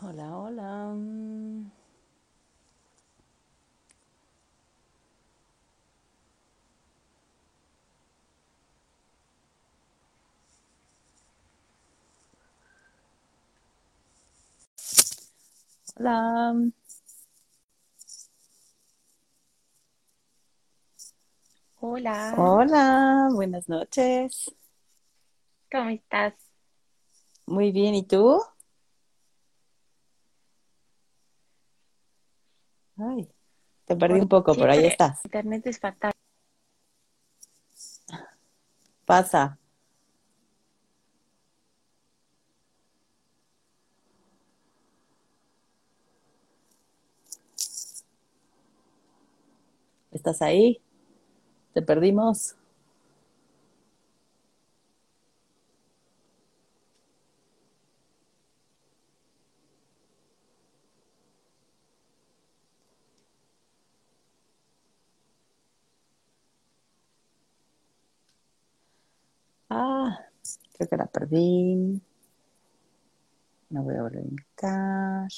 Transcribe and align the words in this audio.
Hola, 0.00 0.38
hola. 0.38 0.94
Hola. 15.96 16.54
Hola, 21.80 22.34
Hola, 22.36 23.28
buenas 23.34 23.68
noches. 23.68 24.50
¿cómo 25.70 25.90
estás? 25.90 26.34
Muy 27.46 27.72
bien, 27.72 27.94
¿y 27.96 28.04
tú? 28.04 28.40
Ay, 32.98 33.28
te 33.86 33.94
perdí 33.96 34.20
un 34.20 34.28
poco, 34.28 34.54
pero 34.54 34.72
ahí 34.72 34.84
estás. 34.86 35.24
internet 35.24 35.66
es 35.66 35.78
fatal. 35.78 36.12
Pasa. 39.06 39.58
¿Estás 50.10 50.42
ahí? 50.42 50.80
¿Te 51.72 51.82
perdimos? 51.82 52.56
Ah, 69.70 70.18
creo 70.78 70.88
que 70.88 70.96
la 70.96 71.06
perdí. 71.06 72.00
No 73.70 73.82
voy 73.82 73.94
a 73.96 74.02
volver 74.02 74.18
a 74.20 74.26
invitar. 74.26 75.28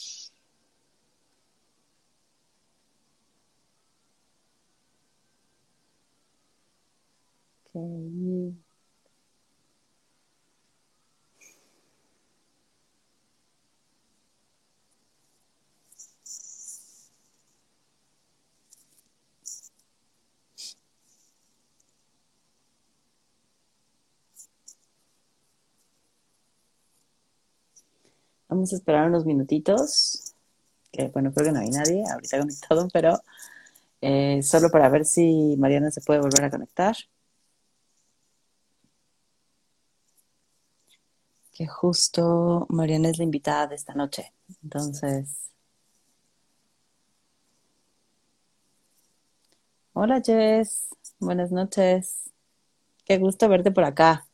Ok. 7.72 8.69
Vamos 28.50 28.72
a 28.72 28.76
esperar 28.76 29.06
unos 29.06 29.24
minutitos. 29.24 30.34
Que 30.92 31.08
bueno, 31.08 31.32
creo 31.32 31.46
que 31.46 31.52
no 31.52 31.60
hay 31.60 31.70
nadie 31.70 32.02
ahorita 32.12 32.40
conectado, 32.40 32.88
pero 32.92 33.20
eh, 34.00 34.42
solo 34.42 34.70
para 34.70 34.88
ver 34.88 35.04
si 35.04 35.56
Mariana 35.56 35.90
se 35.92 36.00
puede 36.00 36.20
volver 36.20 36.44
a 36.44 36.50
conectar. 36.50 36.96
Que 41.52 41.66
justo 41.68 42.66
Mariana 42.70 43.10
es 43.10 43.18
la 43.18 43.24
invitada 43.24 43.68
de 43.68 43.76
esta 43.76 43.94
noche. 43.94 44.32
Entonces, 44.64 45.52
hola 49.92 50.20
Jess, 50.25 50.88
buenas 51.20 51.52
noches. 51.52 52.30
Qué 53.04 53.19
gusto 53.19 53.48
verte 53.48 53.70
por 53.70 53.84
acá. 53.84 54.26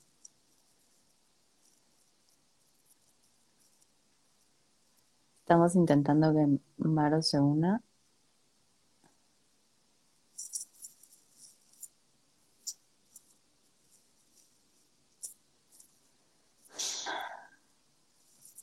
Estamos 5.46 5.76
intentando 5.76 6.34
que 6.34 6.44
Maro 6.76 7.22
se 7.22 7.40
una. 7.40 7.80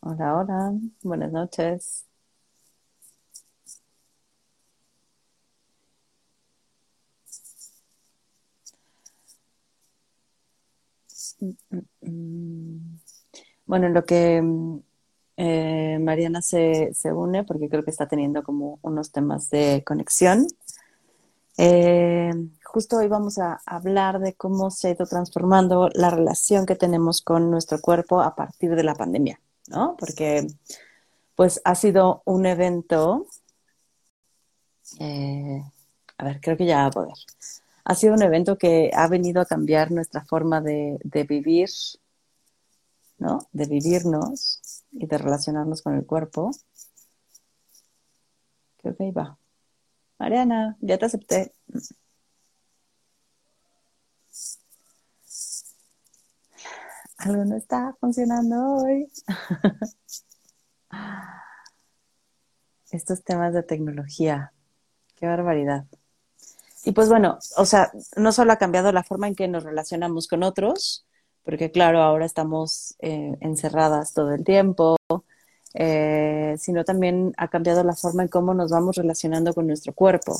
Hola, 0.01 0.35
hola, 0.37 0.73
buenas 1.01 1.31
noches. 1.31 2.05
Bueno, 13.65 13.87
en 13.87 13.93
lo 13.93 14.05
que 14.05 14.41
mm, 14.41 14.79
eh, 15.37 15.97
Mariana 15.99 16.41
se, 16.41 16.93
se 16.93 17.11
une, 17.11 17.43
porque 17.43 17.69
creo 17.69 17.83
que 17.83 17.91
está 17.91 18.07
teniendo 18.07 18.43
como 18.43 18.79
unos 18.81 19.11
temas 19.11 19.49
de 19.49 19.83
conexión. 19.85 20.47
Eh, 21.57 22.31
justo 22.63 22.97
hoy 22.97 23.07
vamos 23.07 23.37
a 23.37 23.61
hablar 23.65 24.19
de 24.19 24.33
cómo 24.33 24.71
se 24.71 24.87
ha 24.87 24.91
ido 24.91 25.05
transformando 25.05 25.89
la 25.93 26.09
relación 26.09 26.65
que 26.65 26.75
tenemos 26.75 27.21
con 27.21 27.51
nuestro 27.51 27.79
cuerpo 27.79 28.21
a 28.21 28.35
partir 28.35 28.75
de 28.75 28.83
la 28.83 28.95
pandemia, 28.95 29.39
¿no? 29.67 29.95
Porque 29.97 30.47
pues 31.35 31.61
ha 31.63 31.75
sido 31.75 32.21
un 32.25 32.45
evento, 32.45 33.27
eh, 34.99 35.63
a 36.17 36.23
ver, 36.25 36.41
creo 36.41 36.57
que 36.57 36.65
ya 36.65 36.77
va 36.77 36.85
a 36.85 36.91
poder. 36.91 37.13
Ha 37.85 37.95
sido 37.95 38.13
un 38.13 38.21
evento 38.21 38.57
que 38.57 38.91
ha 38.93 39.07
venido 39.07 39.41
a 39.41 39.45
cambiar 39.45 39.91
nuestra 39.91 40.23
forma 40.25 40.61
de, 40.61 40.97
de 41.03 41.23
vivir, 41.23 41.69
¿no? 43.17 43.47
De 43.51 43.65
vivirnos 43.65 44.62
y 44.93 45.07
de 45.07 45.17
relacionarnos 45.17 45.81
con 45.81 45.95
el 45.95 46.05
cuerpo. 46.05 46.51
Creo 48.77 48.95
que 48.95 49.03
ahí 49.03 49.11
va. 49.11 49.37
Mariana, 50.19 50.77
ya 50.81 50.97
te 50.97 51.05
acepté. 51.05 51.53
Algo 57.17 57.45
no 57.45 57.55
está 57.55 57.95
funcionando 57.99 58.75
hoy. 58.75 59.11
Estos 62.91 63.23
temas 63.23 63.53
de 63.53 63.63
tecnología, 63.63 64.53
qué 65.15 65.25
barbaridad. 65.25 65.85
Y 66.85 66.91
pues 66.91 67.09
bueno, 67.09 67.39
o 67.57 67.65
sea, 67.65 67.91
no 68.17 68.31
solo 68.31 68.51
ha 68.51 68.57
cambiado 68.57 68.91
la 68.91 69.03
forma 69.03 69.27
en 69.27 69.35
que 69.35 69.47
nos 69.47 69.63
relacionamos 69.63 70.27
con 70.27 70.43
otros, 70.43 71.05
porque 71.43 71.71
claro, 71.71 72.01
ahora 72.01 72.25
estamos 72.25 72.95
eh, 72.99 73.35
encerradas 73.41 74.13
todo 74.13 74.33
el 74.33 74.43
tiempo, 74.43 74.97
eh, 75.73 76.55
sino 76.57 76.83
también 76.85 77.33
ha 77.37 77.49
cambiado 77.49 77.83
la 77.83 77.95
forma 77.95 78.23
en 78.23 78.29
cómo 78.29 78.53
nos 78.53 78.71
vamos 78.71 78.95
relacionando 78.95 79.53
con 79.53 79.67
nuestro 79.67 79.93
cuerpo. 79.93 80.37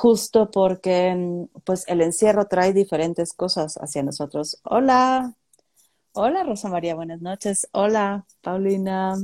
Justo 0.00 0.50
porque 0.50 1.46
pues 1.64 1.84
el 1.86 2.00
encierro 2.00 2.46
trae 2.46 2.72
diferentes 2.72 3.32
cosas 3.32 3.76
hacia 3.76 4.02
nosotros. 4.02 4.58
Hola, 4.64 5.34
hola 6.12 6.42
Rosa 6.44 6.68
María, 6.68 6.94
buenas 6.94 7.20
noches. 7.20 7.68
Hola, 7.72 8.26
Paulina. 8.40 9.16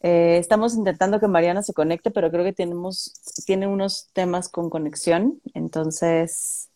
Eh, 0.00 0.38
estamos 0.38 0.74
intentando 0.74 1.20
que 1.20 1.28
Mariana 1.28 1.62
se 1.62 1.74
conecte, 1.74 2.10
pero 2.10 2.30
creo 2.32 2.42
que 2.42 2.52
tenemos, 2.52 3.14
tiene 3.46 3.68
unos 3.68 4.08
temas 4.12 4.48
con 4.48 4.68
conexión, 4.68 5.40
entonces 5.54 6.71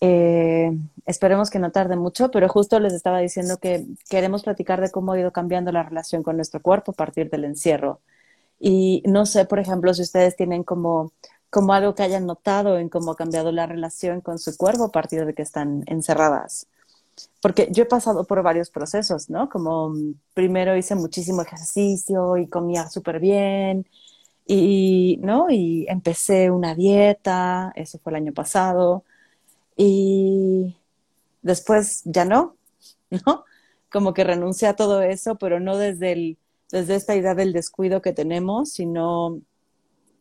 eh, 0.00 0.72
esperemos 1.06 1.50
que 1.50 1.58
no 1.58 1.72
tarde 1.72 1.96
mucho, 1.96 2.30
pero 2.30 2.48
justo 2.48 2.80
les 2.80 2.94
estaba 2.94 3.18
diciendo 3.20 3.58
que 3.58 3.86
queremos 4.08 4.42
platicar 4.42 4.80
de 4.80 4.90
cómo 4.90 5.12
ha 5.12 5.20
ido 5.20 5.32
cambiando 5.32 5.72
la 5.72 5.82
relación 5.82 6.22
con 6.22 6.36
nuestro 6.36 6.62
cuerpo 6.62 6.92
a 6.92 6.94
partir 6.94 7.30
del 7.30 7.44
encierro. 7.44 8.00
Y 8.58 9.02
no 9.06 9.26
sé, 9.26 9.44
por 9.46 9.58
ejemplo, 9.58 9.94
si 9.94 10.02
ustedes 10.02 10.36
tienen 10.36 10.64
como, 10.64 11.12
como 11.50 11.74
algo 11.74 11.94
que 11.94 12.02
hayan 12.02 12.26
notado 12.26 12.78
en 12.78 12.88
cómo 12.88 13.12
ha 13.12 13.16
cambiado 13.16 13.52
la 13.52 13.66
relación 13.66 14.20
con 14.22 14.38
su 14.38 14.56
cuerpo 14.56 14.84
a 14.84 14.92
partir 14.92 15.26
de 15.26 15.34
que 15.34 15.42
están 15.42 15.84
encerradas. 15.86 16.66
Porque 17.42 17.68
yo 17.70 17.84
he 17.84 17.86
pasado 17.86 18.24
por 18.24 18.42
varios 18.42 18.70
procesos, 18.70 19.30
¿no? 19.30 19.48
Como 19.50 19.90
mm, 19.90 20.14
primero 20.34 20.76
hice 20.76 20.94
muchísimo 20.94 21.42
ejercicio 21.42 22.36
y 22.38 22.48
comía 22.48 22.88
súper 22.88 23.20
bien 23.20 23.86
y, 24.46 25.18
¿no? 25.22 25.50
Y 25.50 25.86
empecé 25.88 26.50
una 26.50 26.74
dieta, 26.74 27.72
eso 27.76 27.98
fue 27.98 28.12
el 28.12 28.16
año 28.16 28.32
pasado 28.34 29.04
y 29.82 30.76
después 31.40 32.02
ya 32.04 32.26
no, 32.26 32.54
¿no? 33.26 33.44
Como 33.90 34.12
que 34.12 34.24
renuncié 34.24 34.68
a 34.68 34.76
todo 34.76 35.00
eso, 35.00 35.36
pero 35.36 35.58
no 35.58 35.78
desde, 35.78 36.12
el, 36.12 36.38
desde 36.70 36.96
esta 36.96 37.16
idea 37.16 37.34
del 37.34 37.54
descuido 37.54 38.02
que 38.02 38.12
tenemos, 38.12 38.72
sino, 38.72 39.40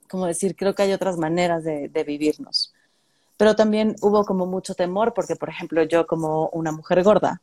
como 0.10 0.28
decir, 0.28 0.56
creo 0.56 0.76
que 0.76 0.84
hay 0.84 0.94
otras 0.94 1.18
maneras 1.18 1.66
de, 1.66 2.04
vivirnos. 2.08 2.74
Pero 3.36 3.58
también 3.58 3.98
hubo 4.02 4.24
como 4.24 4.46
mucho 4.46 4.76
temor, 4.76 5.14
porque, 5.14 5.36
por 5.36 5.50
ejemplo, 5.50 5.84
yo 5.84 6.08
como 6.08 6.48
una 6.54 6.72
mujer 6.72 7.04
gorda, 7.04 7.42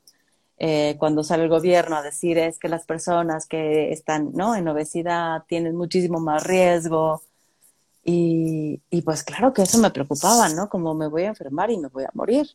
eh, 0.57 0.97
cuando 0.99 1.23
sale 1.23 1.43
el 1.43 1.51
gobierno 1.51 1.97
a 1.97 2.03
decir 2.03 2.39
es 2.39 2.59
que 2.59 2.71
las 2.71 2.87
personas 2.87 3.47
que 3.47 3.93
están 3.93 4.33
¿no? 4.33 4.57
en 4.57 4.67
obesidad 4.69 5.43
tienen 5.47 5.77
muchísimo 5.77 6.19
más 6.19 6.45
riesgo. 6.45 7.21
Y, 8.09 8.81
y 8.89 9.03
pues 9.03 9.25
claro 9.25 9.53
que 9.53 9.63
eso 9.63 9.79
me 9.79 9.91
preocupaba, 9.91 10.49
¿no? 10.49 10.69
Como 10.69 10.95
me 10.95 11.09
voy 11.09 11.25
a 11.25 11.29
enfermar 11.29 11.73
y 11.73 11.79
me 11.79 11.89
voy 11.89 12.05
a 12.05 12.11
morir. 12.15 12.47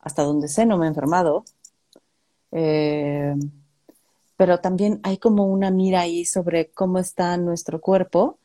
Hasta 0.00 0.24
donde 0.24 0.48
sé 0.48 0.66
no 0.66 0.76
me 0.76 0.86
he 0.86 0.88
enfermado. 0.88 1.44
Eh, 2.50 3.36
pero 4.36 4.58
también 4.58 4.98
hay 5.04 5.18
como 5.18 5.46
una 5.46 5.70
mira 5.70 6.00
ahí 6.00 6.24
sobre 6.24 6.70
cómo 6.70 6.98
está 6.98 7.36
nuestro 7.36 7.80
cuerpo 7.80 8.38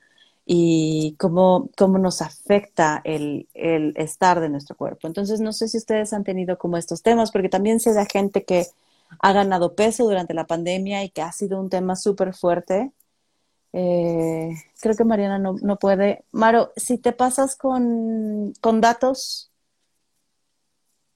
y 0.45 1.15
cómo, 1.17 1.69
cómo 1.75 1.97
nos 1.97 2.21
afecta 2.21 3.01
el, 3.03 3.47
el, 3.55 3.93
estar 3.95 4.39
de 4.39 4.49
nuestro 4.49 4.75
cuerpo. 4.75 5.07
Entonces, 5.07 5.39
no 5.39 5.51
sé 5.51 5.67
si 5.67 5.77
ustedes 5.77 6.13
han 6.13 6.23
tenido 6.23 6.59
como 6.59 6.77
estos 6.77 7.01
temas, 7.01 7.31
porque 7.31 7.49
también 7.49 7.79
se 7.79 7.93
da 7.93 8.05
gente 8.05 8.43
que 8.43 8.67
ha 9.19 9.33
ganado 9.33 9.73
peso 9.73 10.03
durante 10.03 10.35
la 10.35 10.45
pandemia 10.45 11.03
y 11.03 11.09
que 11.09 11.23
ha 11.23 11.31
sido 11.31 11.59
un 11.59 11.69
tema 11.69 11.95
súper 11.95 12.35
fuerte. 12.35 12.91
Eh, 13.77 14.55
creo 14.79 14.95
que 14.95 15.03
Mariana 15.03 15.37
no, 15.37 15.57
no, 15.61 15.75
puede. 15.75 16.23
Maro, 16.31 16.71
si 16.77 16.97
te 16.97 17.11
pasas 17.11 17.57
con, 17.57 18.53
con 18.61 18.79
datos, 18.79 19.51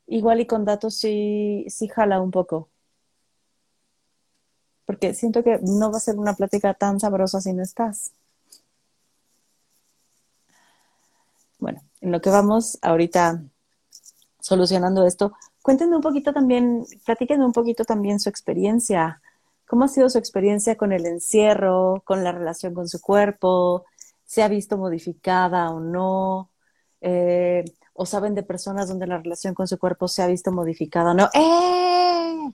igual 0.07 0.41
y 0.41 0.45
con 0.45 0.65
datos 0.65 0.95
sí, 0.95 1.65
sí 1.69 1.87
jala 1.87 2.19
un 2.19 2.31
poco. 2.31 2.67
Porque 4.85 5.13
siento 5.13 5.41
que 5.41 5.59
no 5.61 5.89
va 5.89 5.97
a 5.97 6.01
ser 6.01 6.17
una 6.17 6.33
plática 6.33 6.73
tan 6.73 6.99
sabrosa 6.99 7.39
si 7.39 7.53
no 7.53 7.63
estás. 7.63 8.11
Bueno, 11.59 11.81
en 12.01 12.11
lo 12.11 12.19
que 12.19 12.29
vamos 12.29 12.77
ahorita 12.81 13.41
solucionando 14.41 15.05
esto, 15.05 15.31
cuéntenme 15.61 15.95
un 15.95 16.01
poquito 16.01 16.33
también, 16.33 16.85
platíquenme 17.05 17.45
un 17.45 17.53
poquito 17.53 17.85
también 17.85 18.19
su 18.19 18.27
experiencia. 18.27 19.21
¿Cómo 19.69 19.83
ha 19.83 19.87
sido 19.87 20.09
su 20.09 20.17
experiencia 20.17 20.75
con 20.77 20.93
el 20.93 21.05
encierro, 21.05 22.01
con 22.03 22.23
la 22.23 22.31
relación 22.31 22.73
con 22.73 22.89
su 22.89 22.99
cuerpo? 22.99 23.85
¿Se 24.25 24.41
ha 24.41 24.47
visto 24.47 24.79
modificada 24.79 25.69
o 25.69 25.79
no? 25.79 26.49
Eh, 27.01 27.63
¿O 27.93 28.07
saben 28.07 28.33
de 28.33 28.41
personas 28.41 28.89
donde 28.89 29.05
la 29.05 29.19
relación 29.19 29.53
con 29.53 29.67
su 29.67 29.77
cuerpo 29.77 30.07
se 30.07 30.23
ha 30.23 30.27
visto 30.27 30.51
modificada 30.51 31.11
o 31.11 31.13
no? 31.13 31.29
¡Eh! 31.35 32.51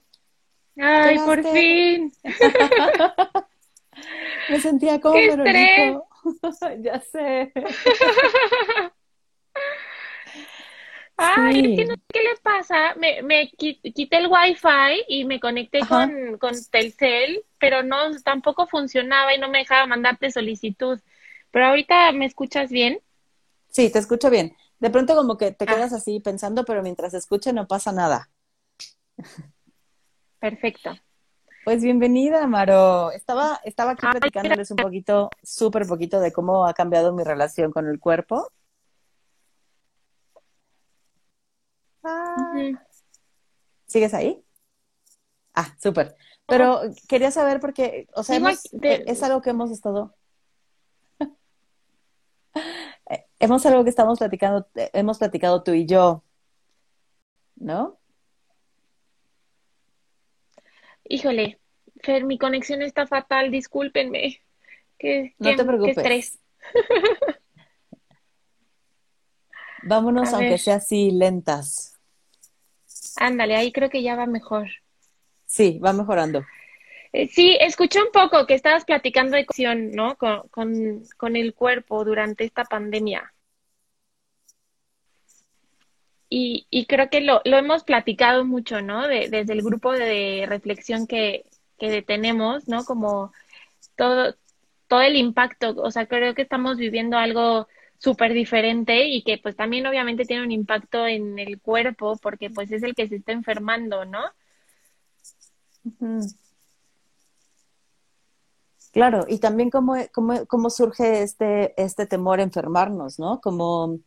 ¡Ay, 0.76 1.18
por 1.20 1.42
fin! 1.42 2.12
Me 4.50 4.60
sentía 4.60 5.00
como 5.00 5.16
¡Qué 5.16 5.30
ya 6.82 7.00
sé. 7.00 7.54
Ay, 11.18 11.60
es 11.60 11.80
que 11.80 11.86
no 11.86 11.96
sé 11.96 12.02
qué 12.10 12.24
le 12.24 12.36
pasa. 12.44 12.96
Me, 12.96 13.22
me 13.22 13.50
quité 13.50 14.18
el 14.18 14.28
wifi 14.28 15.04
y 15.08 15.26
me 15.26 15.40
conecté 15.40 15.80
con, 15.88 16.38
con 16.40 16.54
Telcel, 16.70 17.44
pero 17.58 17.84
no, 17.84 17.98
tampoco 18.22 18.68
funcionaba 18.68 19.34
y 19.34 19.40
no 19.40 19.50
me 19.50 19.60
dejaba 19.60 19.88
mandarte 19.88 20.32
solicitud. 20.32 21.00
Pero 21.52 21.68
ahorita 21.68 22.12
me 22.12 22.26
escuchas 22.26 22.70
bien. 22.70 23.00
Sí, 23.70 23.90
te 23.92 24.00
escucho 24.00 24.30
bien. 24.30 24.56
De 24.80 24.90
pronto 24.90 25.16
como 25.16 25.38
que 25.38 25.52
te 25.52 25.66
ah. 25.66 25.74
quedas 25.74 25.94
así 25.94 26.20
pensando, 26.20 26.66
pero 26.66 26.84
mientras 26.84 27.14
escuche 27.14 27.54
no 27.54 27.68
pasa 27.68 27.92
nada. 27.92 28.30
Perfecto. 30.40 30.92
Pues 31.64 31.82
bienvenida, 31.82 32.46
Maro. 32.46 33.12
Estaba, 33.12 33.60
estaba 33.64 33.92
aquí 33.92 34.06
platicándoles 34.06 34.70
un 34.70 34.78
poquito, 34.78 35.30
súper 35.42 35.88
poquito 35.88 36.20
de 36.20 36.32
cómo 36.32 36.68
ha 36.68 36.74
cambiado 36.74 37.14
mi 37.14 37.24
relación 37.24 37.72
con 37.72 37.88
el 37.88 38.00
cuerpo. 38.00 38.52
¿Sigues 43.86 44.14
ahí? 44.14 44.44
Ah, 45.54 45.76
súper. 45.82 46.16
Pero 46.48 46.82
quería 47.08 47.32
saber 47.32 47.60
porque, 47.60 48.08
o 48.14 48.24
sea, 48.24 48.38
eh, 48.38 49.04
es 49.08 49.24
algo 49.24 49.42
que 49.42 49.50
hemos 49.52 49.72
estado. 49.72 50.16
Eh, 53.08 53.24
hemos 53.40 53.64
algo 53.68 53.84
que 53.84 53.92
estamos 53.92 54.18
platicando, 54.18 54.68
eh, 54.74 54.90
hemos 54.94 55.20
platicado 55.20 55.62
tú 55.62 55.74
y 55.74 55.86
yo, 55.86 56.24
¿no? 57.56 58.00
Híjole, 61.04 61.60
Fer, 62.02 62.24
mi 62.24 62.40
conexión 62.40 62.82
está 62.82 63.06
fatal, 63.06 63.52
discúlpenme. 63.52 64.42
Qué, 64.98 65.36
no 65.38 65.56
te 65.56 65.66
preocupes. 65.66 65.98
estrés. 65.98 66.40
Vámonos, 69.84 70.30
aunque 70.34 70.58
sea 70.58 70.76
así, 70.76 71.12
lentas. 71.12 71.95
Ándale, 73.18 73.56
ahí 73.56 73.72
creo 73.72 73.90
que 73.90 74.04
ya 74.04 74.16
va 74.16 74.26
mejor. 74.26 74.68
Sí, 75.46 75.80
va 75.80 75.94
mejorando. 75.94 76.44
Eh, 77.14 77.28
sí, 77.28 77.58
escuché 77.60 78.02
un 78.02 78.12
poco 78.12 78.46
que 78.46 78.56
estabas 78.56 78.84
platicando 78.86 79.38
de 79.38 79.46
cuestión, 79.46 79.92
¿no? 79.92 80.18
Con, 80.18 80.44
con, 81.18 81.36
el 81.36 81.54
cuerpo 81.54 82.04
durante 82.04 82.44
esta 82.44 82.66
pandemia. 82.66 83.34
Y, 86.30 86.68
y 86.70 86.86
creo 86.88 87.10
que 87.10 87.22
lo, 87.22 87.42
lo, 87.46 87.58
hemos 87.58 87.84
platicado 87.84 88.44
mucho, 88.44 88.82
¿no? 88.82 89.08
desde 89.08 89.54
el 89.54 89.62
grupo 89.62 89.94
de 89.94 90.46
reflexión 90.48 91.08
que, 91.08 91.46
que 91.78 92.02
tenemos, 92.02 92.68
¿no? 92.68 92.84
Como 92.84 93.32
todo, 93.96 94.36
todo 94.88 95.02
el 95.02 95.16
impacto, 95.16 95.76
o 95.78 95.92
sea, 95.92 96.08
creo 96.08 96.34
que 96.36 96.42
estamos 96.42 96.78
viviendo 96.78 97.18
algo 97.18 97.68
súper 97.98 98.34
diferente 98.34 99.08
y 99.08 99.24
que 99.24 99.38
pues 99.38 99.56
también 99.56 99.86
obviamente 99.88 100.26
tiene 100.26 100.44
un 100.44 100.52
impacto 100.52 101.08
en 101.08 101.40
el 101.40 101.60
cuerpo 101.60 102.18
porque 102.22 102.50
pues 102.50 102.72
es 102.72 102.84
el 102.84 102.96
que 102.96 103.08
se 103.08 103.16
está 103.16 103.32
enfermando, 103.32 104.06
¿no? 104.06 104.22
Claro, 108.92 109.26
y 109.28 109.40
también 109.40 109.70
cómo, 109.70 109.96
cómo, 110.14 110.46
cómo, 110.46 110.70
surge 110.70 111.22
este, 111.22 111.80
este 111.82 112.06
temor 112.06 112.40
enfermarnos, 112.40 113.20
¿no? 113.20 113.42
Como 113.42 114.00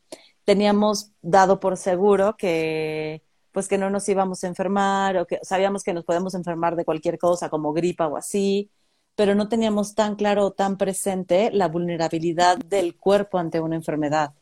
teníamos 0.44 1.12
dado 1.20 1.60
por 1.60 1.76
seguro 1.76 2.36
que 2.36 3.22
pues 3.52 3.68
que 3.68 3.78
no 3.78 3.90
nos 3.90 4.08
íbamos 4.08 4.44
a 4.44 4.46
enfermar 4.46 5.16
o 5.16 5.26
que 5.26 5.40
sabíamos 5.42 5.82
que 5.82 5.92
nos 5.92 6.04
podemos 6.04 6.34
enfermar 6.34 6.76
de 6.76 6.84
cualquier 6.84 7.18
cosa 7.18 7.48
como 7.48 7.72
gripa 7.72 8.06
o 8.06 8.16
así, 8.16 8.70
pero 9.18 9.34
no 9.34 9.48
teníamos 9.48 9.96
tan 9.96 10.14
claro 10.14 10.46
o 10.46 10.52
tan 10.52 10.76
presente 10.76 11.50
la 11.52 11.66
vulnerabilidad 11.66 12.56
del 12.56 12.94
cuerpo 12.94 13.38
ante 13.38 13.58
una 13.58 13.74
enfermedad. 13.74 14.32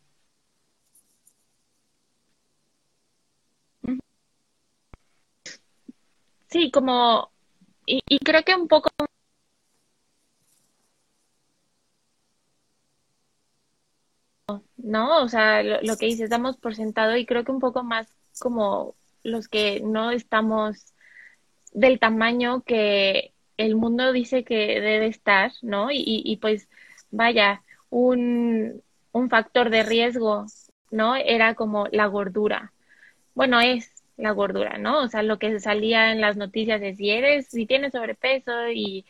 Sí, 6.51 6.71
como, 6.71 7.31
y, 7.87 8.19
creo 8.19 8.43
que 8.43 8.55
un 8.55 8.69
poco 8.69 8.91
¿no? 14.77 15.23
O 15.23 15.29
sea, 15.31 15.63
lo, 15.63 15.97
que 15.97 16.05
dices, 16.05 16.29
damos 16.29 16.59
por 16.59 16.75
sentado 16.75 17.17
y 17.17 17.25
creo 17.25 17.45
que 17.45 17.53
un 17.53 17.61
poco 17.61 17.83
más 17.83 18.09
como 18.39 18.95
los 19.23 19.49
que 19.49 19.81
no 19.81 20.11
estamos 20.11 20.93
del 21.73 21.99
tamaño 21.99 22.63
que 22.63 23.33
el 23.57 23.77
mundo 23.77 24.13
dice 24.13 24.45
que 24.45 24.81
debe 24.81 25.07
estar, 25.07 25.53
¿no? 25.63 25.91
Y, 25.91 26.03
y 26.25 26.37
pues 26.37 26.69
vaya, 27.11 27.63
un, 27.91 28.83
un 29.13 29.31
factor 29.31 29.71
de 29.71 29.83
riesgo, 29.83 30.47
¿no? 30.91 31.17
Era 31.17 31.55
como 31.55 31.87
la 31.91 32.07
gordura. 32.07 32.73
Bueno, 33.35 33.61
es 33.61 33.91
la 34.17 34.33
gordura, 34.33 34.79
¿no? 34.79 35.01
O 35.03 35.09
sea, 35.09 35.23
lo 35.23 35.39
que 35.39 35.61
salía 35.61 36.13
en 36.13 36.21
las 36.21 36.37
noticias 36.37 36.81
es 36.83 36.97
si 36.99 37.11
eres, 37.11 37.49
si 37.49 37.67
tienes 37.67 37.93
sobrepeso 37.93 38.69
y 38.71 39.05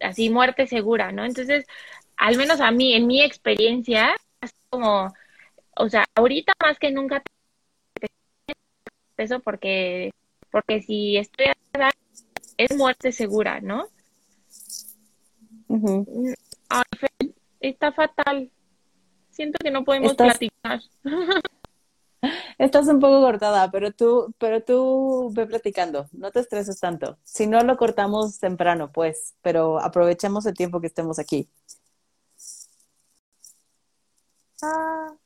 así 0.00 0.30
muerte 0.30 0.66
segura, 0.66 1.12
¿no? 1.12 1.24
Entonces, 1.24 1.66
al 2.16 2.36
menos 2.36 2.60
a 2.60 2.70
mí, 2.70 2.94
en 2.94 3.06
mi 3.06 3.22
experiencia, 3.22 4.14
es 4.40 4.54
como, 4.70 5.12
o 5.76 5.88
sea, 5.88 6.04
ahorita 6.14 6.52
más 6.62 6.78
que 6.78 6.90
nunca 6.90 7.22
peso 9.16 9.40
porque, 9.40 10.10
porque 10.50 10.82
si 10.82 11.16
estoy 11.16 11.46
a 11.46 11.90
es 12.64 12.76
muerte 12.76 13.12
segura, 13.12 13.60
¿no? 13.60 13.88
está 17.60 17.92
fatal. 17.92 18.50
Siento 19.30 19.58
que 19.62 19.70
no 19.70 19.84
podemos 19.84 20.14
platicar. 20.14 20.80
Estás 22.58 22.86
un 22.86 23.00
poco 23.00 23.20
cortada, 23.20 23.70
pero 23.70 23.90
tú, 23.90 24.32
pero 24.38 24.62
tú 24.62 25.30
ve 25.32 25.46
platicando, 25.46 26.08
no 26.12 26.30
te 26.30 26.40
estreses 26.40 26.78
tanto. 26.78 27.18
Si 27.24 27.46
no 27.48 27.62
lo 27.62 27.76
cortamos 27.76 28.38
temprano, 28.38 28.92
pues, 28.92 29.34
pero 29.42 29.80
aprovechemos 29.80 30.46
el 30.46 30.54
tiempo 30.54 30.80
que 30.80 30.86
estemos 30.86 31.18
aquí. 31.18 31.48
Ah. 34.62 35.16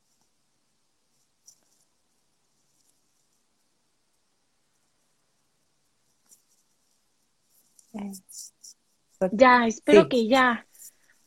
Ya, 9.32 9.66
espero 9.66 10.08
que 10.08 10.28
ya. 10.28 10.66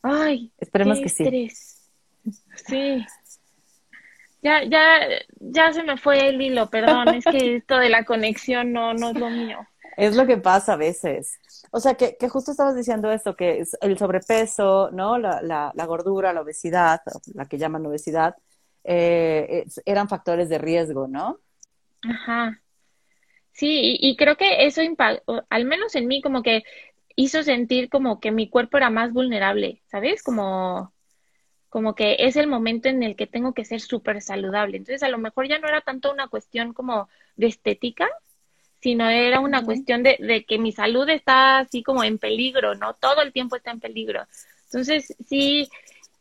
Ay, 0.02 0.52
esperemos 0.58 1.00
que 1.00 1.08
sí. 1.08 1.50
Sí. 2.66 3.04
Ya, 4.42 4.64
ya, 4.64 5.00
ya 5.38 5.72
se 5.72 5.82
me 5.82 5.98
fue 5.98 6.28
el 6.28 6.40
hilo, 6.40 6.70
perdón, 6.70 7.08
es 7.08 7.24
que 7.24 7.56
esto 7.56 7.76
de 7.76 7.90
la 7.90 8.04
conexión 8.04 8.72
no, 8.72 8.94
no 8.94 9.10
es 9.10 9.18
lo 9.18 9.28
mío. 9.28 9.58
Es 9.96 10.16
lo 10.16 10.26
que 10.26 10.38
pasa 10.38 10.74
a 10.74 10.76
veces. 10.76 11.38
O 11.72 11.80
sea, 11.80 11.94
que, 11.94 12.16
que 12.16 12.28
justo 12.28 12.52
estabas 12.52 12.74
diciendo 12.74 13.10
esto, 13.10 13.36
que 13.36 13.64
el 13.82 13.98
sobrepeso, 13.98 14.90
¿no? 14.92 15.18
La, 15.18 15.42
la, 15.42 15.72
la 15.74 15.86
gordura, 15.86 16.32
la 16.32 16.40
obesidad, 16.40 17.02
la 17.34 17.46
que 17.46 17.58
llaman 17.58 17.84
obesidad, 17.84 18.36
eh, 18.84 19.66
eran 19.84 20.08
factores 20.08 20.48
de 20.48 20.58
riesgo, 20.58 21.06
¿no? 21.06 21.40
Ajá. 22.08 22.62
Sí, 23.60 23.98
y, 24.00 24.16
creo 24.16 24.38
que 24.38 24.64
eso 24.64 24.80
impactó, 24.80 25.44
al 25.50 25.66
menos 25.66 25.94
en 25.94 26.06
mí, 26.06 26.22
como 26.22 26.42
que 26.42 26.64
hizo 27.14 27.42
sentir 27.42 27.90
como 27.90 28.18
que 28.18 28.30
mi 28.30 28.48
cuerpo 28.48 28.78
era 28.78 28.88
más 28.88 29.12
vulnerable, 29.12 29.82
¿sabes? 29.86 30.22
Como, 30.22 30.94
como 31.68 31.94
que 31.94 32.16
es 32.20 32.36
el 32.36 32.46
momento 32.46 32.88
en 32.88 33.02
el 33.02 33.16
que 33.16 33.26
tengo 33.26 33.52
que 33.52 33.66
ser 33.66 33.82
súper 33.82 34.22
saludable. 34.22 34.78
Entonces, 34.78 35.02
a 35.02 35.10
lo 35.10 35.18
mejor 35.18 35.46
ya 35.46 35.58
no 35.58 35.68
era 35.68 35.82
tanto 35.82 36.10
una 36.10 36.28
cuestión 36.28 36.72
como 36.72 37.10
de 37.36 37.48
estética, 37.48 38.08
sino 38.80 39.10
era 39.10 39.40
una 39.40 39.62
cuestión 39.62 40.02
de, 40.02 40.16
de, 40.20 40.46
que 40.46 40.56
mi 40.58 40.72
salud 40.72 41.06
está 41.10 41.58
así 41.58 41.82
como 41.82 42.02
en 42.02 42.16
peligro, 42.16 42.76
¿no? 42.76 42.94
Todo 42.94 43.20
el 43.20 43.30
tiempo 43.30 43.56
está 43.56 43.72
en 43.72 43.80
peligro. 43.80 44.26
Entonces, 44.64 45.14
sí, 45.26 45.68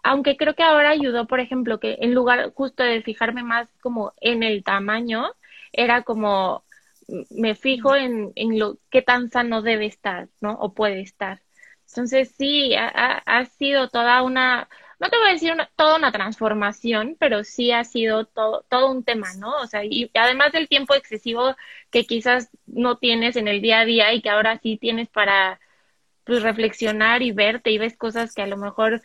aunque 0.03 0.35
creo 0.35 0.55
que 0.55 0.63
ahora 0.63 0.89
ayudó, 0.89 1.25
por 1.25 1.39
ejemplo, 1.39 1.79
que 1.79 1.99
en 2.01 2.13
lugar 2.13 2.51
justo 2.53 2.83
de 2.83 3.01
fijarme 3.01 3.43
más 3.43 3.69
como 3.79 4.11
en 4.19 4.43
el 4.43 4.61
tamaño, 4.65 5.31
era 5.71 6.03
como 6.03 6.65
me 7.29 7.55
fijo 7.55 7.95
en, 7.95 8.31
en 8.35 8.59
lo 8.59 8.77
qué 8.89 9.01
tan 9.01 9.29
sano 9.31 9.61
debe 9.61 9.85
estar, 9.85 10.29
¿no? 10.41 10.53
O 10.53 10.73
puede 10.73 11.01
estar. 11.01 11.41
Entonces, 11.87 12.33
sí, 12.37 12.75
ha, 12.75 12.87
ha 13.25 13.45
sido 13.45 13.89
toda 13.89 14.21
una, 14.23 14.69
no 14.99 15.09
te 15.09 15.17
voy 15.17 15.29
a 15.29 15.33
decir 15.33 15.53
toda 15.75 15.97
una 15.97 16.11
transformación, 16.11 17.15
pero 17.19 17.43
sí 17.43 17.71
ha 17.71 17.83
sido 17.83 18.25
todo, 18.25 18.65
todo 18.69 18.91
un 18.91 19.03
tema, 19.03 19.33
¿no? 19.35 19.55
O 19.61 19.67
sea, 19.67 19.83
y 19.85 20.11
además 20.13 20.51
del 20.51 20.67
tiempo 20.67 20.93
excesivo 20.93 21.55
que 21.89 22.05
quizás 22.05 22.49
no 22.67 22.97
tienes 22.97 23.35
en 23.37 23.47
el 23.47 23.61
día 23.61 23.79
a 23.81 23.85
día 23.85 24.13
y 24.13 24.21
que 24.21 24.29
ahora 24.29 24.59
sí 24.61 24.77
tienes 24.77 25.09
para 25.09 25.59
pues 26.25 26.43
reflexionar 26.43 27.21
y 27.23 27.31
verte 27.31 27.71
y 27.71 27.77
ves 27.79 27.97
cosas 27.97 28.33
que 28.33 28.41
a 28.43 28.47
lo 28.47 28.57
mejor 28.57 29.01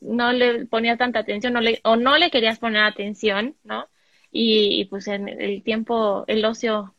no 0.00 0.32
le 0.32 0.66
ponías 0.66 0.98
tanta 0.98 1.20
atención 1.20 1.52
no 1.52 1.60
le, 1.60 1.80
o 1.84 1.96
no 1.96 2.16
le 2.18 2.30
querías 2.30 2.58
poner 2.58 2.84
atención, 2.84 3.56
¿no? 3.64 3.88
Y, 4.36 4.86
pues 4.86 5.06
en 5.08 5.28
el 5.28 5.62
tiempo, 5.62 6.24
el 6.26 6.44
ocio 6.44 6.93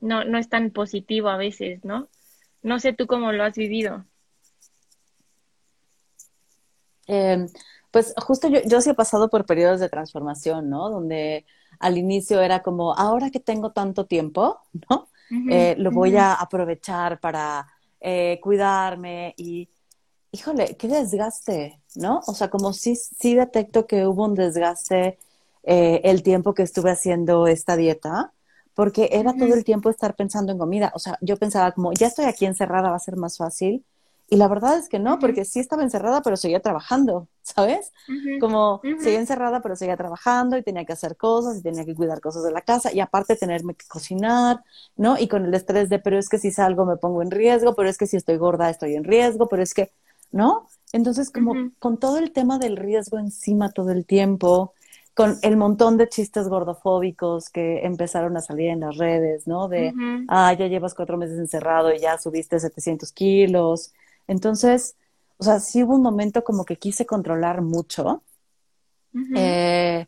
no, 0.00 0.24
no 0.24 0.38
es 0.38 0.48
tan 0.48 0.70
positivo 0.70 1.28
a 1.28 1.36
veces, 1.36 1.84
¿no? 1.84 2.08
No 2.62 2.78
sé 2.78 2.92
tú 2.92 3.06
cómo 3.06 3.32
lo 3.32 3.44
has 3.44 3.56
vivido. 3.56 4.04
Em, 7.06 7.48
pues 7.90 8.14
justo 8.16 8.48
yo, 8.48 8.60
yo 8.66 8.80
sí 8.80 8.90
he 8.90 8.94
pasado 8.94 9.30
por 9.30 9.46
periodos 9.46 9.80
de 9.80 9.88
transformación, 9.88 10.68
¿no? 10.68 10.90
Donde 10.90 11.46
al 11.78 11.96
inicio 11.96 12.40
era 12.40 12.62
como, 12.62 12.94
ahora 12.94 13.30
que 13.30 13.40
tengo 13.40 13.72
tanto 13.72 14.06
tiempo, 14.06 14.60
¿no? 14.90 15.08
Eh, 15.50 15.74
lo 15.76 15.90
voy 15.90 16.16
a 16.16 16.32
aprovechar 16.32 17.20
para 17.20 17.66
eh, 18.00 18.40
cuidarme 18.42 19.34
y, 19.36 19.68
híjole, 20.32 20.74
qué 20.78 20.88
desgaste, 20.88 21.82
¿no? 21.96 22.22
O 22.26 22.32
sea, 22.32 22.48
como 22.48 22.72
sí, 22.72 22.96
sí 22.96 23.34
detecto 23.34 23.86
que 23.86 24.06
hubo 24.06 24.24
un 24.24 24.34
desgaste 24.34 25.18
eh, 25.64 26.00
el 26.04 26.22
tiempo 26.22 26.54
que 26.54 26.62
estuve 26.62 26.90
haciendo 26.90 27.46
esta 27.46 27.76
dieta, 27.76 28.32
porque 28.78 29.08
era 29.10 29.32
todo 29.32 29.54
el 29.54 29.64
tiempo 29.64 29.90
estar 29.90 30.14
pensando 30.14 30.52
en 30.52 30.58
comida. 30.58 30.92
O 30.94 31.00
sea, 31.00 31.18
yo 31.20 31.36
pensaba 31.36 31.72
como, 31.72 31.92
ya 31.94 32.06
estoy 32.06 32.26
aquí 32.26 32.46
encerrada, 32.46 32.90
va 32.90 32.94
a 32.94 33.00
ser 33.00 33.16
más 33.16 33.36
fácil. 33.36 33.84
Y 34.28 34.36
la 34.36 34.46
verdad 34.46 34.78
es 34.78 34.88
que 34.88 35.00
no, 35.00 35.18
porque 35.18 35.44
sí 35.44 35.58
estaba 35.58 35.82
encerrada, 35.82 36.22
pero 36.22 36.36
seguía 36.36 36.60
trabajando, 36.60 37.26
¿sabes? 37.42 37.92
Como 38.38 38.80
seguía 39.00 39.18
encerrada, 39.18 39.62
pero 39.62 39.74
seguía 39.74 39.96
trabajando 39.96 40.56
y 40.56 40.62
tenía 40.62 40.84
que 40.84 40.92
hacer 40.92 41.16
cosas 41.16 41.58
y 41.58 41.62
tenía 41.62 41.84
que 41.84 41.96
cuidar 41.96 42.20
cosas 42.20 42.44
de 42.44 42.52
la 42.52 42.60
casa 42.60 42.92
y 42.92 43.00
aparte 43.00 43.34
tenerme 43.34 43.74
que 43.74 43.84
cocinar, 43.88 44.62
¿no? 44.94 45.18
Y 45.18 45.26
con 45.26 45.44
el 45.44 45.54
estrés 45.54 45.88
de, 45.88 45.98
pero 45.98 46.16
es 46.16 46.28
que 46.28 46.38
si 46.38 46.52
salgo 46.52 46.86
me 46.86 46.96
pongo 46.98 47.20
en 47.20 47.32
riesgo, 47.32 47.74
pero 47.74 47.88
es 47.88 47.98
que 47.98 48.06
si 48.06 48.16
estoy 48.16 48.36
gorda 48.36 48.70
estoy 48.70 48.94
en 48.94 49.02
riesgo, 49.02 49.48
pero 49.48 49.64
es 49.64 49.74
que, 49.74 49.90
¿no? 50.30 50.68
Entonces, 50.92 51.32
como 51.32 51.72
con 51.80 51.98
todo 51.98 52.18
el 52.18 52.30
tema 52.30 52.60
del 52.60 52.76
riesgo 52.76 53.18
encima 53.18 53.70
todo 53.70 53.90
el 53.90 54.06
tiempo, 54.06 54.72
con 55.18 55.36
el 55.42 55.56
montón 55.56 55.96
de 55.96 56.08
chistes 56.08 56.46
gordofóbicos 56.46 57.50
que 57.50 57.84
empezaron 57.84 58.36
a 58.36 58.40
salir 58.40 58.68
en 58.68 58.78
las 58.78 58.96
redes, 58.96 59.48
¿no? 59.48 59.66
De, 59.66 59.92
ah, 60.28 60.52
ya 60.52 60.68
llevas 60.68 60.94
cuatro 60.94 61.16
meses 61.16 61.40
encerrado 61.40 61.92
y 61.92 61.98
ya 61.98 62.18
subiste 62.18 62.60
700 62.60 63.10
kilos. 63.10 63.92
Entonces, 64.28 64.94
o 65.36 65.42
sea, 65.42 65.58
sí 65.58 65.82
hubo 65.82 65.96
un 65.96 66.02
momento 66.02 66.44
como 66.44 66.64
que 66.64 66.76
quise 66.76 67.04
controlar 67.04 67.62
mucho. 67.62 68.22
Eh, 69.34 70.06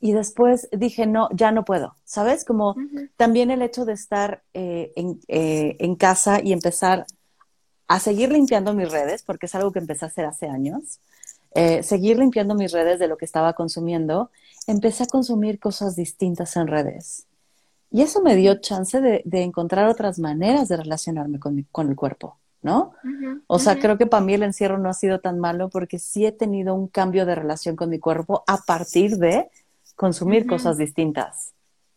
y 0.00 0.12
después 0.12 0.70
dije, 0.72 1.06
no, 1.06 1.28
ya 1.32 1.52
no 1.52 1.66
puedo, 1.66 1.94
¿sabes? 2.06 2.46
Como 2.46 2.76
también 3.18 3.50
el 3.50 3.60
hecho 3.60 3.84
de 3.84 3.92
estar 3.92 4.42
eh, 4.54 4.90
en, 4.96 5.20
eh, 5.28 5.76
en 5.80 5.96
casa 5.96 6.40
y 6.42 6.54
empezar 6.54 7.04
a 7.88 8.00
seguir 8.00 8.32
limpiando 8.32 8.72
mis 8.72 8.90
redes, 8.90 9.22
porque 9.22 9.44
es 9.44 9.54
algo 9.54 9.70
que 9.70 9.80
empecé 9.80 10.06
a 10.06 10.08
hacer 10.08 10.24
hace 10.24 10.48
años, 10.48 10.98
eh, 11.54 11.82
seguir 11.82 12.18
limpiando 12.18 12.54
mis 12.54 12.72
redes 12.72 12.98
de 12.98 13.08
lo 13.08 13.16
que 13.16 13.24
estaba 13.24 13.52
consumiendo, 13.52 14.30
empecé 14.66 15.04
a 15.04 15.06
consumir 15.06 15.58
cosas 15.58 15.96
distintas 15.96 16.56
en 16.56 16.66
redes. 16.66 17.26
Y 17.90 18.02
eso 18.02 18.20
me 18.20 18.34
dio 18.36 18.60
chance 18.60 19.00
de, 19.00 19.22
encontrar 19.42 19.88
otras 19.88 20.18
maneras 20.18 20.68
de 20.68 20.76
relacionarme 20.76 21.38
con, 21.38 21.66
con 21.70 21.88
el 21.88 21.96
cuerpo, 21.96 22.38
¿no? 22.62 22.92
o 23.46 23.58
sea, 23.58 23.78
creo 23.78 23.96
que 23.96 24.06
para 24.06 24.24
mí 24.24 24.34
el 24.34 24.42
encierro 24.42 24.76
no 24.76 24.88
ha 24.88 24.94
sido 24.94 25.20
tan 25.20 25.38
malo 25.38 25.70
porque 25.70 25.98
sí 25.98 26.26
he 26.26 26.32
tenido 26.32 26.74
un 26.74 26.88
cambio 26.88 27.24
de 27.24 27.36
relación 27.36 27.76
con 27.76 27.88
mi 27.88 28.00
cuerpo 28.00 28.42
a 28.46 28.58
partir 28.58 29.18
de 29.18 29.48
consumir 29.94 30.46
cosas 30.46 30.76
distintas 30.76 31.54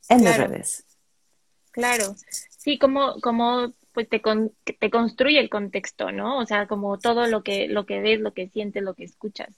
en 0.08 0.24
mis 0.24 0.38
redes. 0.38 0.86
Claro, 1.72 2.16
sí, 2.58 2.78
como, 2.78 3.20
como 3.22 3.74
pues 4.08 4.10
te, 4.10 4.22
te 4.74 4.90
construye 4.90 5.40
el 5.40 5.50
contexto, 5.50 6.12
¿no? 6.12 6.40
O 6.40 6.46
sea, 6.46 6.68
como 6.68 6.98
todo 6.98 7.28
lo 7.28 7.44
que, 7.44 7.68
lo 7.68 7.86
que 7.86 8.00
ves, 8.00 8.20
lo 8.20 8.34
que 8.34 8.48
sientes, 8.48 8.84
lo 8.84 8.94
que 8.94 9.04
escuchas. 9.04 9.50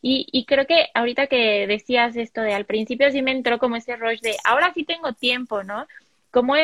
Y, 0.00 0.26
y 0.30 0.44
creo 0.44 0.66
que 0.66 0.88
ahorita 0.94 1.26
que 1.26 1.66
decías 1.66 2.16
esto 2.16 2.42
de 2.42 2.54
al 2.54 2.66
principio 2.66 3.10
sí 3.10 3.22
me 3.22 3.32
entró 3.32 3.58
como 3.58 3.76
ese 3.76 3.96
rush 3.96 4.20
de 4.20 4.36
ahora 4.44 4.72
sí 4.74 4.84
tengo 4.84 5.12
tiempo, 5.14 5.64
¿no? 5.64 5.86
Como 6.30 6.54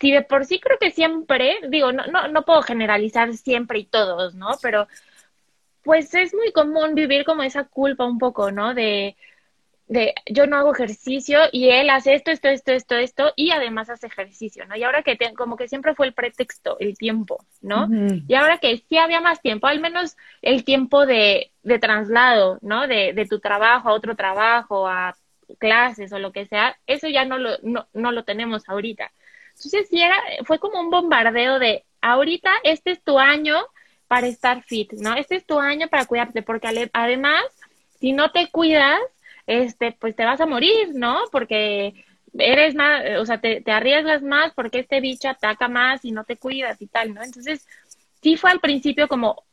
si 0.00 0.10
de 0.10 0.22
por 0.22 0.44
sí 0.44 0.58
creo 0.58 0.78
que 0.78 0.90
siempre, 0.90 1.60
digo, 1.68 1.92
no, 1.92 2.06
no, 2.06 2.26
no 2.28 2.44
puedo 2.44 2.62
generalizar 2.62 3.32
siempre 3.34 3.78
y 3.78 3.84
todos, 3.84 4.34
¿no? 4.34 4.48
Pero 4.60 4.88
pues 5.82 6.14
es 6.14 6.34
muy 6.34 6.52
común 6.52 6.94
vivir 6.94 7.24
como 7.24 7.42
esa 7.42 7.64
culpa 7.64 8.04
un 8.06 8.18
poco, 8.18 8.50
¿no? 8.50 8.74
De, 8.74 9.16
de 9.92 10.14
yo 10.26 10.46
no 10.46 10.56
hago 10.56 10.72
ejercicio 10.72 11.40
y 11.52 11.68
él 11.68 11.90
hace 11.90 12.14
esto, 12.14 12.30
esto, 12.30 12.48
esto, 12.48 12.72
esto, 12.72 12.96
esto 12.96 13.32
y 13.36 13.50
además 13.50 13.90
hace 13.90 14.06
ejercicio, 14.06 14.66
¿no? 14.66 14.74
Y 14.74 14.82
ahora 14.84 15.02
que 15.02 15.18
como 15.36 15.56
que 15.56 15.68
siempre 15.68 15.94
fue 15.94 16.06
el 16.06 16.14
pretexto, 16.14 16.78
el 16.80 16.96
tiempo, 16.96 17.44
¿no? 17.60 17.88
Y 18.26 18.34
ahora 18.34 18.56
que 18.56 18.78
sí 18.88 18.96
había 18.96 19.20
más 19.20 19.42
tiempo, 19.42 19.66
al 19.66 19.80
menos 19.80 20.16
el 20.40 20.64
tiempo 20.64 21.04
de, 21.04 21.52
de 21.62 21.78
traslado, 21.78 22.58
¿no? 22.62 22.88
De, 22.88 23.12
de 23.12 23.26
tu 23.26 23.38
trabajo 23.38 23.90
a 23.90 23.92
otro 23.92 24.16
trabajo, 24.16 24.88
a 24.88 25.14
clases 25.58 26.10
o 26.12 26.18
lo 26.18 26.32
que 26.32 26.46
sea, 26.46 26.78
eso 26.86 27.08
ya 27.08 27.26
no 27.26 27.36
lo, 27.36 27.58
no, 27.62 27.86
no 27.92 28.12
lo 28.12 28.24
tenemos 28.24 28.66
ahorita. 28.70 29.12
Entonces 29.56 29.88
sí 29.90 30.00
era, 30.00 30.16
fue 30.46 30.58
como 30.58 30.80
un 30.80 30.88
bombardeo 30.88 31.58
de 31.58 31.84
ahorita 32.00 32.50
este 32.64 32.92
es 32.92 33.02
tu 33.02 33.18
año 33.18 33.56
para 34.08 34.26
estar 34.26 34.62
fit, 34.62 34.94
¿no? 34.94 35.14
Este 35.14 35.36
es 35.36 35.44
tu 35.44 35.58
año 35.58 35.88
para 35.88 36.06
cuidarte, 36.06 36.42
porque 36.42 36.90
además, 36.94 37.44
si 38.00 38.14
no 38.14 38.30
te 38.30 38.50
cuidas, 38.50 39.00
este, 39.46 39.92
pues 39.92 40.16
te 40.16 40.24
vas 40.24 40.40
a 40.40 40.46
morir, 40.46 40.90
¿no? 40.94 41.20
Porque 41.30 42.04
eres 42.34 42.74
más, 42.74 43.02
o 43.18 43.26
sea, 43.26 43.40
te, 43.40 43.62
arriesgas 43.66 44.22
más 44.22 44.52
porque 44.54 44.80
este 44.80 45.00
bicho 45.00 45.28
ataca 45.28 45.68
más 45.68 46.04
y 46.04 46.12
no 46.12 46.24
te 46.24 46.36
cuidas 46.36 46.80
y 46.80 46.86
tal, 46.86 47.14
¿no? 47.14 47.22
Entonces, 47.22 47.66
sí 48.22 48.36
fue 48.36 48.50
al 48.50 48.60
principio 48.60 49.08
como 49.08 49.44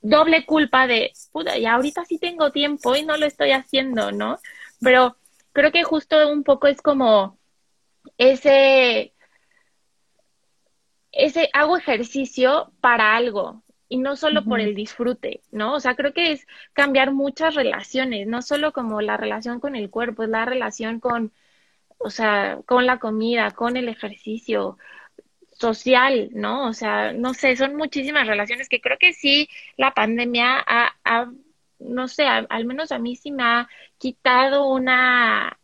doble 0.00 0.44
culpa 0.46 0.86
de, 0.86 1.12
puta, 1.32 1.56
y 1.58 1.66
ahorita 1.66 2.04
sí 2.04 2.18
tengo 2.18 2.52
tiempo 2.52 2.96
y 2.96 3.04
no 3.04 3.16
lo 3.16 3.26
estoy 3.26 3.52
haciendo, 3.52 4.12
¿no? 4.12 4.38
Pero 4.80 5.16
creo 5.52 5.72
que 5.72 5.84
justo 5.84 6.28
un 6.30 6.44
poco 6.44 6.66
es 6.66 6.82
como 6.82 7.38
ese, 8.18 9.14
ese 11.12 11.48
hago 11.52 11.76
ejercicio 11.76 12.72
para 12.80 13.16
algo, 13.16 13.62
y 13.88 13.98
no 13.98 14.16
solo 14.16 14.44
por 14.44 14.60
el 14.60 14.74
disfrute, 14.74 15.42
¿no? 15.52 15.74
O 15.74 15.80
sea, 15.80 15.94
creo 15.96 16.12
que 16.12 16.32
es 16.32 16.46
cambiar 16.72 17.12
muchas 17.12 17.54
relaciones, 17.54 18.26
no 18.26 18.42
solo 18.42 18.72
como 18.72 19.00
la 19.00 19.16
relación 19.16 19.60
con 19.60 19.76
el 19.76 19.90
cuerpo, 19.90 20.24
es 20.24 20.28
la 20.30 20.44
relación 20.44 21.00
con, 21.00 21.32
o 21.98 22.10
sea, 22.10 22.60
con 22.66 22.86
la 22.86 22.98
comida, 22.98 23.52
con 23.52 23.76
el 23.76 23.88
ejercicio 23.88 24.78
social, 25.52 26.30
¿no? 26.32 26.68
O 26.68 26.72
sea, 26.74 27.12
no 27.12 27.34
sé, 27.34 27.56
son 27.56 27.76
muchísimas 27.76 28.26
relaciones 28.26 28.68
que 28.68 28.80
creo 28.80 28.98
que 28.98 29.12
sí 29.12 29.48
la 29.76 29.94
pandemia 29.94 30.62
ha, 30.66 31.30
no 31.78 32.08
sé, 32.08 32.24
al 32.26 32.64
menos 32.66 32.92
a 32.92 32.98
mí 32.98 33.16
sí 33.16 33.30
me 33.32 33.42
ha 33.44 33.68
quitado 33.98 34.68
una 34.68 35.58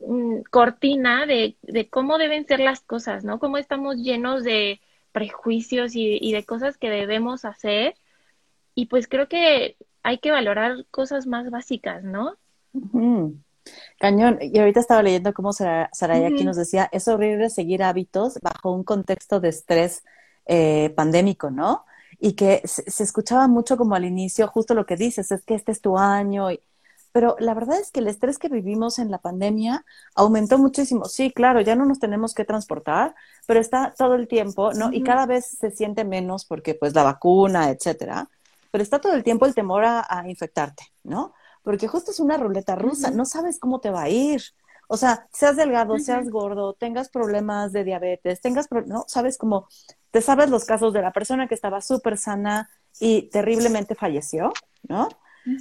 mm, 0.00 0.42
cortina 0.50 1.26
de, 1.26 1.56
de 1.62 1.88
cómo 1.90 2.18
deben 2.18 2.46
ser 2.46 2.60
las 2.60 2.80
cosas, 2.82 3.24
¿no? 3.24 3.38
Cómo 3.38 3.58
estamos 3.58 3.96
llenos 3.96 4.44
de 4.44 4.80
prejuicios 5.16 5.92
y, 5.94 6.30
de 6.30 6.44
cosas 6.44 6.76
que 6.76 6.90
debemos 6.90 7.46
hacer. 7.46 7.94
Y 8.74 8.84
pues 8.84 9.08
creo 9.08 9.28
que 9.28 9.78
hay 10.02 10.18
que 10.18 10.30
valorar 10.30 10.84
cosas 10.90 11.26
más 11.26 11.48
básicas, 11.48 12.04
¿no? 12.04 12.36
Cañón. 13.98 14.38
Y 14.42 14.58
ahorita 14.58 14.80
estaba 14.80 15.02
leyendo 15.02 15.32
cómo 15.32 15.54
Saraya 15.54 16.28
aquí 16.28 16.44
nos 16.44 16.58
decía, 16.58 16.90
es 16.92 17.08
horrible 17.08 17.48
seguir 17.48 17.82
hábitos 17.82 18.38
bajo 18.42 18.72
un 18.72 18.84
contexto 18.84 19.40
de 19.40 19.48
estrés 19.48 20.04
eh, 20.44 20.92
pandémico, 20.94 21.50
¿no? 21.50 21.86
Y 22.18 22.34
que 22.34 22.60
se, 22.66 23.02
escuchaba 23.02 23.48
mucho 23.48 23.78
como 23.78 23.94
al 23.94 24.04
inicio, 24.04 24.46
justo 24.48 24.74
lo 24.74 24.84
que 24.84 24.96
dices, 24.96 25.32
es 25.32 25.42
que 25.46 25.54
este 25.54 25.72
es 25.72 25.80
tu 25.80 25.96
año. 25.96 26.48
Pero 27.16 27.34
la 27.38 27.54
verdad 27.54 27.80
es 27.80 27.90
que 27.90 28.00
el 28.00 28.08
estrés 28.08 28.38
que 28.38 28.50
vivimos 28.50 28.98
en 28.98 29.10
la 29.10 29.16
pandemia 29.16 29.86
aumentó 30.14 30.58
muchísimo. 30.58 31.06
Sí, 31.06 31.32
claro, 31.32 31.62
ya 31.62 31.74
no 31.74 31.86
nos 31.86 31.98
tenemos 31.98 32.34
que 32.34 32.44
transportar, 32.44 33.14
pero 33.46 33.58
está 33.58 33.94
todo 33.96 34.16
el 34.16 34.28
tiempo, 34.28 34.74
¿no? 34.74 34.92
Y 34.92 35.02
cada 35.02 35.24
vez 35.24 35.46
se 35.46 35.70
siente 35.70 36.04
menos 36.04 36.44
porque 36.44 36.74
pues 36.74 36.94
la 36.94 37.04
vacuna, 37.04 37.70
etcétera. 37.70 38.28
Pero 38.70 38.82
está 38.82 39.00
todo 39.00 39.14
el 39.14 39.22
tiempo 39.22 39.46
el 39.46 39.54
temor 39.54 39.84
a 39.86 40.24
infectarte, 40.26 40.84
¿no? 41.04 41.32
porque 41.66 41.88
justo 41.88 42.12
es 42.12 42.20
una 42.20 42.36
ruleta 42.36 42.76
rusa, 42.76 43.10
no 43.10 43.24
sabes 43.24 43.58
cómo 43.58 43.80
te 43.80 43.90
va 43.90 44.02
a 44.02 44.08
ir. 44.08 44.40
O 44.86 44.96
sea, 44.96 45.26
seas 45.32 45.56
delgado, 45.56 45.98
seas 45.98 46.30
gordo, 46.30 46.74
tengas 46.74 47.08
problemas 47.08 47.72
de 47.72 47.82
diabetes, 47.82 48.40
tengas, 48.40 48.68
no, 48.86 49.04
sabes 49.08 49.36
cómo, 49.36 49.66
te 50.12 50.20
sabes 50.22 50.48
los 50.48 50.64
casos 50.64 50.92
de 50.92 51.02
la 51.02 51.12
persona 51.12 51.48
que 51.48 51.56
estaba 51.56 51.80
súper 51.80 52.18
sana 52.18 52.70
y 53.00 53.22
terriblemente 53.30 53.96
falleció, 53.96 54.52
¿no? 54.86 55.08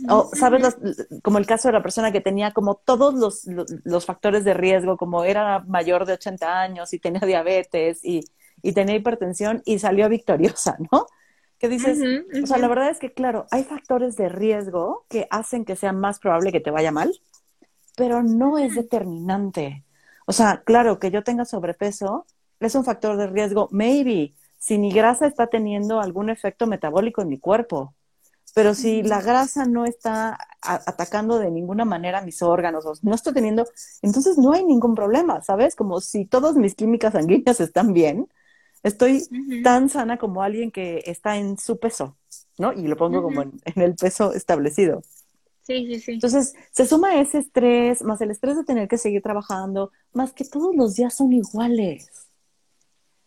O 0.09 0.29
sabes 0.33 0.77
como 1.21 1.37
el 1.37 1.45
caso 1.45 1.67
de 1.67 1.73
la 1.73 1.83
persona 1.83 2.11
que 2.11 2.21
tenía 2.21 2.51
como 2.51 2.75
todos 2.75 3.13
los, 3.13 3.45
los, 3.83 4.05
factores 4.05 4.43
de 4.43 4.53
riesgo, 4.53 4.97
como 4.97 5.23
era 5.23 5.59
mayor 5.67 6.05
de 6.05 6.13
80 6.13 6.61
años 6.61 6.93
y 6.93 6.99
tenía 6.99 7.21
diabetes 7.21 8.03
y, 8.03 8.21
y 8.61 8.73
tenía 8.73 8.95
hipertensión 8.95 9.61
y 9.65 9.79
salió 9.79 10.09
victoriosa, 10.09 10.77
¿no? 10.91 11.05
que 11.57 11.69
dices, 11.69 11.99
o 12.43 12.45
sea, 12.45 12.57
la 12.57 12.67
verdad 12.67 12.89
es 12.89 12.99
que, 12.99 13.13
claro, 13.13 13.47
hay 13.49 13.63
factores 13.63 14.17
de 14.17 14.27
riesgo 14.27 15.05
que 15.07 15.25
hacen 15.29 15.63
que 15.63 15.75
sea 15.75 15.93
más 15.93 16.19
probable 16.19 16.51
que 16.51 16.59
te 16.59 16.69
vaya 16.69 16.91
mal, 16.91 17.17
pero 17.95 18.23
no 18.23 18.57
es 18.57 18.75
determinante. 18.75 19.85
O 20.25 20.33
sea, 20.33 20.63
claro, 20.65 20.99
que 20.99 21.11
yo 21.11 21.23
tenga 21.23 21.45
sobrepeso 21.45 22.25
es 22.59 22.75
un 22.75 22.83
factor 22.83 23.17
de 23.17 23.27
riesgo, 23.27 23.69
maybe, 23.71 24.33
si 24.57 24.77
mi 24.77 24.91
grasa 24.91 25.27
está 25.27 25.47
teniendo 25.47 26.01
algún 26.01 26.29
efecto 26.29 26.67
metabólico 26.67 27.21
en 27.21 27.29
mi 27.29 27.39
cuerpo. 27.39 27.93
Pero 28.55 28.73
si 28.73 29.03
la 29.03 29.21
grasa 29.21 29.65
no 29.65 29.85
está 29.85 30.39
atacando 30.61 31.37
de 31.37 31.51
ninguna 31.51 31.85
manera 31.85 32.21
mis 32.21 32.41
órganos, 32.41 32.85
o 32.85 32.93
no 33.03 33.13
estoy 33.13 33.33
teniendo, 33.33 33.67
entonces 34.01 34.37
no 34.39 34.53
hay 34.53 34.65
ningún 34.65 34.95
problema, 34.95 35.43
¿sabes? 35.43 35.75
Como 35.75 36.01
si 36.01 36.25
todas 36.25 36.55
mis 36.55 36.73
químicas 36.73 37.13
sanguíneas 37.13 37.59
están 37.59 37.93
bien, 37.93 38.27
Estoy 38.85 39.23
tan 39.63 39.89
sana 39.89 40.19
como 40.19 40.43
alguien 40.43 40.69
que 40.69 41.01
está 41.07 41.37
en 41.37 41.57
su 41.57 41.79
peso, 41.79 42.15
¿no? 42.59 42.71
Y 42.71 42.83
lo 42.83 42.95
pongo 42.95 43.23
como 43.23 43.41
en, 43.41 43.59
el 43.81 43.95
peso 43.95 44.31
establecido. 44.31 45.01
Sí, 45.63 45.87
sí, 45.87 45.99
sí. 45.99 46.11
Entonces, 46.11 46.53
se 46.69 46.85
suma 46.85 47.19
ese 47.19 47.39
estrés, 47.39 48.03
más 48.03 48.21
el 48.21 48.29
estrés 48.29 48.57
de 48.57 48.63
tener 48.63 48.87
que 48.87 48.99
seguir 48.99 49.23
trabajando, 49.23 49.91
más 50.13 50.33
que 50.33 50.45
todos 50.45 50.75
los 50.75 50.93
días 50.93 51.15
son 51.15 51.33
iguales. 51.33 52.24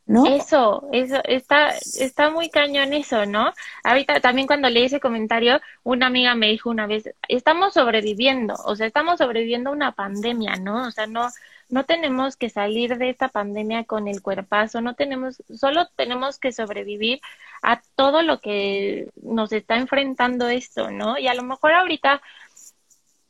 ¿No? 0.09 0.25
Eso, 0.25 0.89
eso, 0.91 1.21
está, 1.25 1.69
está 1.69 2.31
muy 2.31 2.49
cañón 2.49 2.95
eso, 2.95 3.27
¿no? 3.27 3.53
Ahorita 3.85 4.21
también 4.21 4.47
cuando 4.47 4.71
leí 4.71 4.87
ese 4.87 5.01
comentario, 5.01 5.61
una 5.85 6.07
amiga 6.07 6.35
me 6.35 6.49
dijo 6.49 6.71
una 6.71 6.87
vez, 6.87 7.11
estamos 7.29 7.75
sobreviviendo, 7.75 8.55
o 8.65 8.75
sea, 8.75 8.87
estamos 8.87 9.19
sobreviviendo 9.19 9.69
a 9.69 9.75
una 9.75 9.93
pandemia, 9.93 10.57
¿no? 10.57 10.87
O 10.87 10.91
sea, 10.91 11.07
no, 11.07 11.29
no 11.69 11.85
tenemos 11.85 12.37
que 12.37 12.49
salir 12.49 12.97
de 12.97 13.11
esta 13.11 13.29
pandemia 13.29 13.85
con 13.85 14.09
el 14.09 14.23
cuerpazo, 14.23 14.81
no 14.81 14.95
tenemos, 14.95 15.43
solo 15.55 15.87
tenemos 15.95 16.39
que 16.39 16.53
sobrevivir 16.53 17.21
a 17.63 17.83
todo 17.95 18.23
lo 18.23 18.41
que 18.41 19.11
nos 19.23 19.53
está 19.53 19.77
enfrentando 19.77 20.49
esto, 20.49 20.91
¿no? 20.91 21.19
Y 21.19 21.29
a 21.29 21.35
lo 21.35 21.43
mejor 21.43 21.73
ahorita 21.73 22.23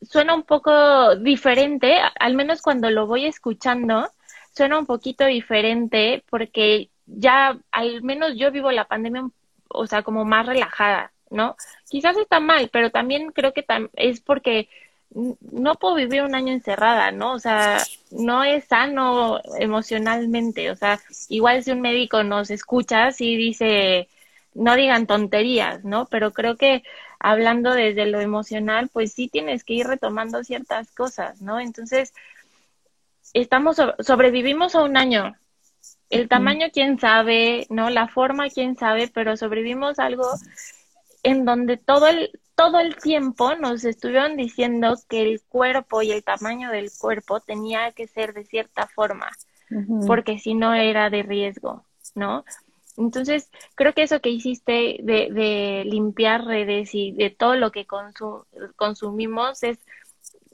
suena 0.02 0.34
un 0.34 0.44
poco 0.44 1.16
diferente, 1.16 1.98
al 2.20 2.34
menos 2.34 2.62
cuando 2.62 2.90
lo 2.90 3.08
voy 3.08 3.26
escuchando, 3.26 4.08
suena 4.54 4.78
un 4.78 4.86
poquito 4.86 5.24
diferente 5.26 6.24
porque 6.30 6.90
ya 7.06 7.58
al 7.70 8.02
menos 8.02 8.36
yo 8.36 8.50
vivo 8.50 8.70
la 8.70 8.86
pandemia, 8.86 9.28
o 9.68 9.86
sea, 9.86 10.02
como 10.02 10.24
más 10.24 10.46
relajada, 10.46 11.12
¿no? 11.30 11.56
Quizás 11.88 12.16
está 12.16 12.40
mal, 12.40 12.68
pero 12.72 12.90
también 12.90 13.32
creo 13.32 13.52
que 13.52 13.64
es 13.94 14.20
porque 14.20 14.68
no 15.10 15.74
puedo 15.76 15.94
vivir 15.94 16.22
un 16.22 16.34
año 16.34 16.52
encerrada, 16.52 17.10
¿no? 17.12 17.32
O 17.32 17.38
sea, 17.38 17.78
no 18.10 18.44
es 18.44 18.64
sano 18.66 19.40
emocionalmente. 19.58 20.70
O 20.70 20.76
sea, 20.76 21.00
igual 21.28 21.62
si 21.64 21.70
un 21.72 21.80
médico 21.80 22.22
nos 22.22 22.50
escucha, 22.50 23.10
sí 23.12 23.36
dice, 23.36 24.08
no 24.54 24.76
digan 24.76 25.06
tonterías, 25.06 25.84
¿no? 25.84 26.06
Pero 26.06 26.32
creo 26.32 26.56
que 26.56 26.82
hablando 27.18 27.72
desde 27.72 28.06
lo 28.06 28.20
emocional, 28.20 28.90
pues 28.92 29.12
sí 29.12 29.28
tienes 29.28 29.64
que 29.64 29.74
ir 29.74 29.86
retomando 29.86 30.44
ciertas 30.44 30.92
cosas, 30.92 31.40
¿no? 31.40 31.58
Entonces, 31.58 32.12
estamos, 33.34 33.76
sobrevivimos 34.00 34.74
a 34.74 34.82
un 34.82 34.96
año. 34.96 35.36
El 36.10 36.28
tamaño, 36.28 36.68
quién 36.72 36.98
sabe, 36.98 37.66
¿no? 37.68 37.90
La 37.90 38.08
forma, 38.08 38.48
quién 38.48 38.76
sabe, 38.76 39.10
pero 39.12 39.36
sobrevivimos 39.36 39.98
algo 39.98 40.24
en 41.22 41.44
donde 41.44 41.76
todo 41.76 42.06
el, 42.06 42.30
todo 42.54 42.80
el 42.80 42.96
tiempo 42.96 43.54
nos 43.54 43.84
estuvieron 43.84 44.36
diciendo 44.36 44.96
que 45.08 45.22
el 45.22 45.42
cuerpo 45.42 46.02
y 46.02 46.10
el 46.10 46.24
tamaño 46.24 46.70
del 46.70 46.90
cuerpo 46.96 47.40
tenía 47.40 47.92
que 47.92 48.06
ser 48.06 48.32
de 48.32 48.44
cierta 48.44 48.86
forma, 48.86 49.30
porque 50.06 50.38
si 50.38 50.54
no 50.54 50.74
era 50.74 51.10
de 51.10 51.22
riesgo, 51.22 51.84
¿no? 52.14 52.44
Entonces, 52.96 53.50
creo 53.76 53.94
que 53.94 54.02
eso 54.02 54.20
que 54.20 54.30
hiciste 54.30 54.98
de, 55.02 55.28
de 55.30 55.84
limpiar 55.84 56.44
redes 56.44 56.94
y 56.94 57.12
de 57.12 57.30
todo 57.30 57.54
lo 57.54 57.70
que 57.70 57.86
consumimos 58.74 59.62
es 59.62 59.78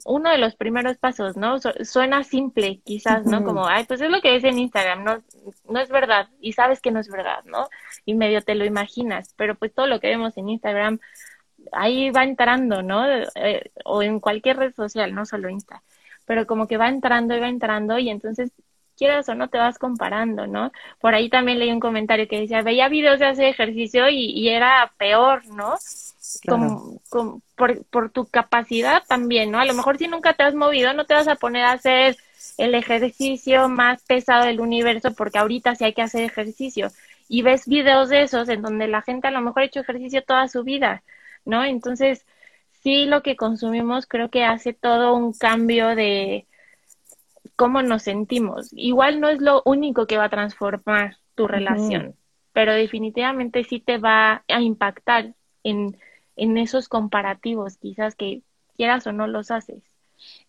uno 0.05 0.29
de 0.29 0.37
los 0.37 0.55
primeros 0.55 0.97
pasos, 0.97 1.35
¿no? 1.35 1.57
suena 1.59 2.23
simple, 2.23 2.79
quizás, 2.85 3.25
¿no? 3.25 3.43
Como, 3.43 3.67
ay, 3.67 3.85
pues 3.85 4.01
es 4.01 4.09
lo 4.09 4.21
que 4.21 4.31
ves 4.31 4.43
en 4.43 4.59
Instagram, 4.59 5.03
no, 5.03 5.23
no 5.67 5.79
es 5.79 5.89
verdad, 5.89 6.29
y 6.39 6.53
sabes 6.53 6.79
que 6.79 6.91
no 6.91 6.99
es 6.99 7.09
verdad, 7.09 7.43
¿no? 7.45 7.67
Y 8.05 8.13
medio 8.13 8.41
te 8.41 8.53
lo 8.53 8.65
imaginas, 8.65 9.33
pero 9.35 9.55
pues 9.55 9.73
todo 9.73 9.87
lo 9.87 9.99
que 9.99 10.09
vemos 10.09 10.37
en 10.37 10.49
Instagram 10.49 10.99
ahí 11.71 12.11
va 12.11 12.23
entrando, 12.23 12.83
¿no? 12.83 13.03
Eh, 13.35 13.71
o 13.83 14.03
en 14.03 14.19
cualquier 14.19 14.57
red 14.57 14.73
social, 14.75 15.13
no 15.13 15.25
solo 15.25 15.49
Insta, 15.49 15.81
pero 16.25 16.45
como 16.45 16.67
que 16.67 16.77
va 16.77 16.87
entrando 16.87 17.35
y 17.35 17.39
va 17.39 17.49
entrando 17.49 17.97
y 17.97 18.09
entonces 18.09 18.51
quieras 18.97 19.27
o 19.29 19.35
no 19.35 19.49
te 19.49 19.57
vas 19.57 19.77
comparando, 19.77 20.47
¿no? 20.47 20.71
Por 20.99 21.15
ahí 21.15 21.29
también 21.29 21.59
leí 21.59 21.71
un 21.71 21.79
comentario 21.79 22.27
que 22.27 22.41
decía, 22.41 22.61
veía 22.61 22.89
videos 22.89 23.19
de 23.19 23.25
hacer 23.25 23.45
ejercicio 23.45 24.09
y, 24.09 24.47
era 24.49 24.93
peor, 24.97 25.45
¿no? 25.47 25.75
Como, 26.47 27.01
por, 27.55 27.85
por 27.85 28.09
tu 28.11 28.25
capacidad 28.25 29.03
también, 29.07 29.51
¿no? 29.51 29.59
A 29.59 29.65
lo 29.65 29.73
mejor 29.73 29.97
si 29.97 30.07
nunca 30.07 30.33
te 30.33 30.43
has 30.43 30.53
movido, 30.53 30.93
no 30.93 31.05
te 31.05 31.13
vas 31.13 31.27
a 31.27 31.35
poner 31.35 31.65
a 31.65 31.73
hacer 31.73 32.17
el 32.57 32.75
ejercicio 32.75 33.67
más 33.69 34.03
pesado 34.03 34.45
del 34.45 34.59
universo 34.59 35.13
porque 35.13 35.39
ahorita 35.39 35.75
sí 35.75 35.85
hay 35.85 35.93
que 35.93 36.01
hacer 36.01 36.23
ejercicio. 36.23 36.89
Y 37.27 37.41
ves 37.41 37.67
videos 37.67 38.09
de 38.09 38.21
esos 38.21 38.49
en 38.49 38.61
donde 38.61 38.87
la 38.87 39.01
gente 39.01 39.27
a 39.27 39.31
lo 39.31 39.41
mejor 39.41 39.63
ha 39.63 39.65
hecho 39.65 39.79
ejercicio 39.79 40.23
toda 40.23 40.47
su 40.47 40.63
vida. 40.63 41.03
¿no? 41.45 41.63
Entonces, 41.63 42.25
sí 42.83 43.05
lo 43.05 43.21
que 43.21 43.35
consumimos 43.35 44.07
creo 44.07 44.29
que 44.29 44.43
hace 44.43 44.73
todo 44.73 45.15
un 45.15 45.33
cambio 45.33 45.95
de 45.95 46.47
cómo 47.55 47.81
nos 47.81 48.03
sentimos. 48.03 48.69
Igual 48.73 49.21
no 49.21 49.29
es 49.29 49.39
lo 49.41 49.61
único 49.65 50.07
que 50.07 50.17
va 50.17 50.25
a 50.25 50.29
transformar 50.29 51.17
tu 51.35 51.47
relación, 51.47 52.15
pero 52.51 52.73
definitivamente 52.73 53.63
sí 53.63 53.79
te 53.79 53.97
va 53.97 54.43
a 54.47 54.61
impactar 54.61 55.33
en, 55.63 55.97
en 56.35 56.57
esos 56.57 56.89
comparativos, 56.89 57.77
quizás 57.77 58.15
que 58.15 58.41
quieras 58.75 59.07
o 59.07 59.11
no 59.11 59.27
los 59.27 59.51
haces. 59.51 59.83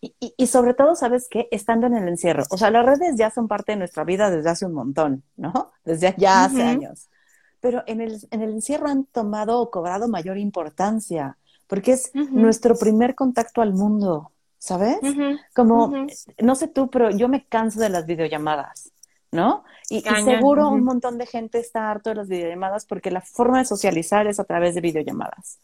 Y, 0.01 0.13
y, 0.19 0.47
sobre 0.47 0.73
todo, 0.73 0.95
¿sabes 0.95 1.27
qué? 1.29 1.47
Estando 1.51 1.87
en 1.87 1.95
el 1.95 2.07
encierro. 2.07 2.43
O 2.49 2.57
sea, 2.57 2.71
las 2.71 2.85
redes 2.85 3.15
ya 3.17 3.29
son 3.29 3.47
parte 3.47 3.73
de 3.73 3.77
nuestra 3.77 4.05
vida 4.05 4.31
desde 4.31 4.49
hace 4.49 4.65
un 4.65 4.73
montón, 4.73 5.23
¿no? 5.35 5.71
Desde 5.85 6.15
ya 6.17 6.45
hace 6.45 6.63
años 6.63 7.09
pero 7.59 7.83
en 7.87 8.01
el, 8.01 8.19
en 8.31 8.41
el 8.41 8.51
encierro 8.51 8.87
han 8.87 9.05
tomado 9.05 9.59
o 9.59 9.71
cobrado 9.71 10.07
mayor 10.07 10.37
importancia, 10.37 11.37
porque 11.67 11.93
es 11.93 12.13
nuestro 12.13 12.77
primer 12.77 13.15
contacto 13.15 13.61
al 13.61 13.73
mundo, 13.73 14.31
¿sabes? 14.57 14.99
Como, 15.53 16.07
no 16.39 16.55
sé 16.55 16.67
tú, 16.67 16.89
pero 16.89 17.09
yo 17.11 17.27
me 17.27 17.45
canso 17.45 17.79
de 17.79 17.89
las 17.89 18.05
videollamadas, 18.05 18.91
¿no? 19.31 19.65
Y, 19.89 20.01
seguro 20.01 20.69
un 20.69 20.83
montón 20.83 21.17
de 21.17 21.25
gente 21.25 21.59
está 21.59 21.89
harto 21.89 22.09
de 22.09 22.15
las 22.15 22.29
videollamadas 22.29 22.85
porque 22.85 23.11
la 23.11 23.21
forma 23.21 23.59
de 23.59 23.65
socializar 23.65 24.27
es 24.27 24.39
a 24.39 24.45
través 24.45 24.75
de 24.75 24.81
videollamadas. 24.81 25.59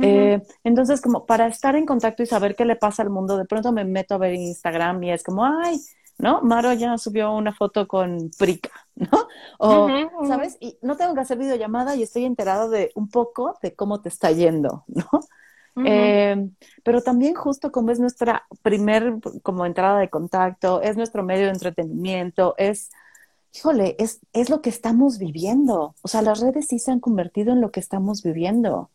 Eh, 0.00 0.42
entonces, 0.64 1.00
como 1.00 1.24
para 1.24 1.46
estar 1.46 1.76
en 1.76 1.86
contacto 1.86 2.22
y 2.22 2.26
saber 2.26 2.56
qué 2.56 2.64
le 2.64 2.76
pasa 2.76 3.02
al 3.02 3.10
mundo, 3.10 3.36
de 3.36 3.44
pronto 3.44 3.72
me 3.72 3.84
meto 3.84 4.14
a 4.14 4.18
ver 4.18 4.34
Instagram 4.34 5.02
y 5.04 5.12
es 5.12 5.22
como, 5.22 5.44
ay, 5.44 5.80
¿no? 6.18 6.42
Maro 6.42 6.72
ya 6.72 6.96
subió 6.98 7.32
una 7.32 7.52
foto 7.52 7.86
con 7.86 8.30
Prica, 8.38 8.70
¿no? 8.96 9.28
O, 9.58 9.88
¿sabes? 10.26 10.56
Y 10.60 10.78
no 10.82 10.96
tengo 10.96 11.14
que 11.14 11.20
hacer 11.20 11.38
videollamada 11.38 11.96
y 11.96 12.02
estoy 12.02 12.24
enterado 12.24 12.70
de 12.70 12.90
un 12.94 13.08
poco 13.08 13.56
de 13.62 13.74
cómo 13.74 14.00
te 14.00 14.08
está 14.08 14.30
yendo, 14.32 14.84
¿no? 14.88 15.06
Eh, 15.84 16.50
pero 16.84 17.02
también 17.02 17.34
justo 17.34 17.72
como 17.72 17.90
es 17.90 17.98
nuestra 17.98 18.46
primer 18.62 19.14
como 19.42 19.66
entrada 19.66 19.98
de 19.98 20.08
contacto, 20.08 20.80
es 20.80 20.96
nuestro 20.96 21.24
medio 21.24 21.46
de 21.46 21.52
entretenimiento, 21.52 22.54
es, 22.58 22.90
híjole, 23.52 23.96
es, 23.98 24.20
es 24.32 24.50
lo 24.50 24.62
que 24.62 24.70
estamos 24.70 25.18
viviendo. 25.18 25.96
O 26.02 26.08
sea, 26.08 26.22
las 26.22 26.40
redes 26.40 26.68
sí 26.68 26.78
se 26.78 26.92
han 26.92 27.00
convertido 27.00 27.52
en 27.52 27.60
lo 27.60 27.72
que 27.72 27.80
estamos 27.80 28.22
viviendo. 28.22 28.90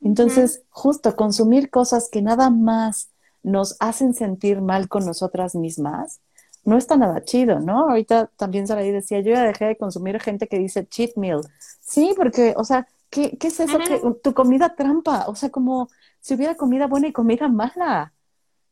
Entonces, 0.00 0.62
justo 0.70 1.16
consumir 1.16 1.70
cosas 1.70 2.08
que 2.10 2.22
nada 2.22 2.50
más 2.50 3.10
nos 3.42 3.76
hacen 3.80 4.14
sentir 4.14 4.60
mal 4.60 4.88
con 4.88 5.04
nosotras 5.04 5.54
mismas, 5.54 6.20
no 6.64 6.76
está 6.76 6.96
nada 6.96 7.22
chido, 7.24 7.60
¿no? 7.60 7.88
Ahorita 7.88 8.30
también 8.36 8.66
Saraí 8.66 8.90
decía, 8.90 9.20
yo 9.20 9.32
ya 9.32 9.42
dejé 9.42 9.66
de 9.66 9.76
consumir 9.76 10.20
gente 10.20 10.46
que 10.48 10.58
dice 10.58 10.86
cheat 10.86 11.16
meal. 11.16 11.40
Sí, 11.80 12.12
porque, 12.16 12.54
o 12.56 12.64
sea, 12.64 12.86
¿qué, 13.10 13.36
qué 13.38 13.48
es 13.48 13.58
eso? 13.60 13.78
que 13.78 14.00
Tu 14.22 14.34
comida 14.34 14.74
trampa, 14.74 15.24
o 15.28 15.34
sea, 15.34 15.50
como 15.50 15.88
si 16.20 16.34
hubiera 16.34 16.56
comida 16.56 16.86
buena 16.86 17.08
y 17.08 17.12
comida 17.12 17.48
mala, 17.48 18.12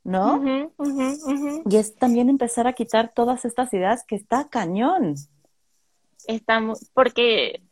¿no? 0.05 0.71
Y 1.69 1.77
es 1.77 1.97
también 1.97 2.29
empezar 2.29 2.67
a 2.67 2.75
quitar 2.75 3.13
todas 3.15 3.45
estas 3.45 3.73
ideas 3.73 4.05
que 4.07 4.15
está 4.15 4.49
cañón. 4.49 5.15
Estamos, 6.27 6.91
porque, 6.93 7.63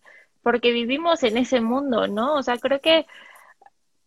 porque 0.42 0.72
vivimos 0.72 1.22
en 1.22 1.36
ese 1.36 1.60
mundo, 1.60 2.08
¿no? 2.08 2.34
O 2.34 2.42
sea, 2.42 2.58
creo 2.58 2.80
que, 2.80 3.06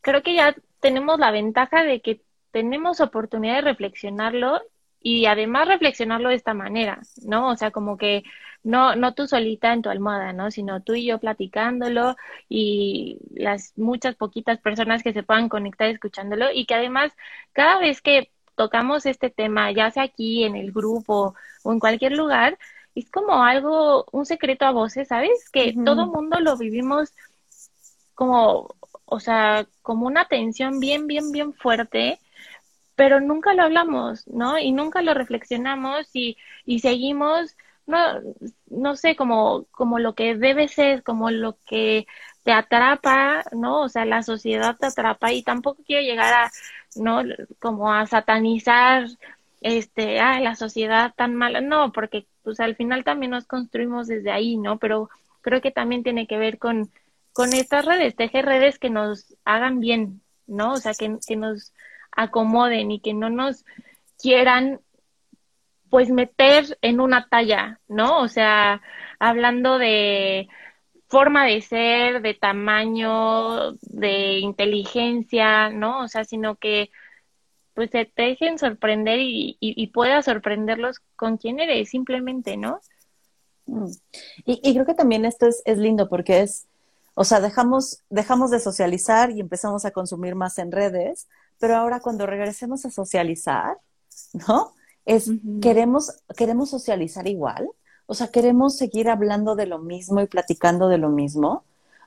creo 0.08 0.24
que 0.24 0.36
ya 0.36 0.56
tenemos 0.80 1.20
la 1.20 1.32
ventaja 1.32 1.84
de 1.84 2.00
que 2.02 2.22
tenemos 2.52 3.02
oportunidad 3.02 3.56
de 3.56 3.62
reflexionarlo 3.62 4.62
y 5.02 5.26
además 5.26 5.68
reflexionarlo 5.68 6.30
de 6.30 6.36
esta 6.36 6.54
manera, 6.54 7.02
¿no? 7.26 7.50
O 7.50 7.58
sea, 7.58 7.72
como 7.72 7.98
que 7.98 8.24
no, 8.64 8.96
no 8.96 9.14
tú 9.14 9.28
solita 9.28 9.74
en 9.74 9.82
tu 9.82 9.90
almohada, 9.90 10.32
¿no? 10.32 10.50
Sino 10.50 10.82
tú 10.82 10.94
y 10.96 11.06
yo 11.08 11.20
platicándolo 11.20 12.16
y 12.48 13.20
las 13.36 13.74
muchas 13.78 14.16
poquitas 14.16 14.60
personas 14.60 15.04
que 15.04 15.12
se 15.12 15.24
puedan 15.24 15.50
conectar 15.50 15.90
escuchándolo 15.90 16.54
y 16.54 16.66
que 16.66 16.76
además 16.76 17.12
cada 17.52 17.78
vez 17.80 18.02
que 18.02 18.32
tocamos 18.56 19.06
este 19.06 19.30
tema, 19.30 19.74
ya 19.74 19.92
sea 19.92 20.04
aquí 20.04 20.46
en 20.46 20.56
el 20.56 20.72
grupo 20.72 21.36
o 21.64 21.74
en 21.74 21.80
cualquier 21.82 22.14
lugar, 22.14 22.58
es 22.96 23.12
como 23.12 23.44
algo, 23.44 24.06
un 24.14 24.26
secreto 24.26 24.64
a 24.66 24.72
voces, 24.72 25.10
¿sabes? 25.10 25.50
Que 25.52 25.76
todo 25.86 26.08
mundo 26.08 26.40
lo 26.40 26.56
vivimos 26.58 27.14
como, 28.16 28.74
o 29.08 29.20
sea, 29.20 29.66
como 29.82 30.06
una 30.08 30.26
tensión 30.28 30.80
bien, 30.80 31.08
bien, 31.08 31.32
bien 31.32 31.54
fuerte 31.54 32.20
pero 32.98 33.22
nunca 33.22 33.54
lo 33.54 33.64
hablamos, 33.64 34.28
¿no? 34.28 34.58
Y 34.58 34.72
nunca 34.72 35.04
lo 35.04 35.14
reflexionamos 35.14 36.10
y, 36.14 36.36
y 36.66 36.80
seguimos, 36.80 37.56
no, 37.86 38.00
no 38.72 38.96
sé, 38.96 39.16
como, 39.16 39.66
como 39.72 40.00
lo 40.00 40.16
que 40.16 40.36
debe 40.36 40.68
ser, 40.68 41.04
como 41.04 41.30
lo 41.30 41.58
que 41.68 42.08
te 42.44 42.52
atrapa, 42.52 43.44
¿no? 43.52 43.82
O 43.84 43.90
sea, 43.90 44.04
la 44.06 44.24
sociedad 44.24 44.78
te 44.78 44.88
atrapa 44.88 45.32
y 45.32 45.44
tampoco 45.44 45.84
quiero 45.86 46.02
llegar 46.02 46.34
a, 46.34 46.52
¿no? 46.96 47.22
Como 47.60 47.94
a 47.94 48.08
satanizar, 48.08 49.06
este, 49.62 50.20
ah, 50.20 50.40
la 50.40 50.56
sociedad 50.56 51.14
tan 51.16 51.36
mala, 51.36 51.62
no, 51.62 51.92
porque 51.92 52.26
pues 52.44 52.60
al 52.60 52.76
final 52.76 53.04
también 53.04 53.32
nos 53.32 53.46
construimos 53.46 54.08
desde 54.08 54.32
ahí, 54.32 54.58
¿no? 54.58 54.80
Pero 54.80 55.12
creo 55.42 55.62
que 55.62 55.72
también 55.72 56.02
tiene 56.02 56.26
que 56.26 56.40
ver 56.40 56.58
con, 56.58 56.90
con 57.38 57.54
estas 57.54 57.86
redes, 57.86 58.16
tejer 58.16 58.46
redes 58.46 58.80
que 58.80 58.90
nos 58.90 59.36
hagan 59.46 59.80
bien, 59.80 60.24
¿no? 60.48 60.74
O 60.74 60.78
sea, 60.78 60.96
que, 60.96 61.20
que 61.28 61.36
nos 61.36 61.72
acomoden 62.12 62.90
y 62.90 63.00
que 63.00 63.14
no 63.14 63.30
nos 63.30 63.64
quieran 64.20 64.82
pues 65.92 66.10
meter 66.10 66.80
en 66.82 67.00
una 67.00 67.30
talla, 67.30 67.80
¿no? 67.88 68.22
O 68.22 68.28
sea, 68.28 68.82
hablando 69.20 69.78
de 69.78 70.50
forma 71.10 71.46
de 71.46 71.62
ser, 71.62 72.24
de 72.24 72.34
tamaño, 72.34 73.74
de 73.82 74.40
inteligencia, 74.40 75.70
¿no? 75.70 76.00
O 76.00 76.08
sea, 76.08 76.24
sino 76.24 76.56
que 76.56 76.90
pues 77.76 77.92
te 77.92 78.12
dejen 78.16 78.58
sorprender 78.58 79.20
y, 79.20 79.58
y, 79.60 79.88
puedas 79.90 80.26
sorprenderlos 80.26 81.02
con 81.16 81.38
quién 81.38 81.60
eres, 81.60 81.90
simplemente, 81.90 82.58
¿no? 82.58 82.80
Mm. 83.68 83.92
Y, 84.44 84.60
y, 84.68 84.74
creo 84.74 84.88
que 84.88 84.96
también 84.96 85.24
esto 85.24 85.46
es, 85.46 85.62
es 85.66 85.78
lindo 85.78 86.10
porque 86.10 86.42
es, 86.42 86.68
o 87.20 87.24
sea, 87.24 87.40
dejamos, 87.40 88.04
dejamos 88.12 88.52
de 88.52 88.60
socializar 88.60 89.32
y 89.32 89.40
empezamos 89.40 89.86
a 89.86 89.92
consumir 89.92 90.36
más 90.36 90.60
en 90.60 90.72
redes, 90.72 91.28
pero 91.58 91.76
ahora 91.76 92.00
cuando 92.00 92.28
regresemos 92.28 92.86
a 92.86 92.92
socializar, 92.92 93.80
¿no? 94.48 94.76
Es, 95.04 95.32
queremos, 95.60 96.22
queremos 96.38 96.70
socializar 96.70 97.28
igual, 97.28 97.72
o 98.06 98.14
sea, 98.14 98.28
queremos 98.28 98.78
seguir 98.78 99.10
hablando 99.10 99.56
de 99.56 99.66
lo 99.66 99.80
mismo 99.80 100.22
y 100.22 100.28
platicando 100.28 100.90
de 100.90 101.00
lo 101.00 101.10
mismo, 101.10 101.64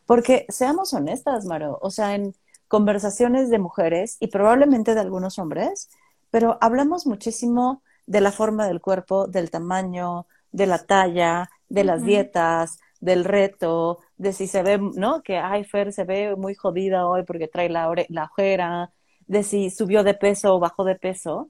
porque 0.07 0.47
seamos 0.49 0.95
honestas, 0.95 1.45
Maro, 1.45 1.81
o 1.83 1.91
sea, 1.91 2.15
en 2.15 2.33
conversaciones 2.69 3.51
de 3.51 3.59
mujeres 3.59 4.17
y 4.21 4.29
probablemente 4.29 4.95
de 4.95 5.01
algunos 5.01 5.41
hombres, 5.41 5.91
pero 6.31 6.57
hablamos 6.61 7.09
muchísimo 7.09 7.83
de 8.07 8.21
la 8.21 8.31
forma 8.31 8.69
del 8.69 8.81
cuerpo, 8.81 9.27
del 9.27 9.51
tamaño, 9.51 10.29
de 10.53 10.67
la 10.69 10.79
talla, 10.79 11.51
de 11.69 11.83
las 11.83 12.05
dietas, 12.05 12.79
del 13.01 13.25
reto, 13.25 13.99
de 14.21 14.35
si 14.35 14.47
se 14.47 14.63
ve, 14.63 14.79
¿no? 14.79 15.23
Que, 15.23 15.39
ay, 15.39 15.65
Fer 15.65 15.95
se 15.95 16.05
ve 16.05 16.37
muy 16.37 16.55
jodida 16.55 17.09
hoy 17.09 17.23
porque 17.23 17.49
trae 17.49 17.71
la, 17.71 17.91
la 18.11 18.25
ojera, 18.25 18.93
de 19.27 19.43
si 19.43 19.71
subió 19.71 20.05
de 20.05 20.13
peso 20.13 20.55
o 20.55 20.59
bajó 20.59 20.85
de 20.85 20.95
peso, 20.95 21.49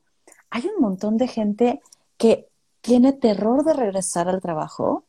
hay 0.50 0.66
un 0.66 0.80
montón 0.80 1.16
de 1.16 1.26
gente 1.26 1.80
que 2.16 2.46
tiene 2.80 3.12
terror 3.12 3.64
de 3.64 3.72
regresar 3.72 4.28
al 4.28 4.40
trabajo 4.40 5.04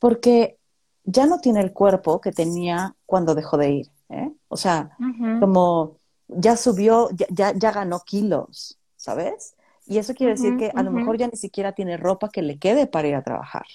porque 0.00 0.58
ya 1.04 1.26
no 1.26 1.38
tiene 1.38 1.60
el 1.60 1.72
cuerpo 1.72 2.20
que 2.20 2.32
tenía 2.32 2.96
cuando 3.06 3.36
dejó 3.36 3.56
de 3.56 3.70
ir. 3.70 3.86
¿eh? 4.08 4.32
O 4.48 4.56
sea, 4.56 4.96
como 5.38 5.98
ya 6.26 6.56
subió, 6.56 7.08
ya, 7.30 7.52
ya, 7.54 7.70
ganó 7.70 8.00
kilos, 8.00 8.78
¿sabes? 8.96 9.54
Y 9.86 9.98
eso 9.98 10.14
quiere 10.14 10.32
decir 10.32 10.56
que 10.56 10.72
a 10.74 10.82
lo 10.82 10.90
mejor 10.90 11.18
ya 11.18 11.28
ni 11.28 11.36
siquiera 11.36 11.72
tiene 11.72 11.96
ropa 11.96 12.30
que 12.30 12.42
le 12.42 12.58
quede 12.58 12.88
para 12.88 13.06
ir 13.06 13.14
a 13.14 13.22
trabajar. 13.22 13.66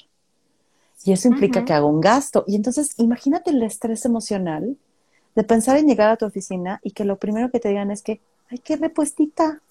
Y 1.06 1.12
eso 1.12 1.28
implica 1.28 1.63
que 1.63 1.72
haga 1.72 1.86
un 1.86 2.02
gasto. 2.02 2.44
Y 2.48 2.56
entonces, 2.56 2.96
imagínate 2.98 3.52
el 3.52 3.62
estrés 3.62 4.06
emocional 4.06 4.76
de 5.36 5.44
pensar 5.44 5.78
en 5.78 5.86
llegar 5.86 6.10
a 6.10 6.18
tu 6.18 6.26
oficina 6.26 6.80
y 6.82 6.91
que 6.91 7.06
lo 7.06 7.18
primero 7.18 7.52
que 7.52 7.60
te 7.60 7.70
digan 7.70 7.91
es 7.91 8.02
que, 8.02 8.22
ay, 8.50 8.58
qué 8.58 8.76
repuestita. 8.76 9.62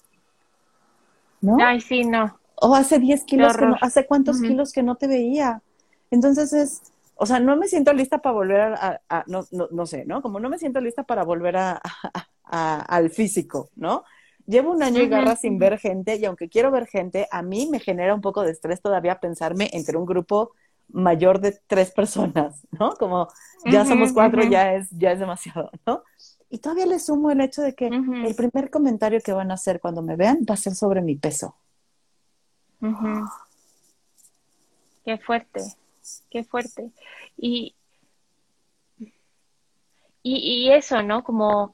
¿No? 1.41 1.57
Ay, 1.59 1.81
sí, 1.81 2.05
no. 2.05 2.39
O 2.55 2.73
hace 2.73 2.99
10 2.99 3.25
kilos, 3.25 3.57
que 3.57 3.65
no, 3.65 3.75
hace 3.81 4.05
cuántos 4.05 4.39
kilos 4.39 4.71
que 4.71 4.81
no 4.81 4.95
te 4.95 5.07
veía. 5.07 5.61
Entonces 6.09 6.53
es, 6.53 6.81
o 7.15 7.25
sea, 7.25 7.41
no 7.41 7.57
me 7.57 7.67
siento 7.67 7.91
lista 7.91 8.19
para 8.19 8.33
volver 8.33 8.61
a, 8.61 9.01
no, 9.27 9.45
no, 9.51 9.67
no, 9.71 9.85
sé, 9.85 10.05
¿no? 10.05 10.21
Como 10.21 10.39
no 10.39 10.49
me 10.49 10.57
siento 10.57 10.79
lista 10.79 11.03
para 11.03 11.25
volver 11.25 11.57
a, 11.57 11.81
al 12.43 13.09
físico, 13.09 13.71
¿no? 13.75 14.05
Llevo 14.47 14.71
un 14.71 14.83
año 14.83 15.01
y 15.01 15.09
garra 15.09 15.35
sin 15.35 15.59
ver 15.59 15.79
gente 15.79 16.15
y 16.15 16.23
aunque 16.23 16.47
quiero 16.47 16.71
ver 16.71 16.87
gente, 16.87 17.27
a 17.29 17.41
mí 17.41 17.67
me 17.69 17.79
genera 17.79 18.15
un 18.15 18.21
poco 18.21 18.43
de 18.43 18.51
estrés 18.51 18.81
todavía 18.81 19.19
pensarme 19.19 19.69
entre 19.73 19.97
un 19.97 20.05
grupo 20.05 20.51
mayor 20.89 21.39
de 21.39 21.59
tres 21.67 21.91
personas, 21.91 22.65
¿no? 22.71 22.95
Como 22.95 23.27
ya 23.65 23.85
somos 23.85 24.13
cuatro, 24.13 24.43
ya, 24.43 24.73
es, 24.73 24.89
ya 24.91 25.11
es 25.11 25.19
demasiado, 25.19 25.71
¿no? 25.85 26.03
Y 26.49 26.59
todavía 26.59 26.85
le 26.85 26.99
sumo 26.99 27.31
el 27.31 27.41
hecho 27.41 27.61
de 27.61 27.73
que 27.73 27.87
el 27.87 28.35
primer 28.35 28.69
comentario 28.69 29.19
que 29.19 29.33
van 29.33 29.51
a 29.51 29.55
hacer 29.55 29.79
cuando 29.79 30.01
me 30.01 30.15
vean 30.15 30.45
va 30.49 30.53
a 30.53 30.57
ser 30.57 30.73
sobre 30.75 31.01
mi 31.01 31.15
peso. 31.15 31.55
Qué 35.03 35.17
fuerte, 35.17 35.61
qué 36.29 36.43
fuerte. 36.43 36.91
Y, 37.35 37.75
y, 40.21 40.67
y, 40.67 40.71
eso, 40.71 41.01
¿no? 41.01 41.23
Como, 41.23 41.73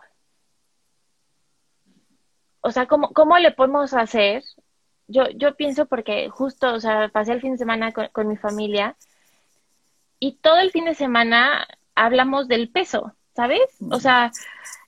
o 2.61 2.71
sea, 2.71 2.87
¿cómo, 2.87 3.11
¿cómo 3.13 3.37
le 3.37 3.51
podemos 3.51 3.93
hacer 3.93 4.43
yo, 5.11 5.29
yo 5.35 5.55
pienso 5.55 5.85
porque 5.85 6.29
justo, 6.29 6.73
o 6.73 6.79
sea, 6.79 7.09
pasé 7.09 7.33
el 7.33 7.41
fin 7.41 7.51
de 7.53 7.57
semana 7.57 7.91
con, 7.91 8.27
mi 8.27 8.37
familia 8.37 8.95
y 10.19 10.33
todo 10.33 10.59
el 10.59 10.71
fin 10.71 10.85
de 10.85 10.95
semana 10.95 11.67
hablamos 11.95 12.47
del 12.47 12.69
peso, 12.69 13.13
¿sabes? 13.35 13.61
O 13.91 13.99
sea, 13.99 14.31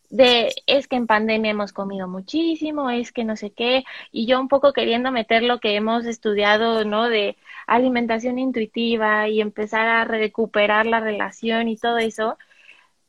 de 0.09 0.53
es 0.67 0.87
que 0.87 0.95
en 0.95 1.07
pandemia 1.07 1.51
hemos 1.51 1.73
comido 1.73 2.07
muchísimo, 2.07 2.89
es 2.89 3.11
que 3.11 3.23
no 3.23 3.35
sé 3.35 3.51
qué, 3.51 3.83
y 4.11 4.27
yo 4.27 4.39
un 4.39 4.47
poco 4.47 4.73
queriendo 4.73 5.11
meter 5.11 5.43
lo 5.43 5.59
que 5.59 5.75
hemos 5.75 6.05
estudiado, 6.05 6.85
¿no? 6.85 7.09
De 7.09 7.37
alimentación 7.67 8.39
intuitiva 8.39 9.27
y 9.27 9.41
empezar 9.41 9.87
a 9.87 10.05
recuperar 10.05 10.85
la 10.85 10.99
relación 10.99 11.67
y 11.67 11.77
todo 11.77 11.97
eso, 11.97 12.37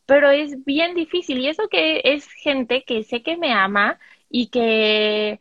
pero 0.07 0.31
es 0.31 0.64
bien 0.64 0.94
difícil 0.94 1.38
y 1.38 1.48
eso 1.48 1.68
que 1.68 2.00
es 2.05 2.27
gente 2.33 2.85
que 2.85 3.05
sé 3.05 3.22
que 3.22 3.37
me 3.37 3.53
ama 3.53 3.98
y 4.31 4.48
que 4.48 5.40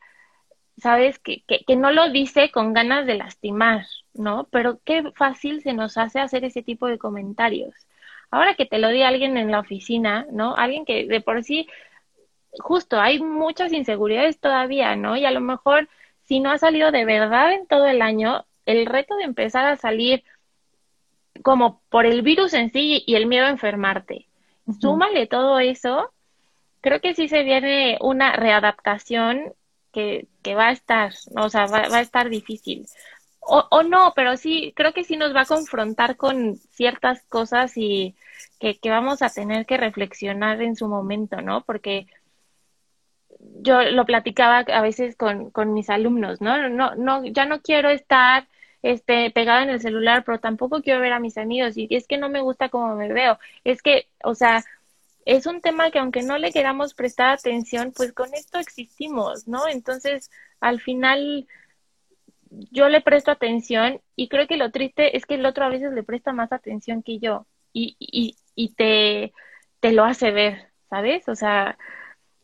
¿sabes? 0.83 1.17
Que, 1.19 1.43
que, 1.47 1.63
que, 1.65 1.75
no 1.75 1.91
lo 1.91 2.09
dice 2.11 2.51
con 2.51 2.73
ganas 2.73 3.05
de 3.07 3.15
lastimar, 3.15 3.85
¿no? 4.13 4.47
Pero 4.51 4.79
qué 4.83 5.11
fácil 5.15 5.61
se 5.63 5.73
nos 5.73 5.97
hace 5.97 6.19
hacer 6.19 6.43
ese 6.45 6.61
tipo 6.61 6.87
de 6.87 6.99
comentarios. 6.99 7.73
Ahora 8.29 8.55
que 8.55 8.65
te 8.65 8.79
lo 8.79 8.89
di 8.89 9.01
alguien 9.01 9.37
en 9.37 9.49
la 9.49 9.59
oficina, 9.61 10.27
¿no? 10.31 10.55
Alguien 10.55 10.85
que 10.85 11.07
de 11.07 11.21
por 11.21 11.43
sí, 11.43 11.67
justo, 12.59 12.99
hay 12.99 13.19
muchas 13.19 13.71
inseguridades 13.73 14.39
todavía, 14.39 14.95
¿no? 14.95 15.15
Y 15.15 15.25
a 15.25 15.31
lo 15.31 15.39
mejor, 15.39 15.87
si 16.23 16.39
no 16.39 16.51
ha 16.51 16.57
salido 16.57 16.91
de 16.91 17.05
verdad 17.05 17.53
en 17.53 17.65
todo 17.65 17.87
el 17.87 18.01
año, 18.01 18.45
el 18.65 18.85
reto 18.85 19.15
de 19.15 19.23
empezar 19.23 19.65
a 19.65 19.77
salir 19.77 20.23
como 21.43 21.81
por 21.89 22.05
el 22.05 22.21
virus 22.21 22.53
en 22.53 22.71
sí 22.71 23.03
y 23.05 23.15
el 23.15 23.25
miedo 23.25 23.45
a 23.45 23.49
enfermarte. 23.49 24.27
Súmale 24.79 25.27
todo 25.27 25.59
eso, 25.59 26.13
creo 26.81 27.01
que 27.01 27.15
sí 27.15 27.27
se 27.27 27.43
viene 27.43 27.97
una 28.01 28.33
readaptación 28.33 29.53
que, 29.93 30.27
va 30.55 30.67
a 30.69 30.71
estar, 30.71 31.13
o 31.37 31.49
sea, 31.49 31.67
va, 31.67 31.97
a 31.97 32.01
estar 32.01 32.29
difícil. 32.29 32.87
O, 33.39 33.65
o, 33.71 33.83
no, 33.83 34.13
pero 34.15 34.37
sí, 34.37 34.73
creo 34.75 34.93
que 34.93 35.03
sí 35.03 35.17
nos 35.17 35.35
va 35.35 35.41
a 35.41 35.45
confrontar 35.45 36.17
con 36.17 36.57
ciertas 36.71 37.23
cosas 37.29 37.73
y 37.77 38.15
que, 38.59 38.79
vamos 38.89 39.21
a 39.21 39.29
tener 39.29 39.65
que 39.65 39.77
reflexionar 39.77 40.61
en 40.61 40.75
su 40.75 40.87
momento, 40.87 41.41
¿no? 41.41 41.63
Porque 41.63 42.07
yo 43.61 43.83
lo 43.83 44.05
platicaba 44.05 44.59
a 44.59 44.81
veces 44.81 45.15
con, 45.15 45.51
con 45.51 45.73
mis 45.73 45.89
alumnos, 45.89 46.41
¿no? 46.41 46.69
No, 46.69 46.95
no, 46.95 47.25
ya 47.25 47.45
no 47.45 47.61
quiero 47.61 47.89
estar 47.89 48.47
este, 48.81 49.31
pegada 49.31 49.63
en 49.63 49.69
el 49.69 49.81
celular, 49.81 50.23
pero 50.25 50.39
tampoco 50.39 50.81
quiero 50.81 51.01
ver 51.01 51.13
a 51.13 51.19
mis 51.19 51.37
amigos 51.37 51.77
y 51.77 51.87
es 51.91 52.07
que 52.07 52.17
no 52.17 52.29
me 52.29 52.41
gusta 52.41 52.69
cómo 52.69 52.95
me 52.95 53.11
veo. 53.11 53.39
Es 53.63 53.81
que, 53.81 54.07
o 54.23 54.35
sea, 54.35 54.63
es 55.25 55.45
un 55.47 55.61
tema 55.61 55.91
que 55.91 55.99
aunque 55.99 56.23
no 56.23 56.37
le 56.37 56.51
queramos 56.51 56.93
prestar 56.93 57.31
atención, 57.31 57.93
pues 57.95 58.13
con 58.13 58.33
esto 58.33 58.59
existimos, 58.59 59.47
¿no? 59.47 59.67
Entonces, 59.67 60.29
al 60.59 60.81
final, 60.81 61.47
yo 62.71 62.89
le 62.89 63.01
presto 63.01 63.31
atención 63.31 64.01
y 64.15 64.29
creo 64.29 64.47
que 64.47 64.57
lo 64.57 64.71
triste 64.71 65.17
es 65.17 65.25
que 65.25 65.35
el 65.35 65.45
otro 65.45 65.65
a 65.65 65.69
veces 65.69 65.91
le 65.93 66.03
presta 66.03 66.33
más 66.33 66.51
atención 66.51 67.03
que 67.03 67.19
yo 67.19 67.47
y, 67.73 67.95
y, 67.99 68.37
y 68.55 68.73
te, 68.75 69.33
te 69.79 69.91
lo 69.93 70.03
hace 70.05 70.31
ver, 70.31 70.71
¿sabes? 70.89 71.27
O 71.29 71.35
sea, 71.35 71.77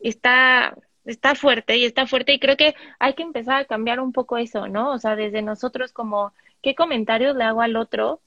está, 0.00 0.76
está 1.04 1.34
fuerte 1.34 1.76
y 1.76 1.84
está 1.84 2.06
fuerte 2.06 2.32
y 2.34 2.40
creo 2.40 2.56
que 2.56 2.74
hay 2.98 3.14
que 3.14 3.22
empezar 3.22 3.62
a 3.62 3.64
cambiar 3.66 4.00
un 4.00 4.12
poco 4.12 4.38
eso, 4.38 4.68
¿no? 4.68 4.92
O 4.92 4.98
sea, 4.98 5.16
desde 5.16 5.42
nosotros 5.42 5.92
como, 5.92 6.32
¿qué 6.62 6.74
comentarios 6.74 7.36
le 7.36 7.44
hago 7.44 7.62
al 7.62 7.76
otro? 7.76 8.22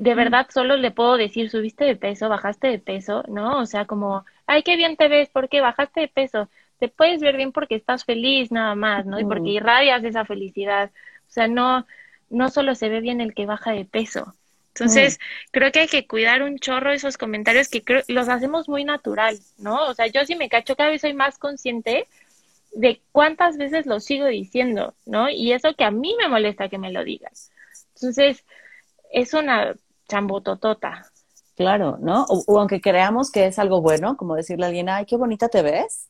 De 0.00 0.14
verdad 0.14 0.46
solo 0.48 0.76
le 0.76 0.90
puedo 0.90 1.16
decir, 1.18 1.50
subiste 1.50 1.84
de 1.84 1.94
peso, 1.94 2.30
bajaste 2.30 2.68
de 2.68 2.78
peso, 2.78 3.22
¿no? 3.28 3.58
O 3.58 3.66
sea, 3.66 3.84
como, 3.84 4.24
ay, 4.46 4.62
qué 4.62 4.76
bien 4.76 4.96
te 4.96 5.08
ves, 5.08 5.28
¿por 5.28 5.48
qué 5.50 5.60
bajaste 5.60 6.00
de 6.00 6.08
peso? 6.08 6.48
Te 6.78 6.88
puedes 6.88 7.20
ver 7.20 7.36
bien 7.36 7.52
porque 7.52 7.74
estás 7.74 8.04
feliz 8.04 8.50
nada 8.50 8.74
más, 8.74 9.04
¿no? 9.04 9.20
Y 9.20 9.24
porque 9.24 9.50
irradias 9.50 10.02
esa 10.02 10.24
felicidad. 10.24 10.90
O 11.28 11.32
sea, 11.32 11.48
no, 11.48 11.86
no 12.30 12.48
solo 12.48 12.74
se 12.74 12.88
ve 12.88 13.00
bien 13.00 13.20
el 13.20 13.34
que 13.34 13.44
baja 13.44 13.72
de 13.72 13.84
peso, 13.84 14.34
entonces, 14.74 15.18
creo 15.50 15.72
que 15.72 15.80
hay 15.80 15.88
que 15.88 16.06
cuidar 16.06 16.42
un 16.42 16.58
chorro 16.58 16.92
esos 16.92 17.18
comentarios 17.18 17.68
que 17.68 17.82
creo, 17.82 18.02
los 18.08 18.28
hacemos 18.28 18.68
muy 18.68 18.84
natural, 18.84 19.38
¿no? 19.58 19.86
O 19.88 19.94
sea, 19.94 20.06
yo 20.06 20.24
sí 20.24 20.36
me 20.36 20.48
cacho, 20.48 20.76
cada 20.76 20.90
vez 20.90 21.00
soy 21.00 21.12
más 21.12 21.38
consciente 21.38 22.06
de 22.72 23.00
cuántas 23.12 23.56
veces 23.58 23.86
lo 23.86 24.00
sigo 24.00 24.26
diciendo, 24.26 24.94
¿no? 25.06 25.28
Y 25.28 25.52
eso 25.52 25.74
que 25.74 25.84
a 25.84 25.90
mí 25.90 26.14
me 26.18 26.28
molesta 26.28 26.68
que 26.68 26.78
me 26.78 26.92
lo 26.92 27.04
digas. 27.04 27.50
Entonces, 27.96 28.44
es 29.12 29.34
una 29.34 29.74
chambototota. 30.10 31.06
Claro, 31.56 31.98
¿no? 32.00 32.24
O, 32.28 32.58
aunque 32.58 32.80
creamos 32.80 33.30
que 33.30 33.46
es 33.46 33.58
algo 33.58 33.80
bueno, 33.80 34.16
como 34.16 34.34
decirle 34.34 34.64
a 34.64 34.68
alguien, 34.68 34.88
ay, 34.88 35.04
qué 35.06 35.16
bonita 35.16 35.48
te 35.48 35.62
ves, 35.62 36.08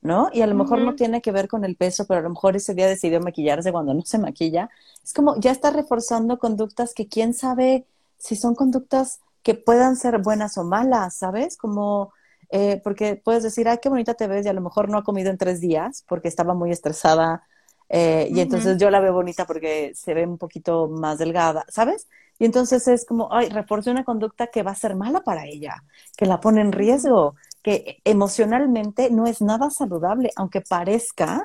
¿no? 0.00 0.28
Y 0.32 0.42
a 0.42 0.46
lo 0.46 0.54
mejor 0.54 0.80
no 0.80 0.94
tiene 0.94 1.22
que 1.22 1.32
ver 1.32 1.48
con 1.48 1.64
el 1.64 1.76
peso, 1.76 2.04
pero 2.06 2.20
a 2.20 2.22
lo 2.24 2.30
mejor 2.30 2.56
ese 2.56 2.74
día 2.74 2.88
decidió 2.88 3.20
maquillarse 3.20 3.72
cuando 3.72 3.94
no 3.94 4.02
se 4.02 4.18
maquilla. 4.18 4.68
Es 5.02 5.12
como 5.14 5.38
ya 5.38 5.50
está 5.52 5.70
reforzando 5.70 6.38
conductas 6.38 6.94
que 6.94 7.08
quién 7.08 7.32
sabe 7.32 7.86
si 8.18 8.36
son 8.36 8.54
conductas 8.54 9.20
que 9.42 9.54
puedan 9.54 9.96
ser 9.96 10.18
buenas 10.18 10.58
o 10.58 10.64
malas, 10.64 11.14
¿sabes? 11.14 11.56
Como, 11.56 12.12
eh, 12.50 12.80
porque 12.82 13.16
puedes 13.16 13.42
decir, 13.42 13.68
ay, 13.68 13.78
qué 13.80 13.88
bonita 13.88 14.14
te 14.14 14.26
ves 14.26 14.44
y 14.46 14.48
a 14.48 14.52
lo 14.52 14.60
mejor 14.60 14.88
no 14.88 14.98
ha 14.98 15.04
comido 15.04 15.30
en 15.30 15.38
tres 15.38 15.60
días 15.60 16.04
porque 16.08 16.28
estaba 16.28 16.54
muy 16.54 16.70
estresada 16.70 17.44
eh, 17.88 18.28
y 18.30 18.40
entonces 18.40 18.76
yo 18.78 18.90
la 18.90 19.00
veo 19.00 19.12
bonita 19.12 19.46
porque 19.46 19.92
se 19.94 20.14
ve 20.14 20.26
un 20.26 20.38
poquito 20.38 20.88
más 20.88 21.18
delgada, 21.18 21.64
¿sabes? 21.68 22.08
Y 22.38 22.44
entonces 22.44 22.86
es 22.86 23.04
como, 23.04 23.32
ay, 23.32 23.48
refuerce 23.48 23.90
una 23.90 24.04
conducta 24.04 24.48
que 24.48 24.62
va 24.62 24.72
a 24.72 24.76
ser 24.76 24.94
mala 24.94 25.20
para 25.20 25.46
ella, 25.46 25.82
que 26.16 26.26
la 26.26 26.40
pone 26.40 26.60
en 26.60 26.72
riesgo, 26.72 27.34
que 27.62 28.00
emocionalmente 28.04 29.10
no 29.10 29.26
es 29.26 29.40
nada 29.42 29.70
saludable, 29.70 30.30
aunque 30.36 30.60
parezca, 30.60 31.42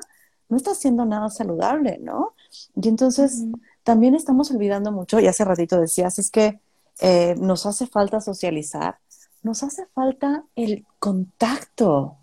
no 0.48 0.56
está 0.56 0.72
haciendo 0.72 1.04
nada 1.04 1.30
saludable, 1.30 1.98
¿no? 2.00 2.34
Y 2.76 2.88
entonces 2.88 3.44
también 3.82 4.14
estamos 4.14 4.50
olvidando 4.50 4.92
mucho, 4.92 5.18
y 5.18 5.26
hace 5.26 5.44
ratito 5.44 5.80
decías, 5.80 6.18
es 6.18 6.30
que 6.30 6.60
eh, 7.00 7.34
nos 7.38 7.66
hace 7.66 7.86
falta 7.86 8.20
socializar, 8.20 8.98
nos 9.42 9.62
hace 9.62 9.86
falta 9.94 10.44
el 10.54 10.86
contacto, 10.98 12.18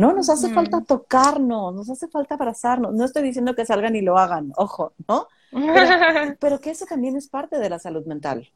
¿no? 0.00 0.14
Nos 0.14 0.30
hace 0.30 0.48
falta 0.48 0.80
tocarnos, 0.80 1.74
nos 1.74 1.90
hace 1.90 2.08
falta 2.08 2.34
abrazarnos. 2.34 2.94
No 2.94 3.04
estoy 3.04 3.22
diciendo 3.22 3.54
que 3.54 3.66
salgan 3.66 3.94
y 3.94 4.00
lo 4.00 4.16
hagan, 4.16 4.50
ojo, 4.56 4.94
¿no? 5.06 5.28
Pero, 6.40 6.58
que 6.60 6.70
eso 6.70 6.86
también 6.86 7.18
es 7.18 7.28
parte 7.28 7.58
de 7.58 7.68
la 7.68 7.78
salud 7.78 8.06
mental. 8.06 8.48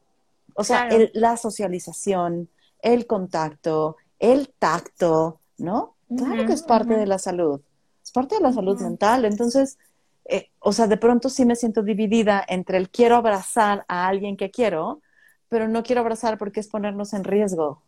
O 0.55 0.63
sea, 0.63 0.89
la 1.13 1.37
socialización, 1.37 2.49
el 2.81 3.05
contacto, 3.05 3.97
el 4.17 4.49
tacto, 4.57 5.39
¿no? 5.59 5.93
Claro 6.17 6.47
que 6.47 6.53
es 6.53 6.63
parte 6.63 6.97
de 6.97 7.05
la 7.05 7.19
salud, 7.19 7.61
es 8.03 8.11
parte 8.11 8.35
de 8.35 8.41
la 8.41 8.51
salud 8.51 8.81
mental. 8.81 9.25
Entonces, 9.25 9.77
eh, 10.25 10.49
o 10.57 10.71
sea, 10.71 10.87
de 10.87 10.97
pronto 10.97 11.29
sí 11.29 11.45
me 11.45 11.55
siento 11.55 11.83
dividida 11.83 12.43
entre 12.47 12.79
el 12.79 12.89
quiero 12.89 13.17
abrazar 13.17 13.85
a 13.87 14.07
alguien 14.07 14.35
que 14.35 14.49
quiero, 14.49 15.01
pero 15.47 15.67
no 15.67 15.83
quiero 15.83 16.01
abrazar 16.01 16.39
porque 16.39 16.59
es 16.59 16.67
ponernos 16.69 17.13
en 17.13 17.23
riesgo, 17.23 17.83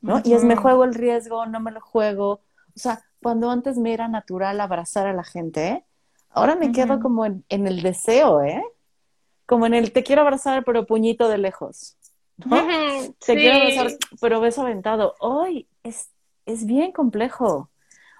¿no? 0.00 0.20
Y 0.24 0.32
es 0.32 0.42
me 0.42 0.56
juego 0.56 0.82
el 0.82 0.94
riesgo, 0.94 1.46
no 1.46 1.60
me 1.60 1.70
lo 1.70 1.80
juego. 1.80 2.40
O 2.78 2.80
sea, 2.80 3.02
cuando 3.20 3.50
antes 3.50 3.76
me 3.76 3.92
era 3.92 4.06
natural 4.06 4.60
abrazar 4.60 5.08
a 5.08 5.12
la 5.12 5.24
gente, 5.24 5.84
ahora 6.30 6.54
me 6.54 6.70
quedo 6.70 7.00
como 7.00 7.26
en, 7.26 7.44
el 7.48 7.82
deseo, 7.82 8.40
¿eh? 8.44 8.62
Como 9.46 9.66
en 9.66 9.74
el 9.74 9.90
te 9.90 10.04
quiero 10.04 10.22
abrazar, 10.22 10.64
pero 10.64 10.86
puñito 10.86 11.28
de 11.28 11.38
lejos. 11.38 11.96
¿no? 12.36 12.56
Te 13.26 13.34
quiero 13.34 13.56
abrazar, 13.56 13.98
pero 14.20 14.40
beso 14.40 14.62
aventado. 14.62 15.16
Hoy 15.18 15.66
es, 15.82 16.10
es 16.46 16.66
bien 16.66 16.92
complejo. 16.92 17.68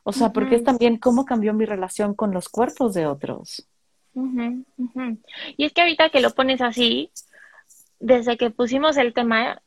O 0.02 0.12
sea, 0.12 0.32
porque 0.32 0.56
es 0.56 0.64
también 0.64 0.96
cómo 0.96 1.24
cambió 1.24 1.54
mi 1.54 1.64
relación 1.64 2.14
con 2.14 2.32
los 2.32 2.48
cuerpos 2.48 2.94
de 2.94 3.06
otros. 3.06 3.68
Y 5.56 5.64
es 5.66 5.72
que 5.72 5.82
ahorita 5.82 6.10
que 6.10 6.18
lo 6.18 6.30
pones 6.30 6.62
así, 6.62 7.12
desde 8.00 8.36
que 8.36 8.50
pusimos 8.50 8.96
el 8.96 9.14
tema, 9.14 9.62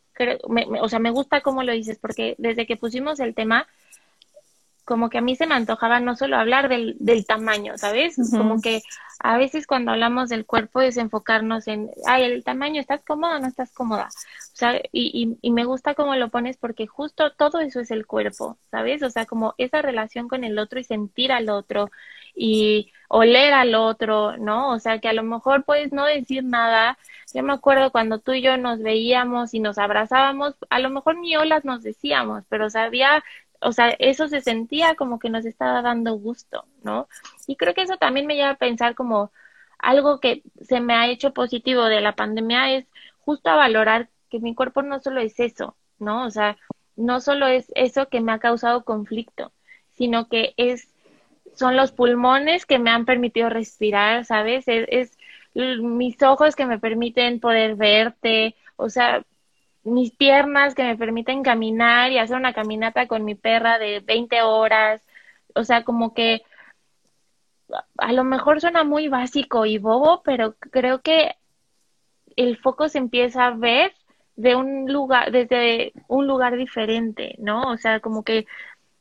o 0.82 0.89
sea, 0.89 0.99
me 0.99 1.12
gusta 1.12 1.39
cómo 1.39 1.63
lo 1.63 1.71
dices, 1.71 1.97
porque 1.97 2.36
desde 2.39 2.67
que 2.67 2.75
pusimos 2.75 3.21
el 3.21 3.34
tema, 3.34 3.67
como 4.91 5.10
que 5.10 5.19
a 5.19 5.21
mí 5.21 5.38
se 5.38 5.47
me 5.47 5.56
antojaba 5.56 6.01
no 6.01 6.17
solo 6.17 6.36
hablar 6.36 6.67
del, 6.67 6.97
del 6.99 7.25
tamaño, 7.25 7.77
¿sabes? 7.77 8.17
Como 8.30 8.60
que 8.60 8.82
a 9.19 9.38
veces 9.38 9.65
cuando 9.65 9.91
hablamos 9.91 10.27
del 10.27 10.45
cuerpo 10.45 10.82
es 10.82 10.97
enfocarnos 10.97 11.69
en, 11.69 11.89
ay, 12.06 12.23
el 12.25 12.43
tamaño, 12.43 12.82
¿estás 12.82 13.01
cómoda 13.06 13.38
o 13.38 13.39
no 13.39 13.47
estás 13.47 13.71
cómoda? 13.71 14.10
O 14.10 14.56
sea, 14.58 14.82
y, 14.91 15.38
y, 15.41 15.51
me 15.51 15.63
gusta 15.63 15.95
cómo 15.95 16.13
lo 16.15 16.27
pones 16.27 16.58
porque 16.58 16.88
justo 16.88 17.32
todo 17.32 17.62
eso 17.62 17.80
es 17.80 17.89
el 17.89 18.06
cuerpo, 18.06 18.58
¿sabes? 18.69 19.01
O 19.01 19.10
sea, 19.10 19.25
como 19.25 19.56
esa 19.58 19.82
relación 19.82 20.27
con 20.27 20.43
el 20.43 20.60
otro 20.60 20.77
y 20.77 20.84
sentir 20.84 21.32
al 21.32 21.49
otro 21.49 21.89
y 22.36 22.91
oler 23.08 23.54
al 23.54 23.73
otro, 23.73 24.36
¿no? 24.36 24.71
O 24.71 24.80
sea, 24.80 24.99
que 24.99 25.08
a 25.08 25.13
lo 25.13 25.23
mejor 25.23 25.63
puedes 25.63 25.93
no 25.93 26.04
decir 26.04 26.43
nada. 26.43 26.97
Yo 27.34 27.43
me 27.43 27.54
acuerdo 27.54 27.93
cuando 27.93 28.19
tú 28.19 28.34
y 28.34 28.41
yo 28.41 28.58
nos 28.58 28.80
veíamos 28.80 29.54
y 29.54 29.62
nos 29.62 29.77
abrazábamos, 29.77 30.56
a 30.69 30.80
lo 30.80 30.89
mejor 30.89 31.15
ni 31.17 31.38
olas 31.38 31.63
nos 31.63 31.82
decíamos, 31.82 32.43
pero 32.49 32.69
sabía 32.69 33.23
o 33.62 33.71
sea, 33.71 33.89
eso 34.00 34.28
se 34.28 34.41
sentía 34.41 34.95
como 34.95 35.19
que 35.19 35.30
nos 35.30 35.45
estaba 35.45 35.82
dando 35.82 36.15
gusto, 36.15 36.65
¿no? 36.84 37.08
Y 37.47 37.56
creo 37.56 37.74
que 37.74 37.84
eso 37.84 37.97
también 37.97 38.28
me 38.28 38.36
lleva 38.36 38.52
a 38.52 38.58
pensar 38.58 38.95
como 38.95 39.32
algo 39.80 40.19
que 40.19 40.43
se 40.62 40.80
me 40.80 40.93
ha 40.93 41.08
hecho 41.08 41.34
positivo 41.34 41.86
de 41.86 42.02
la 42.02 42.15
pandemia 42.15 42.71
es 42.74 42.86
justo 43.19 43.50
a 43.50 43.56
valorar 43.56 44.10
que 44.30 44.39
mi 44.39 44.56
cuerpo 44.56 44.82
no 44.82 45.00
solo 45.00 45.21
es 45.21 45.39
eso, 45.39 45.76
¿no? 46.00 46.26
O 46.26 46.32
sea, 46.32 46.58
no 46.95 47.21
solo 47.21 47.47
es 47.47 47.71
eso 47.76 48.10
que 48.10 48.21
me 48.21 48.32
ha 48.32 48.39
causado 48.39 48.84
conflicto, 48.84 49.52
sino 49.91 50.28
que 50.28 50.54
es 50.58 50.88
son 51.56 51.76
los 51.76 51.91
pulmones 51.91 52.65
que 52.65 52.80
me 52.80 52.91
han 52.91 53.06
permitido 53.06 53.50
respirar, 53.50 54.26
¿sabes? 54.26 54.67
Es, 54.67 54.88
es 54.89 55.17
mis 55.54 56.21
ojos 56.24 56.56
que 56.56 56.65
me 56.65 56.80
permiten 56.80 57.39
poder 57.39 57.76
verte, 57.76 58.56
o 58.78 58.89
sea, 58.89 59.24
mis 59.84 60.12
piernas 60.12 60.76
que 60.76 60.84
me 60.84 60.98
permiten 60.98 61.44
caminar 61.44 62.12
y 62.12 62.17
hacer 62.17 62.38
una 62.38 62.54
caminata 62.54 63.08
con 63.08 63.26
mi 63.26 63.36
perra 63.36 63.80
de 63.80 64.00
20 64.00 64.41
horas. 64.44 65.02
O 65.56 65.63
sea, 65.63 65.84
como 65.84 66.13
que 66.13 66.44
a 67.98 68.12
lo 68.13 68.24
mejor 68.24 68.62
suena 68.62 68.84
muy 68.84 69.08
básico 69.08 69.65
y 69.65 69.78
bobo, 69.78 70.22
pero 70.24 70.56
creo 70.72 71.02
que 71.02 71.36
el 72.36 72.58
foco 72.58 72.89
se 72.89 72.98
empieza 72.98 73.48
a 73.48 73.52
ver 73.52 73.94
de 74.36 74.56
un 74.56 74.91
lugar, 74.91 75.32
desde 75.32 75.94
un 76.08 76.28
lugar 76.28 76.58
diferente, 76.58 77.36
¿no? 77.39 77.72
O 77.72 77.78
sea, 77.78 78.00
como 78.00 78.24
que 78.24 78.46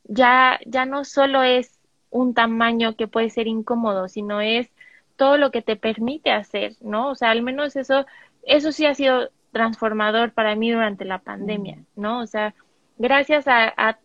ya, 0.05 0.59
ya 0.67 0.87
no 0.87 1.05
solo 1.05 1.43
es 1.43 1.79
un 2.11 2.35
tamaño 2.35 2.97
que 2.97 3.09
puede 3.09 3.31
ser 3.31 3.47
incómodo, 3.47 4.09
sino 4.09 4.41
es 4.41 4.71
todo 5.17 5.37
lo 5.37 5.51
que 5.51 5.63
te 5.63 5.77
permite 5.77 6.33
hacer, 6.33 6.75
¿no? 6.81 7.11
O 7.11 7.15
sea, 7.15 7.31
al 7.31 7.43
menos 7.43 7.77
eso, 7.77 8.07
eso 8.43 8.73
sí 8.73 8.87
ha 8.87 8.95
sido 8.95 9.31
transformador 9.53 10.33
para 10.33 10.55
mí 10.57 10.71
durante 10.71 11.05
la 11.05 11.19
pandemia, 11.19 11.85
¿no? 11.97 12.21
O 12.21 12.27
sea, 12.27 12.55
gracias 12.99 13.49
a, 13.49 13.75
a, 13.77 13.99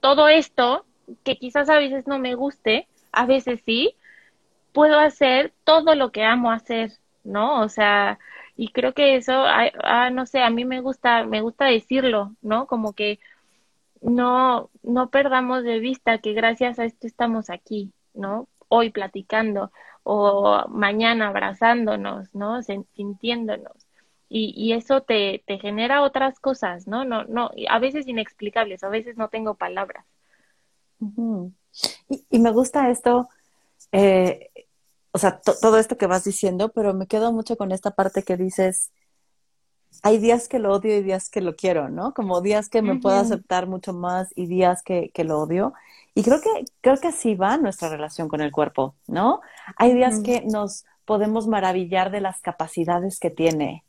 todo 0.00 0.28
esto, 0.28 0.84
que 1.24 1.38
quizás 1.38 1.68
a 1.70 1.76
veces 1.78 2.06
no 2.06 2.18
me 2.18 2.34
guste, 2.34 2.88
a 3.12 3.26
veces 3.26 3.62
sí, 3.64 3.94
puedo 4.72 4.98
hacer 4.98 5.52
todo 5.64 5.94
lo 5.94 6.12
que 6.12 6.24
amo 6.24 6.50
hacer, 6.52 6.92
¿no? 7.24 7.62
O 7.62 7.68
sea, 7.68 8.18
y 8.56 8.72
creo 8.72 8.94
que 8.94 9.16
eso, 9.16 9.32
ah, 9.34 10.10
no 10.10 10.26
sé, 10.26 10.42
a 10.42 10.50
mí 10.50 10.64
me 10.64 10.80
gusta, 10.80 11.24
me 11.24 11.40
gusta 11.42 11.66
decirlo, 11.66 12.34
¿no? 12.42 12.66
Como 12.66 12.92
que 12.94 13.20
no, 14.00 14.70
no 14.82 15.10
perdamos 15.10 15.64
de 15.64 15.78
vista 15.80 16.18
que 16.18 16.32
gracias 16.34 16.78
a 16.78 16.84
esto 16.84 17.06
estamos 17.06 17.50
aquí, 17.50 17.92
¿no? 18.14 18.48
Hoy 18.68 18.90
platicando 18.90 19.72
o 20.02 20.66
mañana 20.68 21.28
abrazándonos, 21.28 22.34
¿no? 22.34 22.62
Sintiéndonos 22.62 23.87
y, 24.28 24.52
y 24.56 24.72
eso 24.72 25.02
te, 25.02 25.42
te 25.46 25.58
genera 25.58 26.02
otras 26.02 26.38
cosas, 26.38 26.86
¿no? 26.86 27.04
No, 27.04 27.24
no, 27.24 27.50
a 27.68 27.78
veces 27.78 28.06
inexplicables, 28.06 28.84
a 28.84 28.88
veces 28.88 29.16
no 29.16 29.28
tengo 29.28 29.54
palabras. 29.54 30.04
Y, 32.30 32.38
me 32.38 32.50
gusta 32.50 32.90
esto, 32.90 33.28
eh, 33.92 34.50
o 35.12 35.18
sea, 35.18 35.40
todo 35.40 35.78
esto 35.78 35.96
que 35.96 36.06
vas 36.06 36.24
diciendo, 36.24 36.70
pero 36.70 36.92
me 36.92 37.06
quedo 37.06 37.32
mucho 37.32 37.56
con 37.56 37.72
esta 37.72 37.92
parte 37.92 38.22
que 38.22 38.36
dices, 38.36 38.90
hay 40.02 40.18
días 40.18 40.48
que 40.48 40.58
lo 40.58 40.72
odio 40.72 40.96
y 40.96 41.02
días 41.02 41.30
que 41.30 41.40
lo 41.40 41.56
quiero, 41.56 41.88
¿no? 41.88 42.12
Como 42.12 42.40
días 42.40 42.68
que 42.68 42.82
me 42.82 42.96
puedo 42.96 43.16
aceptar 43.16 43.66
mucho 43.66 43.92
más 43.92 44.30
y 44.36 44.46
días 44.46 44.82
que, 44.82 45.10
que, 45.14 45.24
lo 45.24 45.40
odio. 45.40 45.72
Y 46.14 46.22
creo 46.22 46.40
que, 46.40 46.64
creo 46.80 46.96
que 46.98 47.08
así 47.08 47.34
va 47.34 47.56
nuestra 47.56 47.88
relación 47.88 48.28
con 48.28 48.40
el 48.40 48.52
cuerpo, 48.52 48.96
¿no? 49.06 49.40
Hay 49.76 49.94
días 49.94 50.20
que 50.20 50.42
nos 50.42 50.84
podemos 51.04 51.46
maravillar 51.46 52.10
de 52.10 52.20
las 52.20 52.40
capacidades 52.40 53.18
que 53.18 53.30
tiene, 53.30 53.84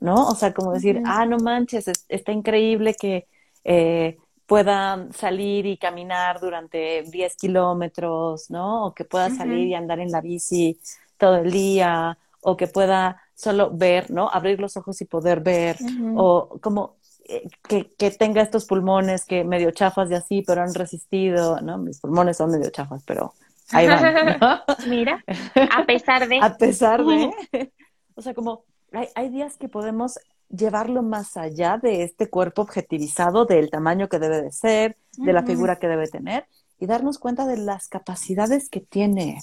¿no? 0.00 0.28
O 0.28 0.34
sea, 0.34 0.52
como 0.52 0.72
decir, 0.72 1.02
ah, 1.04 1.26
no 1.26 1.38
manches, 1.38 1.90
está 2.08 2.32
increíble 2.32 2.94
que 2.94 3.26
eh, 3.64 4.18
pueda 4.46 5.06
salir 5.12 5.66
y 5.66 5.76
caminar 5.76 6.40
durante 6.40 7.02
10 7.02 7.36
kilómetros, 7.36 8.50
¿no? 8.50 8.86
O 8.86 8.94
que 8.94 9.04
pueda 9.04 9.30
salir 9.30 9.68
y 9.68 9.74
andar 9.74 10.00
en 10.00 10.10
la 10.10 10.20
bici 10.20 10.80
todo 11.16 11.36
el 11.36 11.52
día, 11.52 12.18
o 12.40 12.56
que 12.56 12.66
pueda 12.66 13.22
solo 13.34 13.70
ver, 13.72 14.10
¿no? 14.10 14.28
Abrir 14.28 14.58
los 14.58 14.76
ojos 14.76 15.00
y 15.00 15.04
poder 15.04 15.40
ver, 15.40 15.76
o 16.16 16.58
como 16.60 16.96
eh, 17.26 17.48
que, 17.68 17.92
que, 17.92 18.10
tenga 18.10 18.42
estos 18.42 18.64
pulmones 18.64 19.24
que 19.24 19.44
medio 19.44 19.70
chafas 19.70 20.10
y 20.10 20.14
así, 20.14 20.42
pero 20.44 20.62
han 20.62 20.74
resistido, 20.74 21.60
¿no? 21.60 21.78
Mis 21.78 22.00
pulmones 22.00 22.38
son 22.38 22.50
medio 22.50 22.70
chafas, 22.70 23.04
pero 23.06 23.34
ahí 23.70 23.86
van. 23.86 24.40
Mira, 24.88 25.24
a 25.54 25.84
pesar 25.84 26.26
de. 26.26 26.38
a 26.42 26.56
pesar 26.56 27.04
de. 27.04 27.30
o 28.14 28.22
sea, 28.22 28.34
como 28.34 28.64
hay, 28.92 29.08
hay 29.14 29.28
días 29.28 29.56
que 29.56 29.68
podemos 29.68 30.18
llevarlo 30.50 31.02
más 31.02 31.36
allá 31.36 31.78
de 31.78 32.02
este 32.02 32.28
cuerpo 32.28 32.62
objetivizado, 32.62 33.46
del 33.46 33.70
tamaño 33.70 34.08
que 34.08 34.18
debe 34.18 34.42
de 34.42 34.52
ser, 34.52 34.96
de 35.16 35.32
la 35.32 35.44
figura 35.44 35.78
que 35.78 35.88
debe 35.88 36.08
tener, 36.08 36.46
y 36.78 36.86
darnos 36.86 37.18
cuenta 37.18 37.46
de 37.46 37.56
las 37.56 37.88
capacidades 37.88 38.68
que 38.68 38.80
tiene, 38.80 39.42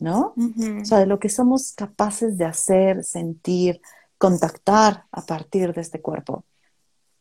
¿no? 0.00 0.34
O 0.80 0.84
sea, 0.84 0.98
de 0.98 1.06
lo 1.06 1.18
que 1.18 1.28
somos 1.28 1.72
capaces 1.72 2.36
de 2.36 2.44
hacer, 2.44 3.04
sentir, 3.04 3.80
contactar 4.18 5.04
a 5.10 5.22
partir 5.22 5.72
de 5.72 5.80
este 5.80 6.00
cuerpo, 6.00 6.44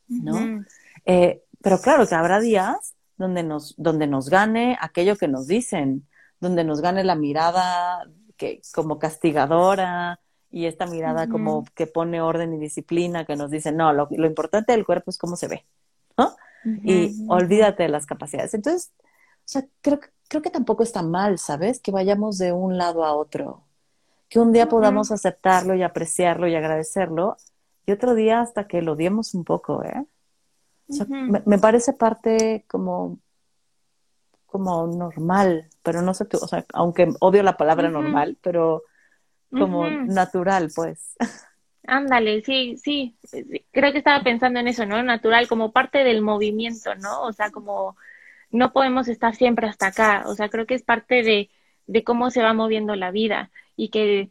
¿no? 0.07 0.63
Eh, 1.05 1.43
pero 1.61 1.79
claro 1.79 2.07
que 2.07 2.15
habrá 2.15 2.39
días 2.39 2.95
donde 3.17 3.43
nos, 3.43 3.75
donde 3.77 4.07
nos 4.07 4.29
gane 4.29 4.77
aquello 4.81 5.15
que 5.15 5.27
nos 5.27 5.47
dicen, 5.47 6.07
donde 6.41 6.63
nos 6.63 6.81
gane 6.81 7.03
la 7.03 7.15
mirada 7.15 8.05
que, 8.35 8.61
como 8.73 8.99
castigadora, 8.99 10.19
y 10.53 10.67
esta 10.67 10.85
mirada 10.85 11.27
como 11.27 11.65
que 11.73 11.87
pone 11.87 12.21
orden 12.21 12.53
y 12.53 12.59
disciplina, 12.59 13.25
que 13.25 13.35
nos 13.35 13.49
dice, 13.49 13.71
no, 13.71 13.91
lo, 13.91 14.07
importante 14.11 14.71
del 14.71 14.85
cuerpo 14.85 15.09
es 15.09 15.17
cómo 15.17 15.35
se 15.35 15.47
ve, 15.47 15.65
¿no? 16.15 16.35
Y 16.63 17.25
olvídate 17.27 17.81
de 17.81 17.89
las 17.89 18.05
capacidades. 18.05 18.53
Entonces, 18.53 18.91
o 19.01 19.45
sea, 19.45 19.65
creo, 19.81 19.99
creo 20.29 20.43
que 20.43 20.51
tampoco 20.51 20.83
está 20.83 21.01
mal, 21.01 21.39
¿sabes? 21.39 21.79
Que 21.79 21.91
vayamos 21.91 22.37
de 22.37 22.53
un 22.53 22.77
lado 22.77 23.03
a 23.03 23.15
otro, 23.15 23.63
que 24.29 24.39
un 24.39 24.53
día 24.53 24.69
podamos 24.69 25.11
aceptarlo 25.11 25.73
y 25.73 25.81
apreciarlo 25.81 26.47
y 26.47 26.53
agradecerlo, 26.53 27.35
y 27.87 27.91
otro 27.91 28.13
día 28.13 28.39
hasta 28.39 28.67
que 28.67 28.83
lo 28.83 28.91
odiemos 28.91 29.33
un 29.33 29.45
poco, 29.45 29.83
¿eh? 29.83 30.05
O 30.87 30.93
sea, 30.93 31.07
me, 31.07 31.57
parece 31.57 31.93
parte 31.93 32.63
como 32.67 33.17
como 34.45 34.85
normal, 34.85 35.67
pero 35.81 36.03
no 36.03 36.13
sé, 36.13 36.27
o 36.39 36.47
sea, 36.47 36.63
aunque 36.73 37.11
odio 37.21 37.41
la 37.41 37.57
palabra 37.57 37.89
normal, 37.89 38.37
pero 38.39 38.83
como 39.57 39.89
natural, 39.89 40.69
pues. 40.75 41.15
Ándale, 41.85 42.41
sí, 42.43 42.77
sí, 42.77 43.17
creo 43.71 43.91
que 43.91 43.97
estaba 43.97 44.23
pensando 44.23 44.59
en 44.59 44.67
eso, 44.67 44.85
¿no? 44.85 45.03
Natural, 45.03 45.47
como 45.47 45.71
parte 45.71 46.03
del 46.03 46.21
movimiento, 46.21 46.95
¿no? 46.95 47.21
O 47.23 47.33
sea, 47.33 47.51
como 47.51 47.97
no 48.51 48.71
podemos 48.71 49.07
estar 49.07 49.35
siempre 49.35 49.67
hasta 49.67 49.87
acá, 49.87 50.23
o 50.27 50.35
sea, 50.35 50.47
creo 50.47 50.65
que 50.65 50.75
es 50.75 50.83
parte 50.83 51.23
de, 51.23 51.49
de 51.87 52.03
cómo 52.03 52.29
se 52.29 52.41
va 52.41 52.53
moviendo 52.53 52.95
la 52.95 53.11
vida 53.11 53.51
y 53.75 53.89
que 53.89 54.29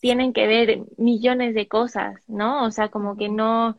tienen 0.00 0.32
que 0.32 0.46
ver 0.46 0.80
millones 0.96 1.54
de 1.54 1.68
cosas, 1.68 2.22
¿no? 2.28 2.64
O 2.64 2.70
sea, 2.70 2.88
como 2.88 3.16
que 3.16 3.28
no, 3.28 3.76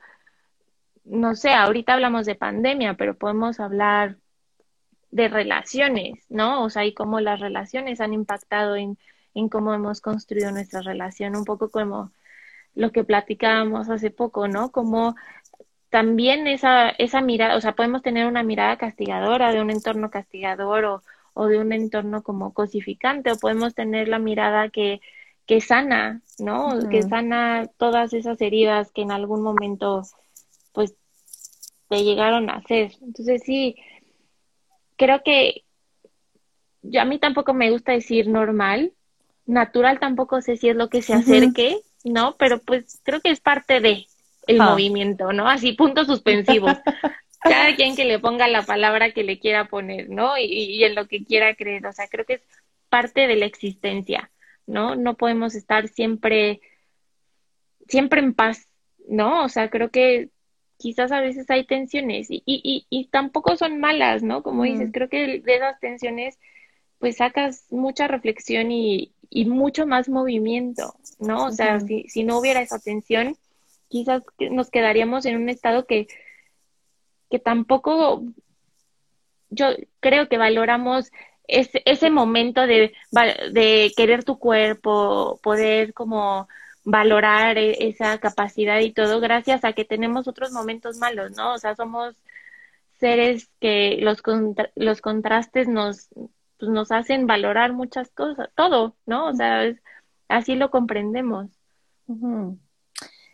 no 1.05 1.35
sé, 1.35 1.53
ahorita 1.53 1.93
hablamos 1.93 2.25
de 2.25 2.35
pandemia, 2.35 2.95
pero 2.95 3.17
podemos 3.17 3.59
hablar 3.59 4.17
de 5.11 5.27
relaciones, 5.27 6.25
¿no? 6.29 6.63
O 6.63 6.69
sea, 6.69 6.85
y 6.85 6.93
cómo 6.93 7.19
las 7.19 7.39
relaciones 7.39 8.01
han 8.01 8.13
impactado 8.13 8.75
en 8.75 8.97
en 9.39 9.49
cómo 9.49 9.73
hemos 9.73 10.01
construido 10.01 10.51
nuestra 10.51 10.81
relación, 10.81 11.35
un 11.35 11.45
poco 11.45 11.69
como 11.69 12.11
lo 12.75 12.91
que 12.91 13.03
platicábamos 13.03 13.89
hace 13.89 14.11
poco, 14.11 14.47
¿no? 14.47 14.71
Como 14.71 15.15
también 15.89 16.47
esa, 16.47 16.89
esa 16.89 17.21
mirada, 17.21 17.55
o 17.57 17.61
sea, 17.61 17.73
podemos 17.73 18.01
tener 18.01 18.27
una 18.27 18.43
mirada 18.43 18.77
castigadora 18.77 19.51
de 19.51 19.61
un 19.61 19.71
entorno 19.71 20.11
castigador 20.11 20.85
o, 20.85 21.03
o 21.33 21.47
de 21.47 21.57
un 21.57 21.73
entorno 21.73 22.21
como 22.21 22.53
cosificante, 22.53 23.31
o 23.31 23.37
podemos 23.37 23.73
tener 23.73 24.07
la 24.07 24.19
mirada 24.19 24.69
que, 24.69 25.01
que 25.45 25.61
sana, 25.61 26.21
¿no? 26.37 26.77
Que 26.89 27.01
sana 27.01 27.67
todas 27.77 28.13
esas 28.13 28.39
heridas 28.39 28.91
que 28.91 29.01
en 29.01 29.11
algún 29.11 29.41
momento, 29.41 30.03
pues, 30.73 30.95
te 31.87 32.03
llegaron 32.03 32.49
a 32.49 32.57
hacer. 32.57 32.91
Entonces, 33.01 33.41
sí, 33.43 33.75
creo 34.95 35.23
que 35.23 35.63
yo, 36.83 37.01
a 37.01 37.05
mí 37.05 37.17
tampoco 37.17 37.53
me 37.53 37.71
gusta 37.71 37.93
decir 37.93 38.27
normal, 38.27 38.93
natural 39.49 39.99
tampoco 39.99 40.41
sé 40.41 40.57
si 40.57 40.69
es 40.69 40.75
lo 40.75 40.89
que 40.89 41.01
se 41.01 41.13
acerque, 41.13 41.81
¿no? 42.03 42.35
Pero 42.37 42.59
pues 42.59 43.01
creo 43.03 43.19
que 43.19 43.31
es 43.31 43.39
parte 43.39 43.79
de 43.79 44.05
el 44.47 44.61
ah. 44.61 44.69
movimiento, 44.69 45.33
¿no? 45.33 45.49
Así 45.49 45.73
puntos 45.73 46.07
suspensivos. 46.07 46.77
Cada 47.41 47.75
quien 47.75 47.95
que 47.95 48.05
le 48.05 48.19
ponga 48.19 48.47
la 48.47 48.63
palabra 48.63 49.11
que 49.11 49.23
le 49.23 49.39
quiera 49.39 49.65
poner, 49.65 50.09
¿no? 50.09 50.37
Y, 50.37 50.43
y, 50.43 50.83
en 50.83 50.93
lo 50.93 51.07
que 51.07 51.23
quiera 51.23 51.55
creer. 51.55 51.85
O 51.85 51.93
sea, 51.93 52.07
creo 52.07 52.25
que 52.25 52.33
es 52.33 52.41
parte 52.89 53.27
de 53.27 53.37
la 53.37 53.45
existencia, 53.45 54.29
¿no? 54.67 54.95
No 54.95 55.15
podemos 55.15 55.55
estar 55.55 55.87
siempre, 55.87 56.59
siempre 57.87 58.19
en 58.19 58.33
paz, 58.33 58.67
¿no? 59.07 59.43
O 59.45 59.49
sea, 59.49 59.69
creo 59.69 59.89
que 59.89 60.29
quizás 60.77 61.11
a 61.11 61.21
veces 61.21 61.49
hay 61.49 61.65
tensiones 61.65 62.29
y, 62.29 62.43
y, 62.45 62.85
y, 62.89 63.07
tampoco 63.07 63.55
son 63.55 63.79
malas, 63.79 64.21
¿no? 64.21 64.43
Como 64.43 64.63
dices, 64.63 64.89
creo 64.91 65.09
que 65.09 65.39
de 65.39 65.55
esas 65.55 65.79
tensiones 65.79 66.37
pues 66.99 67.17
sacas 67.17 67.65
mucha 67.71 68.07
reflexión 68.07 68.71
y, 68.71 69.13
y 69.29 69.45
mucho 69.45 69.85
más 69.85 70.09
movimiento, 70.09 70.95
¿no? 71.19 71.45
O 71.45 71.51
sea, 71.51 71.79
si, 71.79 72.03
si 72.09 72.23
no 72.23 72.39
hubiera 72.39 72.61
esa 72.61 72.79
tensión, 72.79 73.37
quizás 73.87 74.23
nos 74.51 74.69
quedaríamos 74.69 75.25
en 75.25 75.37
un 75.37 75.49
estado 75.49 75.85
que, 75.85 76.07
que 77.29 77.39
tampoco 77.39 78.23
yo 79.49 79.67
creo 79.99 80.29
que 80.29 80.37
valoramos 80.37 81.11
ese, 81.47 81.81
ese 81.85 82.09
momento 82.09 82.67
de, 82.67 82.93
de 83.51 83.91
querer 83.97 84.23
tu 84.23 84.37
cuerpo, 84.37 85.39
poder 85.41 85.93
como 85.93 86.47
valorar 86.83 87.57
e, 87.57 87.89
esa 87.89 88.17
capacidad 88.19 88.79
y 88.79 88.91
todo 88.91 89.19
gracias 89.19 89.63
a 89.63 89.73
que 89.73 89.85
tenemos 89.85 90.27
otros 90.27 90.51
momentos 90.51 90.97
malos, 90.97 91.31
¿no? 91.35 91.53
O 91.53 91.57
sea, 91.57 91.75
somos 91.75 92.15
seres 92.99 93.49
que 93.59 93.97
los, 94.01 94.21
los 94.75 95.01
contrastes 95.01 95.67
nos, 95.67 96.09
pues 96.59 96.71
nos 96.71 96.91
hacen 96.91 97.27
valorar 97.27 97.73
muchas 97.73 98.11
cosas, 98.11 98.49
todo, 98.55 98.97
¿no? 99.05 99.27
O 99.29 99.33
sea, 99.35 99.63
así 100.29 100.55
lo 100.55 100.71
comprendemos. 100.71 101.47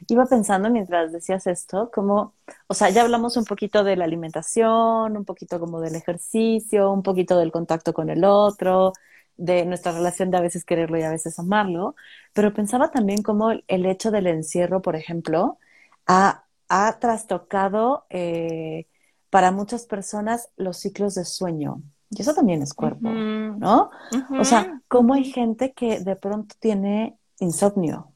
Iba 0.08 0.26
pensando 0.28 0.70
mientras 0.70 1.12
decías 1.12 1.48
esto, 1.48 1.90
como, 1.92 2.36
o 2.68 2.74
sea, 2.76 2.90
ya 2.90 3.02
hablamos 3.04 3.38
un 3.38 3.46
poquito 3.46 3.84
de 3.84 3.96
la 3.96 4.06
alimentación, 4.06 5.18
un 5.18 5.26
poquito 5.26 5.60
como 5.60 5.82
del 5.82 5.96
ejercicio, 5.96 6.92
un 6.92 7.02
poquito 7.04 7.38
del 7.40 7.52
contacto 7.52 7.94
con 7.94 8.10
el 8.10 8.24
otro, 8.26 8.94
de 9.38 9.66
nuestra 9.66 9.94
relación 9.94 10.32
de 10.32 10.38
a 10.38 10.42
veces 10.42 10.66
quererlo 10.66 10.98
y 10.98 11.04
a 11.04 11.10
veces 11.12 11.40
amarlo, 11.40 11.96
pero 12.34 12.54
pensaba 12.54 12.92
también 12.92 13.24
como 13.24 13.52
el 13.52 13.86
hecho 13.86 14.12
del 14.12 14.28
encierro, 14.28 14.82
por 14.82 14.96
ejemplo, 14.96 15.60
ha, 16.08 16.46
ha 16.70 17.00
trastocado 17.00 18.06
eh, 18.10 18.88
para 19.30 19.52
muchas 19.52 19.86
personas 19.88 20.50
los 20.58 20.78
ciclos 20.78 21.16
de 21.16 21.26
sueño. 21.26 21.82
Y 22.16 22.22
eso 22.22 22.34
también 22.34 22.62
es 22.62 22.74
cuerpo, 22.74 23.10
¿no? 23.10 23.92
O 24.40 24.46
sea, 24.46 24.82
cómo 24.88 25.14
hay 25.14 25.26
gente 25.26 25.74
que 25.74 26.00
de 26.00 26.16
pronto 26.16 26.56
tiene 26.60 27.18
insomnio, 27.40 28.12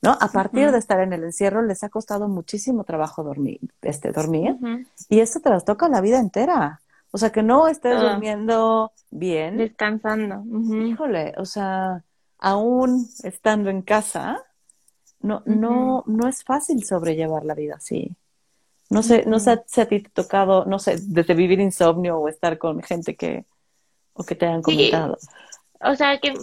¿no? 0.00 0.16
A 0.20 0.28
partir 0.28 0.70
de 0.70 0.78
estar 0.78 1.00
en 1.00 1.12
el 1.12 1.24
encierro 1.24 1.62
les 1.62 1.84
ha 1.84 1.88
costado 1.88 2.28
muchísimo 2.28 2.84
trabajo 2.84 3.22
dormir, 3.22 3.60
este, 3.82 4.12
dormir, 4.12 4.56
y 5.08 5.20
eso 5.20 5.40
te 5.40 5.50
las 5.50 5.64
toca 5.64 5.88
la 5.88 6.00
vida 6.00 6.18
entera. 6.18 6.80
O 7.14 7.18
sea, 7.18 7.30
que 7.30 7.42
no 7.42 7.68
estés 7.68 8.00
durmiendo 8.00 8.92
bien. 9.10 9.58
Descansando. 9.58 10.42
Híjole, 10.74 11.34
o 11.36 11.44
sea, 11.44 12.02
aún 12.38 13.06
estando 13.22 13.68
en 13.68 13.82
casa, 13.82 14.42
no, 15.20 15.42
no, 15.44 16.04
no 16.06 16.26
es 16.26 16.42
fácil 16.42 16.82
sobrellevar 16.84 17.44
la 17.44 17.54
vida 17.54 17.74
así. 17.76 18.16
No 18.92 19.02
sé, 19.02 19.24
no 19.26 19.38
sé 19.38 19.62
si 19.66 19.80
a 19.80 19.88
ti 19.88 20.00
te 20.00 20.08
ha 20.08 20.22
tocado, 20.22 20.66
no 20.66 20.78
sé, 20.78 20.96
desde 21.00 21.32
vivir 21.32 21.60
insomnio 21.60 22.18
o 22.18 22.28
estar 22.28 22.58
con 22.58 22.82
gente 22.82 23.16
que, 23.16 23.46
o 24.12 24.22
que 24.22 24.34
te 24.34 24.44
hayan 24.44 24.60
comentado. 24.60 25.16
O 25.80 25.94
sea, 25.96 26.18
que 26.18 26.34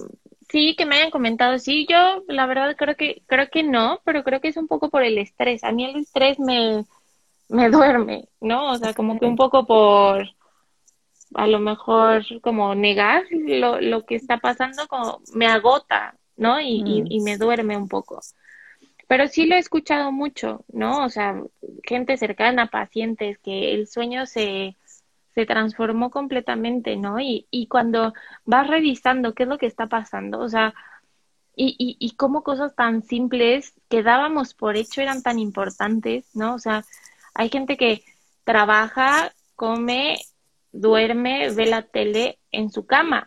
sí, 0.50 0.76
que 0.76 0.88
me 0.88 0.96
hayan 0.96 1.12
comentado, 1.12 1.60
sí, 1.60 1.86
yo 1.88 2.24
la 2.28 2.48
verdad 2.48 2.76
creo 2.76 2.96
que, 2.96 3.22
creo 3.28 3.50
que 3.52 3.62
no, 3.62 4.02
pero 4.04 4.24
creo 4.24 4.42
que 4.42 4.48
es 4.48 4.58
un 4.58 4.68
poco 4.68 4.90
por 4.90 5.04
el 5.04 5.20
estrés. 5.20 5.64
A 5.64 5.72
mí 5.72 5.86
el 5.86 5.98
estrés 5.98 6.40
me, 6.40 6.86
me 7.50 7.70
duerme, 7.70 8.28
¿no? 8.42 8.72
O 8.72 8.78
sea, 8.78 8.96
como 8.96 9.20
que 9.20 9.28
un 9.28 9.36
poco 9.36 9.68
por, 9.68 10.28
a 11.36 11.46
lo 11.46 11.60
mejor 11.60 12.24
como 12.42 12.74
negar 12.74 13.26
lo, 13.30 13.80
lo 13.80 14.08
que 14.08 14.16
está 14.16 14.40
pasando, 14.40 14.88
como 14.88 15.22
me 15.36 15.46
agota, 15.46 16.16
¿no? 16.36 16.60
Y, 16.60 16.82
y, 16.84 17.04
mm. 17.04 17.08
y, 17.12 17.20
me 17.22 17.38
duerme 17.38 17.78
un 17.78 17.88
poco. 17.88 18.20
Pero 19.10 19.28
sí 19.28 19.48
lo 19.48 19.56
he 19.56 19.58
escuchado 19.58 20.12
mucho, 20.12 20.64
¿no? 20.72 21.04
O 21.04 21.10
sea, 21.10 21.42
gente 21.84 22.16
cercana, 22.16 22.68
pacientes, 22.68 23.40
que 23.40 23.74
el 23.74 23.88
sueño 23.88 24.28
se, 24.28 24.76
se 25.34 25.48
transformó 25.48 26.12
completamente, 26.12 26.96
¿no? 26.96 27.20
Y, 27.20 27.48
y 27.50 27.66
cuando 27.66 28.14
vas 28.46 28.68
revisando 28.68 29.34
qué 29.34 29.44
es 29.44 29.50
lo 29.50 29.58
que 29.58 29.66
está 29.66 29.88
pasando, 29.88 30.38
o 30.40 30.48
sea, 30.48 30.76
y, 31.56 31.76
y, 31.80 31.98
y 32.00 32.12
cómo 32.18 32.44
cosas 32.44 32.76
tan 32.76 33.02
simples 33.02 33.74
que 33.90 34.04
dábamos 34.04 34.54
por 34.54 34.78
hecho 34.78 35.02
eran 35.02 35.24
tan 35.24 35.40
importantes, 35.40 36.30
¿no? 36.36 36.54
O 36.54 36.60
sea, 36.60 36.86
hay 37.34 37.50
gente 37.50 37.78
que 37.78 38.04
trabaja, 38.44 39.34
come, 39.56 40.20
duerme, 40.72 41.50
ve 41.50 41.66
la 41.66 41.82
tele 41.82 42.38
en 42.52 42.70
su 42.70 42.86
cama, 42.86 43.26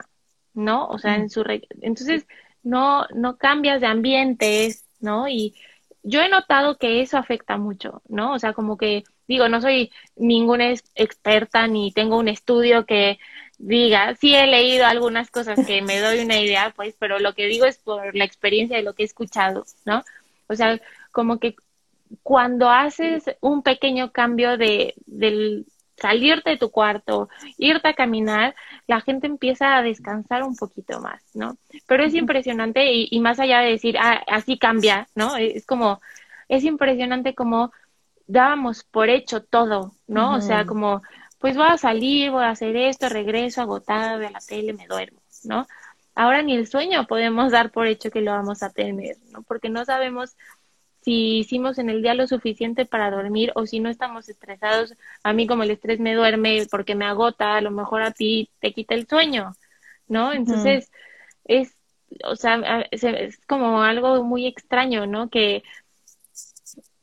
¿no? 0.55 0.87
O 0.87 0.99
sea, 0.99 1.17
en 1.17 1.29
su... 1.29 1.43
Entonces, 1.81 2.25
no, 2.63 3.05
no 3.17 3.37
cambias 3.37 3.81
de 3.81 3.89
ambientes, 3.89 4.85
¿no? 5.01 5.29
Y 5.29 5.57
yo 6.03 6.21
he 6.21 6.29
notado 6.29 6.79
que 6.79 7.01
eso 7.01 7.17
afecta 7.17 7.57
mucho, 7.57 8.03
¿no? 8.09 8.33
O 8.33 8.39
sea, 8.39 8.53
como 8.53 8.77
que, 8.77 9.05
digo, 9.29 9.49
no 9.49 9.61
soy 9.61 9.93
ninguna 10.17 10.71
experta 10.95 11.67
ni 11.67 11.93
tengo 11.93 12.19
un 12.19 12.29
estudio 12.29 12.87
que 12.87 13.19
diga, 13.59 14.15
sí 14.17 14.35
he 14.35 14.47
leído 14.47 14.87
algunas 14.87 15.31
cosas 15.31 15.65
que 15.67 15.83
me 15.83 16.01
doy 16.01 16.21
una 16.21 16.41
idea, 16.41 16.73
pues, 16.75 16.97
pero 16.99 17.19
lo 17.19 17.35
que 17.35 17.47
digo 17.47 17.65
es 17.65 17.79
por 17.79 18.15
la 18.17 18.25
experiencia 18.25 18.77
de 18.77 18.83
lo 18.83 18.95
que 18.95 19.03
he 19.05 19.07
escuchado, 19.07 19.65
¿no? 19.85 20.03
O 20.49 20.55
sea, 20.55 20.81
como 21.13 21.39
que 21.39 21.55
cuando 22.23 22.69
haces 22.69 23.25
un 23.41 23.63
pequeño 23.63 24.11
cambio 24.13 24.59
de, 24.59 24.95
del 25.07 25.67
salirte 26.03 26.51
de 26.51 26.57
tu 26.59 26.71
cuarto, 26.71 27.31
irte 27.57 27.89
a 27.89 27.95
caminar, 27.95 28.55
la 28.87 29.01
gente 29.01 29.27
empieza 29.27 29.77
a 29.77 29.83
descansar 29.83 30.43
un 30.43 30.57
poquito 30.57 31.01
más, 31.01 31.23
¿no? 31.35 31.57
Pero 31.87 32.05
es 32.05 32.15
impresionante 32.15 32.93
y, 32.93 33.09
y 33.11 33.21
más 33.21 33.41
allá 33.41 33.61
de 33.61 33.71
decir, 33.71 33.97
ah, 33.99 34.23
así 34.27 34.59
cambia, 34.59 35.09
¿no? 35.15 35.37
Es 35.37 35.65
como, 35.65 36.01
es 36.49 36.65
impresionante 36.65 37.35
como 37.35 37.73
dábamos 38.27 38.85
por 38.85 39.09
hecho 39.09 39.43
todo, 39.43 39.93
¿no? 40.07 40.35
O 40.35 40.41
sea, 40.41 40.67
como, 40.67 41.03
pues 41.39 41.57
voy 41.57 41.67
a 41.69 41.79
salir, 41.79 42.31
voy 42.31 42.45
a 42.45 42.51
hacer 42.51 42.77
esto, 42.77 43.09
regreso 43.09 43.63
agotada 43.63 44.19
de 44.19 44.31
la 44.31 44.41
tele, 44.41 44.73
me 44.73 44.87
duermo, 44.87 45.21
¿no? 45.45 45.67
Ahora 46.15 46.43
ni 46.43 46.55
el 46.55 46.67
sueño 46.67 47.07
podemos 47.07 47.53
dar 47.53 47.71
por 47.71 47.87
hecho 47.87 48.11
que 48.11 48.21
lo 48.21 48.33
vamos 48.33 48.63
a 48.63 48.71
tener, 48.71 49.17
¿no? 49.33 49.43
Porque 49.43 49.71
no 49.71 49.85
sabemos 49.85 50.37
si 51.03 51.39
hicimos 51.39 51.79
en 51.79 51.91
el 51.91 52.03
día 52.03 52.15
lo 52.15 52.27
suficiente 52.27 52.87
para 52.87 53.11
dormir 53.11 53.53
o 53.55 53.67
si 53.67 53.81
no 53.81 53.91
estamos 53.91 54.29
estresados. 54.29 54.95
A 55.23 55.33
mí 55.33 55.47
como 55.47 55.65
el 55.65 55.71
estrés 55.71 56.01
me 56.01 56.15
duerme 56.15 56.67
porque 56.71 56.95
me 56.95 57.05
agota, 57.05 57.57
a 57.57 57.61
lo 57.61 57.71
mejor 57.71 58.03
a 58.03 58.13
ti 58.13 58.51
te 58.61 58.73
quita 58.73 58.95
el 58.95 59.07
sueño, 59.09 59.57
¿no? 60.09 60.33
Entonces 60.33 60.91
es, 61.45 61.77
o 62.25 62.37
sea, 62.37 62.87
es 62.91 63.39
como 63.47 63.83
algo 63.83 64.23
muy 64.23 64.47
extraño, 64.47 65.07
¿no? 65.07 65.29
Que 65.29 65.65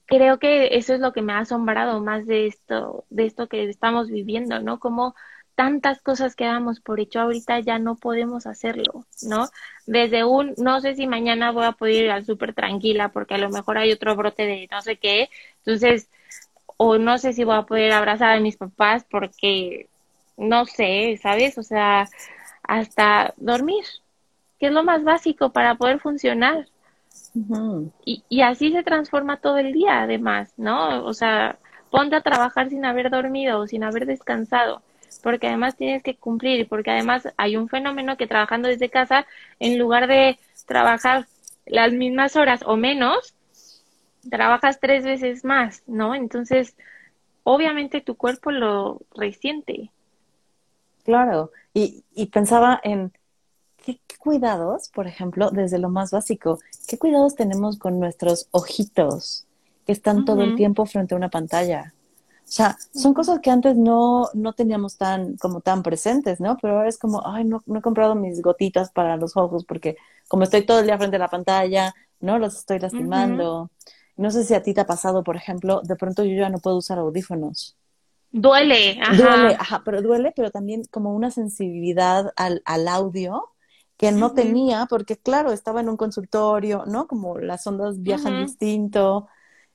creo 0.06 0.39
que 0.39 0.78
eso 0.78 0.93
es 0.93 1.00
lo 1.00 1.14
que 1.14 1.22
me 1.22 1.34
ha 1.34 1.39
asombrado 1.39 2.02
más 2.02 2.26
de 2.26 2.47
esto, 2.47 3.06
de 3.10 3.26
esto 3.26 3.47
que 3.47 3.70
estamos 3.70 4.10
viviendo, 4.10 4.60
¿no? 4.62 4.80
Como 4.80 5.14
tantas 5.60 6.01
cosas 6.01 6.38
que 6.38 6.45
damos 6.45 6.80
por 6.80 7.01
hecho 7.01 7.20
ahorita 7.20 7.60
ya 7.60 7.80
no 7.80 7.95
podemos 7.95 8.47
hacerlo, 8.47 9.05
¿no? 9.24 9.49
Desde 9.86 10.24
un, 10.24 10.53
no 10.55 10.80
sé 10.80 10.95
si 10.95 11.05
mañana 11.05 11.51
voy 11.51 11.66
a 11.66 11.74
poder 11.74 12.05
ir 12.05 12.12
al 12.12 12.26
súper 12.26 12.53
tranquila 12.53 13.10
porque 13.10 13.34
a 13.34 13.39
lo 13.39 13.49
mejor 13.49 13.78
hay 13.78 13.91
otro 13.91 14.16
brote 14.16 14.45
de 14.45 14.70
no 14.72 14.82
sé 14.82 14.95
qué, 14.95 15.30
entonces, 15.57 16.07
o 16.78 16.97
no 16.97 17.18
sé 17.18 17.34
si 17.34 17.43
voy 17.43 17.57
a 17.57 17.64
poder 17.64 17.91
abrazar 17.91 18.38
a 18.38 18.39
mis 18.39 18.55
papás 18.55 19.05
porque, 19.12 19.89
no 20.38 20.66
sé, 20.66 21.20
¿sabes? 21.22 21.57
O 21.57 21.64
sea, 21.64 22.07
hasta 22.64 23.34
dormir, 23.36 23.84
que 24.62 24.68
es 24.68 24.72
lo 24.72 24.86
más 24.86 25.03
básico 25.03 25.51
para 25.51 25.76
poder 25.76 25.99
funcionar. 25.99 26.68
y, 28.05 28.24
y 28.30 28.41
así 28.43 28.72
se 28.72 28.84
transforma 28.84 29.41
todo 29.41 29.57
el 29.57 29.74
día, 29.74 30.03
además, 30.03 30.53
¿no? 30.55 31.03
O 31.03 31.14
sea, 31.14 31.60
ponte 31.91 32.16
a 32.16 32.22
trabajar 32.22 32.70
sin 32.70 32.86
haber 32.86 33.10
dormido 33.10 33.60
o 33.60 33.68
sin 33.68 33.84
haber 33.84 34.05
descansado 34.05 34.84
porque 35.24 35.47
además 35.47 35.76
tienes 35.76 36.03
que 36.03 36.16
cumplir, 36.16 36.68
porque 36.68 36.91
además 36.91 37.28
hay 37.38 37.57
un 37.57 37.70
fenómeno 37.70 38.18
que 38.18 38.28
trabajando 38.28 38.68
desde 38.68 38.89
casa, 38.89 39.26
en 39.60 39.80
lugar 39.80 40.07
de 40.07 40.38
trabajar 40.66 41.28
las 41.66 41.93
mismas 41.93 42.36
horas 42.36 42.62
o 42.66 42.76
menos, 42.78 43.34
trabajas 44.30 44.80
tres 44.80 45.03
veces 45.03 45.43
más, 45.43 45.84
¿no? 45.88 46.14
Entonces, 46.16 46.76
obviamente 47.43 48.01
tu 48.01 48.16
cuerpo 48.16 48.51
lo 48.51 49.01
resiente. 49.16 49.91
Claro, 51.03 51.51
y, 51.74 52.03
y 52.14 52.28
pensaba 52.28 52.80
en 52.84 53.12
¿qué, 53.78 53.99
cuidados, 54.20 54.89
por 54.89 55.07
ejemplo, 55.07 55.49
desde 55.51 55.80
lo 55.80 55.89
más 55.89 56.12
básico, 56.12 56.60
qué 56.88 56.97
cuidados 56.97 57.36
tenemos 57.36 57.78
con 57.78 57.99
nuestros 57.99 58.47
ojitos 58.51 59.45
que 59.86 59.93
están 59.93 60.26
todo 60.26 60.43
el 60.43 60.55
tiempo 60.55 60.86
frente 60.86 61.16
a 61.16 61.18
una 61.18 61.30
pantalla. 61.30 61.93
O 62.50 62.52
sea, 62.52 62.78
son 62.95 63.14
cosas 63.14 63.39
que 63.41 63.52
antes 63.52 63.76
no, 63.78 64.28
no 64.34 64.54
teníamos 64.54 64.97
tan, 64.97 65.38
como 65.38 65.62
tan 65.62 65.84
presentes, 65.84 66.39
¿no? 66.39 66.58
Pero 66.60 66.78
ahora 66.78 66.89
es 66.89 66.97
como, 66.97 67.22
ay, 67.26 67.45
no, 67.45 67.62
no 67.68 67.78
he 67.80 67.82
comprado 67.84 68.16
mis 68.16 68.41
gotitas 68.41 68.91
para 68.91 69.18
los 69.18 69.38
ojos 69.38 69.66
porque 69.66 69.97
como 70.28 70.43
estoy 70.43 70.66
todo 70.66 70.80
el 70.80 70.88
día 70.88 70.97
frente 70.97 71.18
a 71.18 71.20
la 71.20 71.28
pantalla, 71.30 71.93
¿no? 72.20 72.39
Los 72.39 72.58
estoy 72.58 72.80
lastimando. 72.80 73.70
No 74.18 74.32
sé 74.32 74.43
si 74.45 74.56
a 74.56 74.64
ti 74.64 74.74
te 74.74 74.82
ha 74.82 74.88
pasado, 74.88 75.24
por 75.24 75.36
ejemplo, 75.36 75.82
de 75.84 75.95
pronto 75.95 76.24
yo 76.24 76.34
ya 76.36 76.50
no 76.50 76.58
puedo 76.60 76.78
usar 76.78 76.97
audífonos. 76.97 77.78
Duele, 78.32 79.00
ajá. 79.02 79.16
Duele, 79.16 79.56
ajá, 79.60 79.82
pero 79.86 80.02
duele, 80.02 80.34
pero 80.36 80.52
también 80.52 80.84
como 80.91 81.16
una 81.16 81.32
sensibilidad 81.32 82.32
al, 82.36 82.62
al 82.66 82.88
audio 82.88 83.43
que 83.97 84.12
no 84.12 84.32
tenía, 84.34 84.88
porque 84.89 85.18
claro, 85.18 85.52
estaba 85.52 85.82
en 85.82 85.89
un 85.89 85.97
consultorio, 85.97 86.86
¿no? 86.88 87.08
Como 87.08 87.38
las 87.38 87.68
ondas 87.68 88.02
viajan 88.02 88.38
distinto. 88.38 89.28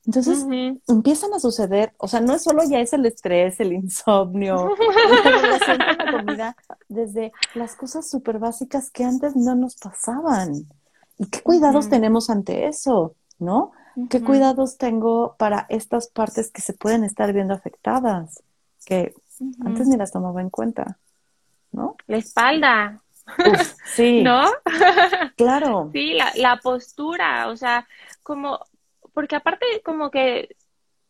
Entonces 0.05 0.45
empiezan 0.87 1.33
a 1.33 1.39
suceder, 1.39 1.93
o 1.97 2.07
sea, 2.07 2.21
no 2.21 2.35
es 2.35 2.43
solo 2.43 2.61
ya 2.69 2.79
es 2.79 2.93
el 2.93 3.05
estrés, 3.05 3.59
el 3.59 3.73
insomnio, 3.73 4.75
la 5.77 6.11
comida, 6.11 6.55
desde 6.87 7.31
las 7.55 7.75
cosas 7.75 8.07
súper 8.09 8.37
básicas 8.37 8.91
que 8.91 9.03
antes 9.03 9.35
no 9.35 9.55
nos 9.55 9.75
pasaban. 9.77 10.67
¿Y 11.17 11.25
qué 11.27 11.41
cuidados 11.41 11.89
tenemos 11.89 12.29
ante 12.29 12.67
eso? 12.67 13.15
¿No? 13.39 13.71
¿Qué 14.09 14.21
cuidados 14.21 14.77
tengo 14.77 15.35
para 15.39 15.65
estas 15.69 16.07
partes 16.07 16.51
que 16.51 16.61
se 16.61 16.73
pueden 16.73 17.03
estar 17.03 17.33
viendo 17.33 17.53
afectadas? 17.53 18.43
Que 18.85 19.15
antes 19.65 19.87
ni 19.87 19.97
las 19.97 20.11
tomaba 20.11 20.41
en 20.41 20.49
cuenta, 20.49 20.99
¿no? 21.71 21.95
La 22.05 22.17
espalda. 22.17 23.01
sí. 23.95 24.21
¿No? 24.23 24.43
claro. 25.35 25.89
Sí, 25.93 26.13
la, 26.13 26.31
la 26.35 26.57
postura, 26.57 27.47
o 27.47 27.57
sea, 27.57 27.87
como 28.21 28.59
porque 29.15 29.37
aparte 29.37 29.65
como 29.83 30.11
que, 30.11 30.55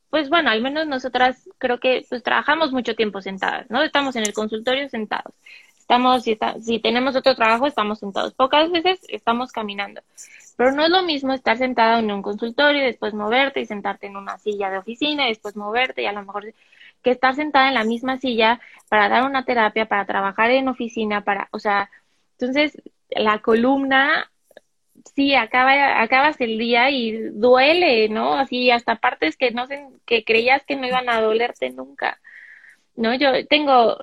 pues 0.09 0.29
bueno, 0.29 0.51
al 0.51 0.61
menos 0.61 0.87
nosotras 0.87 1.49
creo 1.57 1.79
que 1.79 2.05
pues 2.07 2.23
trabajamos 2.23 2.71
mucho 2.71 2.95
tiempo 2.95 3.21
sentadas, 3.21 3.69
¿no? 3.69 3.81
Estamos 3.81 4.15
en 4.15 4.23
el 4.23 4.33
consultorio 4.33 4.87
sentados. 4.87 5.33
Estamos, 5.79 6.23
si, 6.23 6.37
si 6.61 6.79
tenemos 6.79 7.15
otro 7.15 7.35
trabajo, 7.35 7.67
estamos 7.67 7.99
sentados. 7.99 8.33
Pocas 8.33 8.71
veces 8.71 8.99
estamos 9.09 9.51
caminando. 9.51 10.01
Pero 10.55 10.71
no 10.71 10.83
es 10.83 10.89
lo 10.89 11.03
mismo 11.03 11.33
estar 11.33 11.57
sentada 11.57 11.99
en 11.99 12.11
un 12.11 12.21
consultorio 12.21 12.81
y 12.81 12.85
después 12.85 13.13
moverte 13.13 13.59
y 13.61 13.65
sentarte 13.65 14.07
en 14.07 14.17
una 14.17 14.37
silla 14.37 14.69
de 14.69 14.77
oficina 14.77 15.25
y 15.25 15.29
después 15.29 15.55
moverte 15.55 16.03
y 16.03 16.05
a 16.05 16.13
lo 16.13 16.23
mejor 16.23 16.53
que 17.03 17.11
estar 17.11 17.35
sentada 17.35 17.67
en 17.67 17.73
la 17.73 17.83
misma 17.83 18.17
silla 18.17 18.59
para 18.87 19.09
dar 19.09 19.25
una 19.25 19.45
terapia, 19.45 19.87
para 19.87 20.05
trabajar 20.05 20.51
en 20.51 20.67
oficina, 20.67 21.21
para, 21.21 21.49
o 21.51 21.59
sea, 21.59 21.89
entonces 22.39 22.81
la 23.09 23.39
columna 23.39 24.31
sí, 25.13 25.35
acaba, 25.35 26.01
acabas 26.01 26.39
el 26.41 26.57
día 26.57 26.89
y 26.89 27.29
duele, 27.31 28.09
¿no? 28.09 28.35
Así 28.35 28.71
hasta 28.71 28.97
partes 28.97 29.37
que 29.37 29.51
no 29.51 29.67
sé, 29.67 29.87
que 30.05 30.23
creías 30.23 30.65
que 30.65 30.75
no 30.75 30.87
iban 30.87 31.09
a 31.09 31.21
dolerte 31.21 31.69
nunca, 31.71 32.19
¿no? 32.95 33.13
Yo 33.15 33.45
tengo 33.47 33.97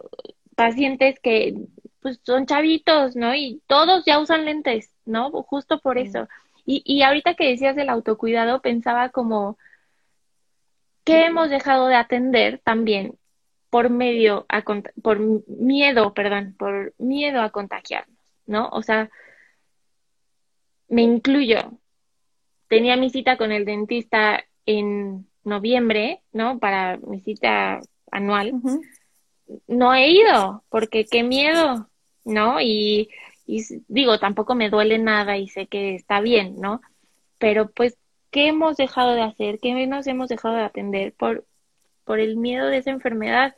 pacientes 0.57 1.18
que 1.20 1.55
pues 2.00 2.20
son 2.24 2.46
chavitos, 2.46 3.16
¿no? 3.16 3.34
Y 3.34 3.62
todos 3.66 4.05
ya 4.05 4.18
usan 4.18 4.44
lentes, 4.44 4.90
¿no? 5.05 5.30
Justo 5.30 5.80
por 5.80 5.98
eso. 5.98 6.28
Y, 6.66 6.82
y 6.84 7.03
ahorita 7.03 7.34
que 7.34 7.48
decías 7.48 7.76
del 7.76 7.88
autocuidado, 7.88 8.61
pensaba 8.61 9.11
como 9.11 9.59
que 11.05 11.26
hemos 11.26 11.50
dejado 11.50 11.88
de 11.88 11.96
atender 11.96 12.61
también 12.64 13.18
por 13.70 13.90
medio, 13.90 14.46
a, 14.48 14.62
por 15.03 15.18
miedo, 15.48 16.12
perdón, 16.14 16.55
por 16.59 16.94
miedo 16.98 17.40
a 17.40 17.50
contagiarnos, 17.50 18.18
¿no? 18.46 18.68
O 18.70 18.82
sea, 18.82 19.11
me 20.93 21.03
incluyo. 21.03 21.72
Tenía 22.68 22.97
mi 22.97 23.09
cita 23.09 23.38
con 23.38 23.51
el 23.51 23.64
dentista 23.64 24.45
en 24.66 25.26
noviembre, 25.43 26.20
¿no? 26.32 26.59
Para 26.59 26.99
mi 26.99 27.20
cita 27.20 27.80
anual. 28.11 28.53
No 29.66 29.95
he 29.95 30.11
ido, 30.11 30.62
porque 30.68 31.07
qué 31.07 31.22
miedo, 31.22 31.88
¿no? 32.24 32.61
Y, 32.61 33.09
y 33.47 33.64
digo, 33.88 34.18
tampoco 34.18 34.55
me 34.55 34.68
duele 34.68 34.99
nada 34.99 35.38
y 35.38 35.49
sé 35.49 35.66
que 35.66 35.95
está 35.95 36.20
bien, 36.20 36.61
¿no? 36.61 36.82
Pero 37.38 37.70
pues, 37.70 37.97
¿qué 38.30 38.49
hemos 38.49 38.76
dejado 38.76 39.14
de 39.14 39.22
hacer? 39.22 39.61
¿Qué 39.61 39.86
nos 39.86 40.07
hemos 40.07 40.28
dejado 40.28 40.57
de 40.57 40.64
atender 40.64 41.14
por, 41.14 41.47
por 42.05 42.20
el 42.20 42.36
miedo 42.36 42.66
de 42.66 42.76
esa 42.76 42.90
enfermedad? 42.90 43.55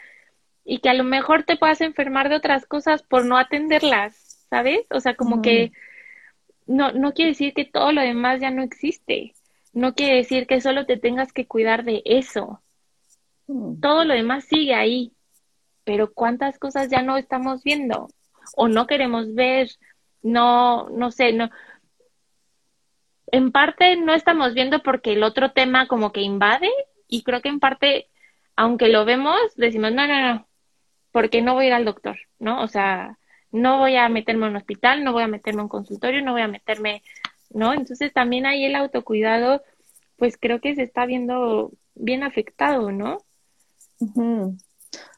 y 0.65 0.79
que 0.79 0.89
a 0.89 0.95
lo 0.95 1.05
mejor 1.05 1.43
te 1.43 1.57
puedas 1.57 1.83
enfermar 1.83 2.31
de 2.31 2.37
otras 2.37 2.65
cosas 2.65 3.03
por 3.03 3.27
no 3.27 3.37
atenderlas, 3.37 4.47
¿sabes? 4.49 4.87
O 4.89 4.99
sea, 5.01 5.15
como 5.15 5.43
que 5.43 5.73
no, 6.67 6.93
no 6.93 7.13
quiere 7.13 7.33
decir 7.33 7.55
que 7.55 7.65
todo 7.65 7.93
lo 7.93 8.01
demás 8.01 8.41
ya 8.41 8.51
no 8.51 8.63
existe. 8.63 9.35
No 9.73 9.95
quiere 9.95 10.17
decir 10.17 10.47
que 10.47 10.61
solo 10.61 10.87
te 10.87 10.97
tengas 10.97 11.33
que 11.33 11.47
cuidar 11.47 11.85
de 11.85 12.03
eso. 12.05 12.63
Mm. 13.47 13.81
Todo 13.81 14.05
lo 14.05 14.15
demás 14.15 14.45
sigue 14.45 14.75
ahí. 14.75 15.13
Pero 15.85 16.13
cuántas 16.15 16.59
cosas 16.59 16.89
ya 16.89 17.03
no 17.03 17.17
estamos 17.17 17.63
viendo 17.63 18.09
o 18.57 18.69
no 18.69 18.87
queremos 18.87 19.35
ver, 19.35 19.71
no, 20.23 20.89
no 20.91 21.11
sé, 21.11 21.33
no. 21.33 21.51
En 23.31 23.53
parte 23.53 23.97
no 23.97 24.15
estamos 24.15 24.55
viendo 24.55 24.83
porque 24.83 25.13
el 25.13 25.23
otro 25.23 25.53
tema 25.53 25.87
como 25.89 26.13
que 26.13 26.21
invade 26.21 26.71
y 27.09 27.23
creo 27.23 27.43
que 27.43 27.49
en 27.49 27.61
parte, 27.61 28.09
aunque 28.57 28.89
lo 28.89 29.05
vemos, 29.05 29.39
decimos, 29.57 29.93
no, 29.93 30.07
no, 30.07 30.21
no, 30.21 30.49
porque 31.13 31.43
no 31.43 31.55
voy 31.55 31.65
a 31.65 31.69
ir 31.69 31.75
al 31.75 31.85
doctor, 31.85 32.17
¿no? 32.39 32.63
O 32.63 32.69
sea, 32.69 33.19
no 33.55 33.79
voy 33.79 33.95
a 33.97 34.09
meterme 34.09 34.47
en 34.47 34.51
un 34.51 34.57
hospital, 34.57 35.05
no 35.05 35.13
voy 35.13 35.23
a 35.23 35.29
meterme 35.29 35.61
en 35.61 35.65
un 35.65 35.69
consultorio, 35.69 36.23
no 36.23 36.33
voy 36.33 36.43
a 36.43 36.49
meterme, 36.49 37.05
¿no? 37.51 37.73
Entonces 37.73 38.13
también 38.13 38.47
ahí 38.47 38.65
el 38.65 38.75
autocuidado, 38.75 39.63
pues 40.17 40.37
creo 40.37 40.61
que 40.61 40.75
se 40.75 40.83
está 40.83 41.07
viendo 41.07 41.71
bien 41.95 42.25
afectado, 42.25 42.91
¿no? 42.91 43.19
O 44.01 44.57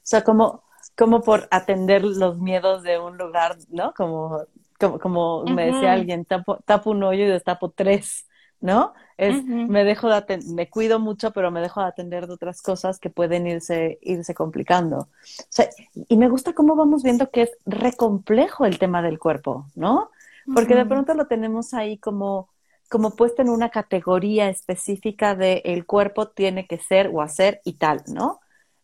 sea, 0.03 0.23
como, 0.23 0.65
como 0.95 1.23
por 1.23 1.49
atender 1.51 2.05
los 2.05 2.39
miedos 2.39 2.83
de 2.83 2.99
un 2.99 3.17
lugar, 3.17 3.57
¿no? 3.71 3.95
Como, 3.95 4.43
como, 4.79 4.99
como 4.99 5.45
me 5.45 5.73
decía 5.73 5.95
alguien, 5.95 6.27
tapo, 6.27 6.59
tapo 6.67 6.91
un 6.91 7.05
hoyo 7.05 7.25
y 7.25 7.29
destapo 7.29 7.71
tres. 7.71 8.29
¿No? 8.61 8.95
Es, 9.17 9.45
me 9.45 9.85
dejo 9.85 10.11
de 10.11 10.39
me 10.49 10.69
cuido 10.69 10.99
mucho, 10.99 11.33
pero 11.33 11.51
me 11.51 11.61
dejo 11.61 11.81
de 11.81 11.87
atender 11.87 12.27
de 12.27 12.35
otras 12.35 12.61
cosas 12.61 12.99
que 12.99 13.09
pueden 13.09 13.47
irse, 13.47 13.99
irse 14.03 14.35
complicando. 14.35 14.99
O 14.99 15.47
sea, 15.49 15.69
y 15.95 16.17
me 16.17 16.29
gusta 16.29 16.53
cómo 16.53 16.77
vamos 16.77 17.03
viendo 17.03 17.31
que 17.31 17.43
es 17.43 17.51
re 17.65 17.95
complejo 17.95 18.67
el 18.67 18.79
tema 18.79 19.01
del 19.01 19.19
cuerpo, 19.19 19.67
¿no? 19.75 20.11
Porque 20.55 20.75
de 20.75 20.87
pronto 20.87 21.15
lo 21.15 21.27
tenemos 21.27 21.75
ahí 21.75 21.99
como, 21.99 22.51
como 22.89 23.17
puesto 23.17 23.43
en 23.43 23.49
una 23.49 23.71
categoría 23.71 24.49
específica 24.49 25.35
de 25.35 25.63
el 25.65 25.87
cuerpo 25.87 26.29
tiene 26.29 26.67
que 26.67 26.79
ser 26.79 27.11
o 27.13 27.23
hacer 27.23 27.61
y 27.65 27.75
tal, 27.75 28.03
¿no? 28.07 28.41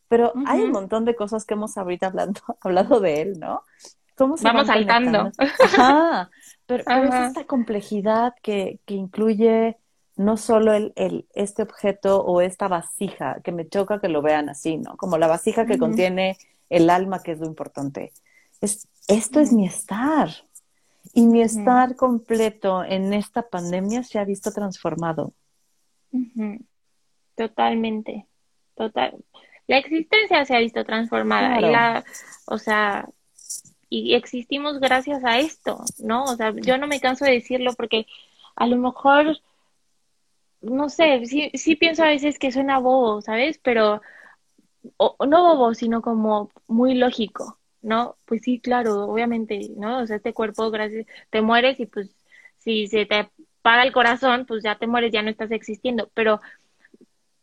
Pero 0.09 0.33
hay 0.47 0.61
un 0.61 0.73
montón 0.73 1.05
de 1.05 1.14
cosas 1.14 1.45
que 1.45 1.55
hemos 1.55 1.79
ahorita 1.79 2.07
hablando, 2.07 2.41
hablado 2.61 3.01
de 3.01 3.23
él, 3.23 3.39
¿no? 3.39 3.62
¿Cómo 4.17 4.37
Vamos 4.43 4.67
saltando. 4.67 5.31
Ajá, 5.39 6.31
pero, 6.67 6.85
es 6.87 7.15
esta 7.29 7.45
complejidad 7.45 8.35
que, 8.43 8.79
que 8.85 8.95
incluye 8.95 9.77
no 10.17 10.37
solo 10.37 10.75
el, 10.75 10.93
el, 10.97 11.27
este 11.35 11.63
objeto 11.63 12.23
o 12.23 12.41
esta 12.41 12.69
vasija, 12.69 13.41
que 13.43 13.53
me 13.53 13.69
choca 13.69 14.01
que 14.01 14.09
lo 14.09 14.23
vean 14.23 14.49
así, 14.49 14.77
¿no? 14.77 14.97
Como 14.97 15.19
la 15.19 15.27
vasija 15.27 15.67
que 15.67 15.79
contiene 15.79 16.37
el 16.69 16.91
alma, 16.91 17.23
que 17.23 17.33
es 17.33 17.41
lo 17.41 17.47
importante. 17.47 18.13
Es, 18.61 18.89
esto 19.09 19.41
es 19.41 19.53
mi 19.53 19.67
estar. 19.67 20.29
Y 21.15 21.27
mi 21.27 21.43
estar 21.43 21.97
completo 21.97 22.85
en 22.85 23.13
esta 23.13 23.43
pandemia 23.43 24.03
se 24.05 24.19
ha 24.19 24.25
visto 24.25 24.53
transformado. 24.53 25.33
Totalmente. 27.35 28.27
Total. 28.75 29.17
La 29.67 29.79
existencia 29.79 30.45
se 30.45 30.55
ha 30.55 30.61
visto 30.61 30.85
transformada. 30.85 31.59
Y 31.61 31.71
la, 31.71 32.05
o 32.47 32.59
sea, 32.59 33.09
y 33.93 34.14
existimos 34.14 34.80
gracias 34.80 35.22
a 35.22 35.38
esto, 35.38 35.84
¿no? 35.99 36.24
O 36.24 36.34
sea, 36.36 36.55
yo 36.57 36.78
no 36.78 36.86
me 36.86 36.99
canso 36.99 37.26
de 37.26 37.32
decirlo 37.32 37.74
porque 37.74 38.07
a 38.57 38.66
lo 38.66 38.76
mejor, 38.78 39.36
no 40.62 40.88
sé, 40.88 41.26
sí, 41.26 41.51
sí 41.55 41.76
pienso 41.76 42.03
a 42.03 42.07
veces 42.09 42.38
que 42.38 42.53
suena 42.53 42.78
bobo, 42.78 43.20
¿sabes? 43.20 43.59
Pero, 43.62 44.01
no 44.82 45.43
bobo, 45.43 45.74
sino 45.74 46.01
como 46.01 46.51
muy 46.66 46.95
lógico, 46.95 47.59
¿no? 47.82 48.16
Pues 48.24 48.43
sí, 48.43 48.61
claro, 48.61 49.05
obviamente, 49.05 49.61
¿no? 49.76 49.99
O 50.01 50.07
sea, 50.07 50.16
este 50.16 50.32
cuerpo, 50.32 50.70
gracias, 50.70 51.07
te 51.28 51.43
mueres 51.43 51.78
y 51.78 51.84
pues 51.86 52.16
si 52.59 52.86
se 52.86 53.05
te 53.05 53.28
para 53.61 53.82
el 53.84 53.93
corazón, 53.93 54.47
pues 54.47 54.62
ya 54.64 54.76
te 54.78 54.86
mueres, 54.86 55.12
ya 55.12 55.22
no 55.22 55.30
estás 55.30 55.51
existiendo, 55.51 56.11
pero 56.14 56.40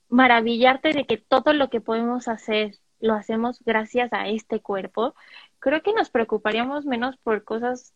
maravillarte 0.09 0.93
de 0.93 1.05
que 1.05 1.17
todo 1.17 1.53
lo 1.53 1.69
que 1.69 1.79
podemos 1.81 2.27
hacer 2.27 2.75
lo 2.99 3.13
hacemos 3.13 3.61
gracias 3.65 4.11
a 4.13 4.27
este 4.27 4.61
cuerpo 4.61 5.15
creo 5.60 5.82
que 5.82 5.93
nos 5.93 6.10
preocuparíamos 6.10 6.86
menos 6.86 7.18
por 7.18 7.43
cosas 7.43 7.93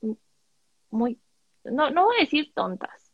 muy, 0.89 1.19
no, 1.63 1.89
no 1.89 2.05
voy 2.05 2.17
a 2.17 2.21
decir 2.21 2.51
tontas. 2.53 3.11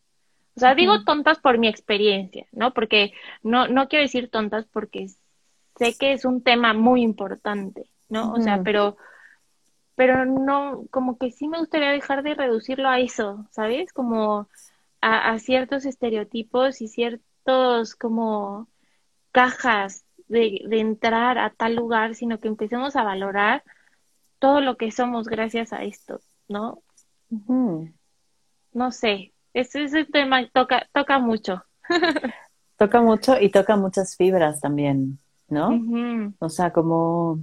O 0.55 0.59
sea, 0.59 0.75
digo 0.75 1.05
tontas 1.05 1.39
por 1.39 1.57
mi 1.57 1.69
experiencia, 1.69 2.45
¿no? 2.51 2.73
Porque 2.73 3.13
no, 3.43 3.69
no 3.69 3.87
quiero 3.87 4.03
decir 4.03 4.29
tontas 4.29 4.65
porque 4.65 5.07
sé 5.77 5.97
que 5.97 6.11
es 6.11 6.25
un 6.25 6.43
tema 6.43 6.73
muy 6.73 7.01
importante, 7.01 7.89
¿no? 8.09 8.33
O 8.33 8.41
sea, 8.41 8.61
pero, 8.61 8.97
pero 9.95 10.25
no, 10.25 10.83
como 10.91 11.17
que 11.17 11.31
sí 11.31 11.47
me 11.47 11.59
gustaría 11.59 11.91
dejar 11.91 12.23
de 12.23 12.35
reducirlo 12.35 12.89
a 12.89 12.99
eso, 12.99 13.47
¿sabes? 13.51 13.93
Como 13.93 14.49
a, 14.99 15.31
a 15.31 15.39
ciertos 15.39 15.85
estereotipos 15.85 16.81
y 16.81 16.89
ciertos 16.89 17.95
como 17.95 18.67
cajas 19.31 20.03
de, 20.27 20.63
de 20.67 20.79
entrar 20.79 21.37
a 21.37 21.51
tal 21.51 21.75
lugar, 21.75 22.15
sino 22.15 22.39
que 22.39 22.49
empecemos 22.49 22.97
a 22.97 23.03
valorar 23.03 23.63
todo 24.39 24.61
lo 24.61 24.77
que 24.77 24.91
somos 24.91 25.27
gracias 25.27 25.73
a 25.73 25.83
esto, 25.83 26.19
¿no? 26.47 26.81
No 28.71 28.91
sé, 28.91 29.33
ese, 29.53 29.83
ese 29.83 30.05
tema 30.05 30.47
toca, 30.51 30.87
toca 30.93 31.19
mucho. 31.19 31.63
toca 32.77 33.01
mucho 33.01 33.39
y 33.39 33.49
toca 33.49 33.75
muchas 33.75 34.15
fibras 34.15 34.61
también, 34.61 35.19
¿no? 35.47 35.69
O 36.39 36.49
sea, 36.49 36.71
como 36.71 37.39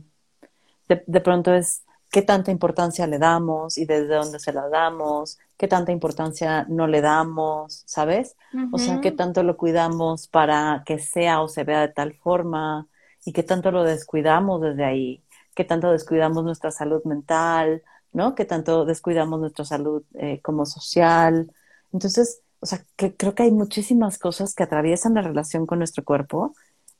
de, 0.88 1.04
de, 1.06 1.20
pronto 1.20 1.54
es 1.54 1.84
qué 2.10 2.22
tanta 2.22 2.50
importancia 2.50 3.06
le 3.06 3.18
damos 3.18 3.76
y 3.76 3.84
desde 3.84 4.14
dónde 4.14 4.38
se 4.38 4.52
la 4.52 4.68
damos, 4.68 5.38
qué 5.56 5.68
tanta 5.68 5.92
importancia 5.92 6.64
no 6.68 6.86
le 6.86 7.00
damos, 7.00 7.82
¿sabes? 7.86 8.36
O 8.72 8.78
sea, 8.78 9.00
qué 9.00 9.12
tanto 9.12 9.42
lo 9.42 9.56
cuidamos 9.56 10.28
para 10.28 10.82
que 10.86 10.98
sea 10.98 11.40
o 11.42 11.48
se 11.48 11.64
vea 11.64 11.80
de 11.80 11.88
tal 11.88 12.14
forma 12.14 12.88
y 13.24 13.32
qué 13.32 13.42
tanto 13.42 13.70
lo 13.70 13.82
descuidamos 13.82 14.60
desde 14.60 14.84
ahí 14.84 15.22
qué 15.56 15.64
tanto 15.64 15.90
descuidamos 15.90 16.44
nuestra 16.44 16.70
salud 16.70 17.02
mental, 17.04 17.82
¿no? 18.12 18.34
Qué 18.34 18.44
tanto 18.44 18.84
descuidamos 18.84 19.40
nuestra 19.40 19.64
salud 19.64 20.04
eh, 20.14 20.40
como 20.42 20.66
social. 20.66 21.50
Entonces, 21.92 22.42
o 22.60 22.66
sea, 22.66 22.84
que 22.94 23.16
creo 23.16 23.34
que 23.34 23.44
hay 23.44 23.50
muchísimas 23.50 24.18
cosas 24.18 24.54
que 24.54 24.62
atraviesan 24.62 25.14
la 25.14 25.22
relación 25.22 25.66
con 25.66 25.78
nuestro 25.78 26.04
cuerpo 26.04 26.54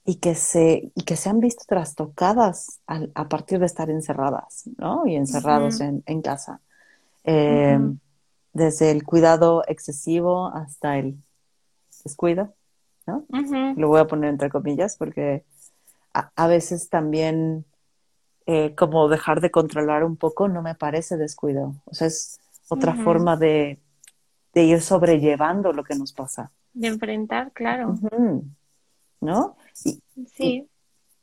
y 0.06 0.16
que 0.16 0.34
se, 0.34 0.90
y 0.94 1.02
que 1.02 1.16
se 1.16 1.28
han 1.28 1.38
visto 1.38 1.64
trastocadas 1.68 2.80
a, 2.86 3.28
partir 3.28 3.58
de 3.58 3.66
estar 3.66 3.90
encerradas, 3.90 4.64
¿no? 4.78 5.06
Y 5.06 5.16
encerrados 5.16 5.80
en, 5.80 6.22
casa. 6.22 6.60
Eh, 7.24 7.78
desde 8.54 8.90
el 8.90 9.04
cuidado 9.04 9.64
excesivo 9.68 10.46
hasta 10.46 10.96
el 10.96 11.18
descuido, 12.02 12.54
¿no? 13.06 13.26
Lo 13.76 13.88
voy 13.88 14.00
a 14.00 14.06
poner 14.06 14.30
entre 14.30 14.48
comillas 14.48 14.96
porque 14.96 15.44
a 16.14 16.46
veces 16.46 16.88
también 16.88 17.66
eh, 18.46 18.74
como 18.76 19.08
dejar 19.08 19.40
de 19.40 19.50
controlar 19.50 20.04
un 20.04 20.16
poco 20.16 20.46
no 20.46 20.62
me 20.62 20.76
parece 20.76 21.16
descuido. 21.16 21.74
O 21.84 21.94
sea, 21.94 22.06
es 22.06 22.38
otra 22.68 22.94
forma 22.94 23.36
de, 23.36 23.80
ir 24.54 24.80
sobrellevando 24.80 25.72
lo 25.72 25.82
que 25.82 25.96
nos 25.96 26.12
pasa. 26.12 26.52
De 26.72 26.86
enfrentar, 26.86 27.52
claro. 27.52 27.98
¿No? 29.20 29.56
sí. 29.72 30.00
Y, 30.38 30.68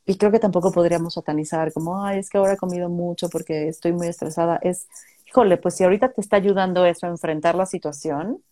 y, 0.05 0.17
creo 0.17 0.31
que 0.31 0.39
tampoco 0.39 0.71
podríamos 0.71 1.13
satanizar 1.13 1.71
como, 1.71 2.03
ay, 2.03 2.19
es 2.19 2.29
que 2.29 2.37
ahora 2.37 2.53
he 2.53 2.57
comido 2.57 2.89
mucho 2.89 3.29
porque 3.29 3.69
estoy 3.69 3.93
muy 3.93 4.07
estresada. 4.07 4.59
Es, 4.61 4.87
híjole, 5.25 5.57
pues 5.57 5.75
si 5.75 5.85
ahorita 5.85 6.11
te 6.11 6.19
está 6.19 6.35
ayudando 6.35 6.85
eso 6.85 7.07
a 7.07 7.09
enfrentar 7.09 7.55
la 7.55 7.65
situación, 7.65 8.43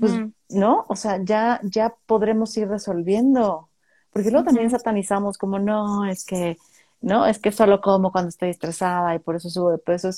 pues, 0.00 0.12
¿no? 0.50 0.84
O 0.88 0.96
sea, 0.96 1.18
ya, 1.22 1.60
ya 1.62 1.94
podremos 2.06 2.56
ir 2.56 2.68
resolviendo. 2.68 3.70
Porque 4.10 4.30
luego 4.30 4.46
también 4.46 4.70
satanizamos 4.70 5.38
como, 5.38 5.58
no, 5.58 6.06
es 6.06 6.24
que 6.24 6.58
¿no? 7.00 7.26
Es 7.26 7.38
que 7.38 7.52
solo 7.52 7.80
como 7.80 8.12
cuando 8.12 8.28
estoy 8.28 8.50
estresada 8.50 9.14
y 9.14 9.18
por 9.18 9.36
eso 9.36 9.50
subo 9.50 9.70
de 9.70 9.78
peso. 9.78 10.10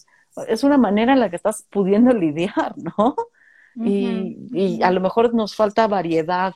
Es, 0.46 0.64
una 0.64 0.78
manera 0.78 1.12
en 1.12 1.20
la 1.20 1.30
que 1.30 1.36
estás 1.36 1.66
pudiendo 1.70 2.12
lidiar, 2.14 2.74
¿no? 2.76 3.16
y, 3.76 4.82
a 4.82 4.90
lo 4.90 5.00
mejor 5.00 5.34
nos 5.34 5.54
falta 5.54 5.86
variedad 5.86 6.52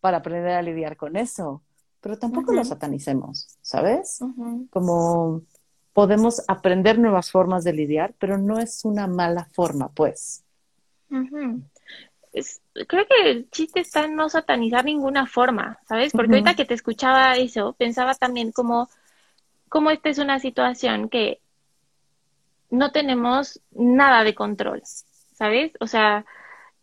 para 0.00 0.18
aprender 0.18 0.52
a 0.52 0.62
lidiar 0.62 0.96
con 0.96 1.16
eso, 1.16 1.62
pero 2.00 2.18
tampoco 2.18 2.52
lo 2.52 2.64
satanicemos, 2.64 3.58
¿sabes? 3.62 4.20
Como 4.70 5.42
podemos 5.94 6.42
aprender 6.48 6.98
nuevas 6.98 7.30
formas 7.30 7.64
de 7.64 7.72
lidiar, 7.72 8.14
pero 8.18 8.36
no 8.36 8.58
es 8.58 8.84
una 8.84 9.06
mala 9.06 9.48
forma, 9.52 9.88
pues. 9.88 10.44
creo 11.08 13.06
que 13.06 13.30
el 13.30 13.50
chiste 13.50 13.80
está 13.80 14.04
en 14.04 14.16
no 14.16 14.28
satanizar 14.28 14.84
ninguna 14.84 15.26
forma, 15.26 15.78
¿sabes? 15.88 16.12
Porque 16.12 16.32
ahorita 16.32 16.54
que 16.54 16.64
te 16.64 16.74
escuchaba 16.74 17.36
eso, 17.36 17.74
pensaba 17.78 18.14
también 18.14 18.52
como 18.52 18.88
como 19.74 19.90
esta 19.90 20.08
es 20.08 20.18
una 20.18 20.38
situación 20.38 21.08
que 21.08 21.40
no 22.70 22.92
tenemos 22.92 23.60
nada 23.72 24.22
de 24.22 24.32
control, 24.32 24.82
¿sabes? 25.32 25.72
O 25.80 25.88
sea, 25.88 26.24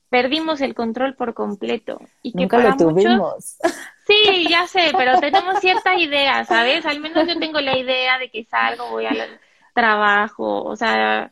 perdimos 0.09 0.59
el 0.59 0.75
control 0.75 1.15
por 1.15 1.33
completo. 1.33 2.01
Y 2.21 2.33
que 2.33 2.39
Nunca 2.39 2.57
lo 2.57 2.75
tuvimos. 2.75 3.57
Sí, 4.05 4.45
ya 4.49 4.67
sé, 4.67 4.91
pero 4.97 5.21
tenemos 5.21 5.59
cierta 5.59 5.95
idea, 5.95 6.43
¿sabes? 6.43 6.85
Al 6.85 6.99
menos 6.99 7.25
yo 7.29 7.39
tengo 7.39 7.61
la 7.61 7.77
idea 7.77 8.19
de 8.19 8.29
que 8.29 8.43
salgo, 8.43 8.89
voy 8.89 9.05
al 9.05 9.39
trabajo, 9.73 10.63
o 10.63 10.75
sea, 10.75 11.31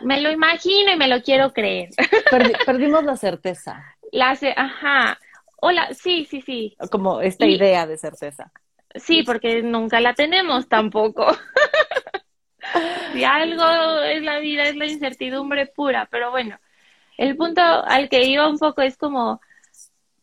me 0.00 0.22
lo 0.22 0.30
imagino 0.30 0.90
y 0.90 0.96
me 0.96 1.08
lo 1.08 1.20
quiero 1.20 1.52
creer. 1.52 1.90
perdimos 2.64 3.04
la 3.04 3.16
certeza. 3.16 3.94
La 4.10 4.38
ajá. 4.56 5.18
Hola, 5.60 5.92
sí, 5.92 6.24
sí, 6.30 6.40
sí. 6.40 6.78
Como 6.90 7.20
esta 7.20 7.46
idea 7.46 7.86
de 7.86 7.98
certeza. 7.98 8.50
Sí, 8.94 9.22
porque 9.22 9.62
nunca 9.62 10.00
la 10.00 10.14
tenemos 10.14 10.68
tampoco. 10.68 11.26
si 13.12 13.24
algo 13.24 14.02
es 14.02 14.22
la 14.22 14.38
vida, 14.38 14.64
es 14.64 14.76
la 14.76 14.86
incertidumbre 14.86 15.66
pura, 15.66 16.08
pero 16.10 16.30
bueno, 16.30 16.58
el 17.16 17.36
punto 17.36 17.60
al 17.62 18.08
que 18.08 18.24
iba 18.24 18.48
un 18.48 18.58
poco 18.58 18.82
es 18.82 18.96
como 18.96 19.40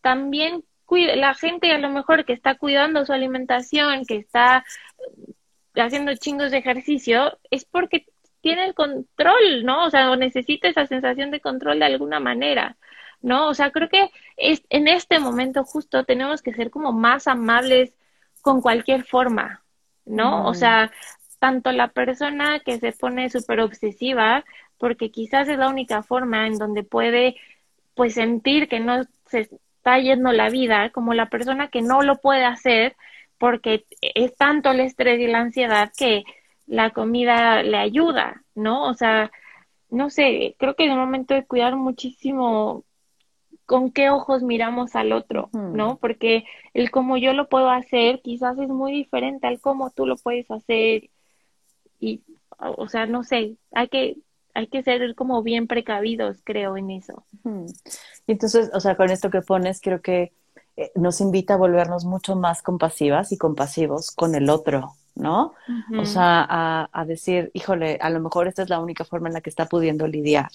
también 0.01 0.63
la 0.89 1.33
gente 1.33 1.71
a 1.71 1.79
lo 1.79 1.89
mejor 1.89 2.25
que 2.25 2.33
está 2.33 2.55
cuidando 2.55 3.05
su 3.05 3.13
alimentación, 3.13 4.05
que 4.05 4.17
está 4.17 4.63
haciendo 5.75 6.15
chingos 6.15 6.51
de 6.51 6.59
ejercicio, 6.59 7.37
es 7.49 7.65
porque 7.65 8.05
tiene 8.41 8.65
el 8.65 8.75
control, 8.75 9.63
¿no? 9.63 9.85
O 9.85 9.89
sea, 9.89 10.15
necesita 10.15 10.67
esa 10.67 10.85
sensación 10.85 11.31
de 11.31 11.41
control 11.41 11.79
de 11.79 11.85
alguna 11.85 12.19
manera, 12.19 12.77
¿no? 13.21 13.47
O 13.47 13.53
sea, 13.55 13.71
creo 13.71 13.89
que 13.89 14.11
es, 14.37 14.63
en 14.69 14.87
este 14.87 15.19
momento 15.19 15.63
justo 15.63 16.03
tenemos 16.03 16.41
que 16.43 16.53
ser 16.53 16.69
como 16.69 16.93
más 16.93 17.27
amables 17.27 17.93
con 18.45 18.61
cualquier 18.61 19.03
forma, 19.05 19.63
¿no? 20.05 20.45
O 20.45 20.53
sea, 20.53 20.91
tanto 21.39 21.71
la 21.71 21.87
persona 21.87 22.59
que 22.59 22.77
se 22.77 22.91
pone 22.91 23.31
súper 23.31 23.59
obsesiva, 23.59 24.45
porque 24.77 25.09
quizás 25.09 25.49
es 25.49 25.57
la 25.57 25.67
única 25.67 26.03
forma 26.03 26.45
en 26.45 26.59
donde 26.59 26.83
puede, 26.83 27.37
pues, 27.95 28.13
sentir 28.13 28.69
que 28.69 28.79
no 28.79 29.03
se 29.25 29.49
está 29.49 29.97
yendo 29.97 30.31
la 30.31 30.49
vida, 30.49 30.91
como 30.91 31.15
la 31.15 31.27
persona 31.27 31.69
que 31.69 31.81
no 31.81 32.03
lo 32.03 32.17
puede 32.17 32.45
hacer 32.45 32.95
porque 33.39 33.85
es 34.01 34.37
tanto 34.37 34.69
el 34.69 34.79
estrés 34.79 35.19
y 35.19 35.25
la 35.25 35.39
ansiedad 35.39 35.91
que 35.97 36.23
la 36.67 36.91
comida 36.91 37.63
le 37.63 37.77
ayuda, 37.77 38.43
¿no? 38.53 38.83
O 38.83 38.93
sea, 38.93 39.31
no 39.89 40.11
sé, 40.11 40.55
creo 40.59 40.75
que 40.75 40.85
es 40.85 40.95
momento 40.95 41.33
de 41.33 41.45
cuidar 41.45 41.75
muchísimo 41.75 42.83
con 43.65 43.91
qué 43.91 44.09
ojos 44.09 44.43
miramos 44.43 44.95
al 44.95 45.11
otro, 45.11 45.49
¿no? 45.53 45.97
Porque 45.97 46.45
el 46.73 46.91
cómo 46.91 47.17
yo 47.17 47.33
lo 47.33 47.49
puedo 47.49 47.69
hacer 47.69 48.21
quizás 48.21 48.57
es 48.59 48.69
muy 48.69 48.91
diferente 48.91 49.47
al 49.47 49.59
cómo 49.59 49.89
tú 49.89 50.05
lo 50.05 50.17
puedes 50.17 50.49
hacer 50.51 51.09
y, 51.99 52.21
o 52.57 52.87
sea, 52.87 53.07
no 53.07 53.23
sé, 53.23 53.57
hay 53.71 53.87
que 53.87 54.17
hay 54.53 54.67
que 54.67 54.83
ser 54.83 55.15
como 55.15 55.43
bien 55.43 55.67
precavidos, 55.67 56.37
creo, 56.43 56.77
en 56.77 56.89
eso. 56.89 57.25
Y 58.25 58.31
entonces, 58.31 58.71
o 58.73 58.79
sea, 58.79 58.95
con 58.95 59.11
esto 59.11 59.29
que 59.29 59.41
pones, 59.41 59.81
creo 59.81 60.01
que 60.01 60.31
eh, 60.77 60.91
nos 60.95 61.19
invita 61.19 61.55
a 61.55 61.57
volvernos 61.57 62.05
mucho 62.05 62.37
más 62.37 62.61
compasivas 62.61 63.33
y 63.33 63.37
compasivos 63.37 64.11
con 64.11 64.33
el 64.33 64.49
otro, 64.49 64.93
¿no? 65.13 65.53
O 65.99 66.05
sea, 66.05 66.87
a, 66.91 67.05
decir, 67.05 67.51
híjole, 67.53 67.97
a 68.01 68.09
lo 68.09 68.21
mejor 68.21 68.47
esta 68.47 68.63
es 68.63 68.69
la 68.69 68.79
única 68.79 69.03
forma 69.03 69.27
en 69.27 69.33
la 69.33 69.41
que 69.41 69.49
está 69.49 69.65
pudiendo 69.65 70.07
lidiar 70.07 70.49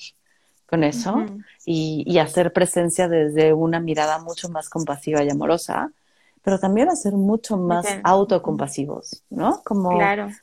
con 0.71 0.85
eso 0.85 1.27
y, 1.67 2.19
hacer 2.19 2.53
presencia 2.53 3.09
desde 3.09 3.53
una 3.53 3.81
mirada 3.81 4.21
mucho 4.21 4.49
más 4.49 4.69
compasiva 4.69 5.23
y 5.25 5.29
amorosa, 5.29 5.91
pero 6.43 6.59
también 6.59 6.89
a 6.89 6.97
ser 6.97 7.15
mucho 7.15 7.57
más 7.57 7.87
autocompasivos, 8.05 9.25
¿no? 9.31 9.63
Como 9.65 9.99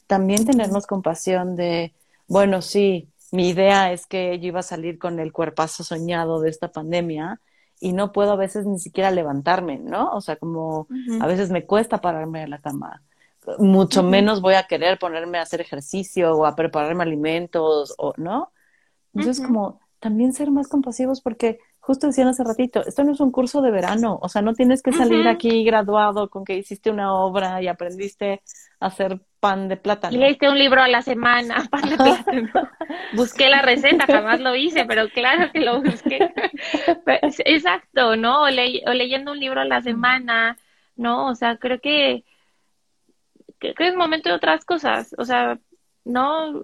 también 0.06 0.46
tenernos 0.46 0.86
compasión 0.86 1.56
de, 1.56 1.94
bueno, 2.28 2.62
sí, 2.62 3.10
mi 3.32 3.50
idea 3.50 3.92
es 3.92 4.06
que 4.06 4.38
yo 4.40 4.48
iba 4.48 4.60
a 4.60 4.64
salir 4.64 5.00
con 5.00 5.20
el 5.20 5.32
cuerpazo 5.32 5.84
soñado 5.84 6.42
de 6.42 6.50
esta 6.50 6.72
pandemia, 6.72 7.40
y 7.80 7.94
no 7.94 8.12
puedo 8.12 8.32
a 8.32 8.36
veces 8.38 8.66
ni 8.66 8.80
siquiera 8.80 9.12
levantarme, 9.12 9.78
¿no? 9.78 10.12
O 10.12 10.20
sea, 10.20 10.36
como 10.36 10.88
a 11.22 11.28
veces 11.28 11.52
me 11.52 11.66
cuesta 11.66 12.02
pararme 12.02 12.42
de 12.42 12.48
la 12.48 12.58
cama 12.58 13.04
mucho 13.60 14.04
menos 14.04 14.42
voy 14.42 14.56
a 14.56 14.64
querer 14.64 15.00
ponerme 15.00 15.38
a 15.38 15.44
hacer 15.44 15.62
ejercicio 15.62 16.34
o 16.34 16.46
a 16.46 16.56
prepararme 16.56 17.04
alimentos 17.04 17.96
o 17.98 18.14
no. 18.18 18.52
Entonces, 19.14 19.46
como 19.46 19.80
también 20.08 20.32
ser 20.32 20.52
más 20.52 20.70
compasivos 20.70 21.20
porque 21.20 21.60
justo 21.80 22.08
decían 22.08 22.30
hace 22.30 22.46
ratito, 22.46 22.82
esto 22.86 23.04
no 23.04 23.12
es 23.12 23.20
un 23.20 23.30
curso 23.30 23.62
de 23.62 23.72
verano, 23.72 24.18
o 24.22 24.30
sea, 24.30 24.42
no 24.42 24.54
tienes 24.54 24.82
que 24.82 24.94
salir 24.94 25.28
aquí 25.28 25.66
graduado 25.66 26.30
con 26.30 26.46
que 26.46 26.56
hiciste 26.56 26.90
una 26.90 27.14
obra 27.14 27.62
y 27.62 27.68
aprendiste 27.68 28.42
a 28.80 28.86
hacer 28.86 29.20
pan 29.42 29.68
de 29.68 29.76
plátano. 29.76 30.16
Y 30.16 30.20
leíste 30.20 30.50
un 30.50 30.58
libro 30.58 30.82
a 30.82 30.88
la 30.88 31.02
semana, 31.02 31.68
pan 31.72 31.90
de 31.90 31.98
plátano. 31.98 32.70
busqué 33.14 33.50
la 33.50 33.62
receta, 33.62 34.06
jamás 34.06 34.40
lo 34.40 34.56
hice, 34.56 34.86
pero 34.86 35.10
claro 35.10 35.52
que 35.52 35.60
lo 35.60 35.82
busqué. 35.82 36.34
Exacto, 37.46 38.16
¿no? 38.16 38.44
o 38.44 38.50
leyendo 38.50 39.34
un 39.34 39.40
libro 39.40 39.60
a 39.60 39.66
la 39.66 39.82
semana, 39.82 40.58
¿no? 40.96 41.28
O 41.28 41.36
sea, 41.36 41.58
creo 41.58 41.82
que 41.82 42.24
que, 43.60 43.76
es 43.78 43.96
momento 43.96 44.30
de 44.30 44.36
otras 44.36 44.64
cosas, 44.64 45.14
o 45.18 45.26
sea, 45.26 45.60
no 46.06 46.64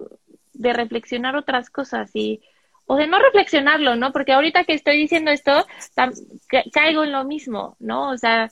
de 0.54 0.72
reflexionar 0.72 1.36
otras 1.36 1.68
cosas 1.68 2.10
y 2.14 2.40
o 2.86 2.96
de 2.96 3.06
no 3.06 3.18
reflexionarlo, 3.18 3.96
¿no? 3.96 4.12
Porque 4.12 4.32
ahorita 4.32 4.64
que 4.64 4.74
estoy 4.74 4.96
diciendo 4.98 5.30
esto, 5.30 5.66
caigo 6.72 7.04
en 7.04 7.12
lo 7.12 7.24
mismo, 7.24 7.76
¿no? 7.78 8.10
O 8.10 8.18
sea, 8.18 8.50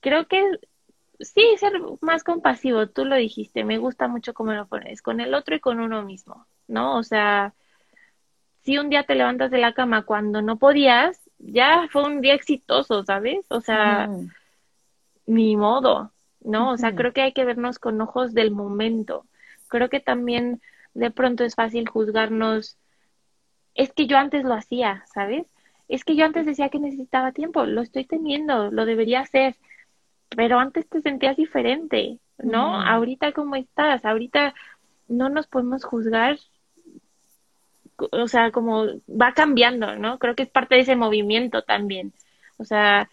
creo 0.00 0.26
que 0.26 0.42
sí, 1.20 1.42
ser 1.58 1.72
más 2.00 2.24
compasivo, 2.24 2.88
tú 2.88 3.04
lo 3.04 3.16
dijiste, 3.16 3.64
me 3.64 3.78
gusta 3.78 4.08
mucho 4.08 4.34
cómo 4.34 4.52
lo 4.52 4.66
pones, 4.66 5.02
con 5.02 5.20
el 5.20 5.34
otro 5.34 5.54
y 5.54 5.60
con 5.60 5.80
uno 5.80 6.02
mismo, 6.02 6.46
¿no? 6.68 6.96
O 6.96 7.02
sea, 7.02 7.54
si 8.62 8.78
un 8.78 8.90
día 8.90 9.04
te 9.04 9.14
levantas 9.14 9.50
de 9.50 9.58
la 9.58 9.74
cama 9.74 10.02
cuando 10.02 10.42
no 10.42 10.58
podías, 10.58 11.20
ya 11.38 11.88
fue 11.90 12.04
un 12.04 12.20
día 12.20 12.34
exitoso, 12.34 13.04
¿sabes? 13.04 13.44
O 13.48 13.60
sea, 13.60 14.08
ni 15.26 15.56
modo, 15.56 16.12
¿no? 16.40 16.72
O 16.72 16.76
sea, 16.76 16.94
creo 16.94 17.12
que 17.12 17.22
hay 17.22 17.32
que 17.32 17.44
vernos 17.44 17.78
con 17.78 18.00
ojos 18.00 18.34
del 18.34 18.50
momento. 18.50 19.26
Creo 19.68 19.88
que 19.88 20.00
también 20.00 20.60
de 20.94 21.10
pronto 21.10 21.44
es 21.44 21.54
fácil 21.54 21.88
juzgarnos. 21.88 22.76
Es 23.80 23.94
que 23.94 24.06
yo 24.06 24.18
antes 24.18 24.44
lo 24.44 24.52
hacía, 24.52 25.02
¿sabes? 25.06 25.46
Es 25.88 26.04
que 26.04 26.14
yo 26.14 26.26
antes 26.26 26.44
decía 26.44 26.68
que 26.68 26.78
necesitaba 26.78 27.32
tiempo, 27.32 27.64
lo 27.64 27.80
estoy 27.80 28.04
teniendo, 28.04 28.70
lo 28.70 28.84
debería 28.84 29.20
hacer, 29.20 29.56
pero 30.36 30.58
antes 30.58 30.86
te 30.86 31.00
sentías 31.00 31.38
diferente, 31.38 32.18
¿no? 32.36 32.78
Ahorita 32.78 33.32
cómo 33.32 33.56
estás, 33.56 34.04
ahorita 34.04 34.54
no 35.08 35.30
nos 35.30 35.46
podemos 35.46 35.82
juzgar, 35.84 36.36
o 37.96 38.28
sea, 38.28 38.50
como 38.50 38.84
va 39.08 39.32
cambiando, 39.32 39.96
¿no? 39.96 40.18
Creo 40.18 40.34
que 40.34 40.42
es 40.42 40.50
parte 40.50 40.74
de 40.74 40.82
ese 40.82 40.94
movimiento 40.94 41.62
también. 41.62 42.12
O 42.58 42.66
sea, 42.66 43.08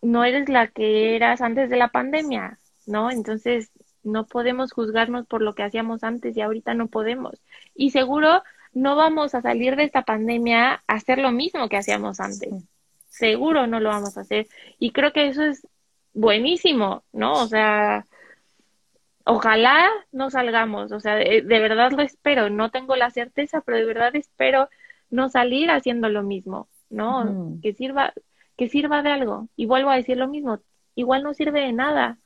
no 0.00 0.24
eres 0.24 0.48
la 0.48 0.68
que 0.68 1.16
eras 1.16 1.42
antes 1.42 1.68
de 1.68 1.76
la 1.76 1.88
pandemia, 1.88 2.58
¿no? 2.86 3.10
Entonces, 3.10 3.72
no 4.02 4.24
podemos 4.24 4.72
juzgarnos 4.72 5.26
por 5.26 5.42
lo 5.42 5.54
que 5.54 5.64
hacíamos 5.64 6.02
antes 6.02 6.34
y 6.34 6.40
ahorita 6.40 6.72
no 6.72 6.86
podemos. 6.86 7.42
Y 7.74 7.90
seguro 7.90 8.42
no 8.76 8.94
vamos 8.94 9.34
a 9.34 9.40
salir 9.40 9.74
de 9.74 9.84
esta 9.84 10.02
pandemia 10.02 10.82
a 10.86 10.94
hacer 10.94 11.16
lo 11.16 11.30
mismo 11.30 11.66
que 11.70 11.78
hacíamos 11.78 12.20
antes. 12.20 12.50
Seguro 13.08 13.66
no 13.66 13.80
lo 13.80 13.88
vamos 13.88 14.18
a 14.18 14.20
hacer. 14.20 14.48
Y 14.78 14.90
creo 14.92 15.14
que 15.14 15.28
eso 15.28 15.42
es 15.42 15.66
buenísimo, 16.12 17.02
¿no? 17.10 17.32
O 17.32 17.46
sea, 17.46 18.04
ojalá 19.24 19.88
no 20.12 20.28
salgamos, 20.28 20.92
o 20.92 21.00
sea, 21.00 21.14
de, 21.14 21.40
verdad 21.40 21.90
lo 21.92 22.02
espero, 22.02 22.50
no 22.50 22.70
tengo 22.70 22.96
la 22.96 23.10
certeza, 23.10 23.62
pero 23.62 23.78
de 23.78 23.86
verdad 23.86 24.14
espero 24.14 24.68
no 25.08 25.30
salir 25.30 25.70
haciendo 25.70 26.10
lo 26.10 26.22
mismo, 26.22 26.68
¿no? 26.90 27.56
Que 27.62 27.72
sirva, 27.72 28.12
que 28.58 28.68
sirva 28.68 29.00
de 29.00 29.10
algo. 29.10 29.48
Y 29.56 29.64
vuelvo 29.64 29.88
a 29.88 29.96
decir 29.96 30.18
lo 30.18 30.28
mismo, 30.28 30.60
igual 30.94 31.22
no 31.22 31.32
sirve 31.32 31.62
de 31.62 31.72
nada, 31.72 32.18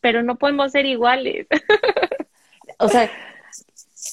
pero 0.00 0.22
no 0.22 0.36
podemos 0.36 0.72
ser 0.72 0.86
iguales. 0.86 1.48
o 2.78 2.88
sea, 2.88 3.10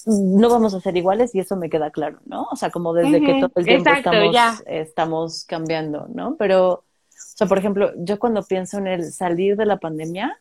no 0.06 0.50
vamos 0.50 0.74
a 0.74 0.82
ser 0.82 0.96
iguales 0.98 1.34
y 1.34 1.40
eso 1.40 1.56
me 1.56 1.70
queda 1.70 1.92
claro, 1.92 2.20
¿no? 2.26 2.48
O 2.52 2.56
sea, 2.56 2.70
como 2.70 2.94
desde 2.94 3.22
que 3.22 3.40
todo 3.40 3.52
el 3.56 3.66
tiempo 3.66 3.90
estamos, 3.90 4.36
estamos 4.66 5.46
cambiando, 5.46 6.08
¿no? 6.14 6.36
Pero, 6.38 6.72
o 6.74 6.84
sea, 7.12 7.48
por 7.48 7.58
ejemplo, 7.58 7.92
yo 7.98 8.20
cuando 8.20 8.44
pienso 8.44 8.78
en 8.78 8.88
el 8.88 9.12
salir 9.12 9.58
de 9.58 9.66
la 9.66 9.78
pandemia, 9.78 10.40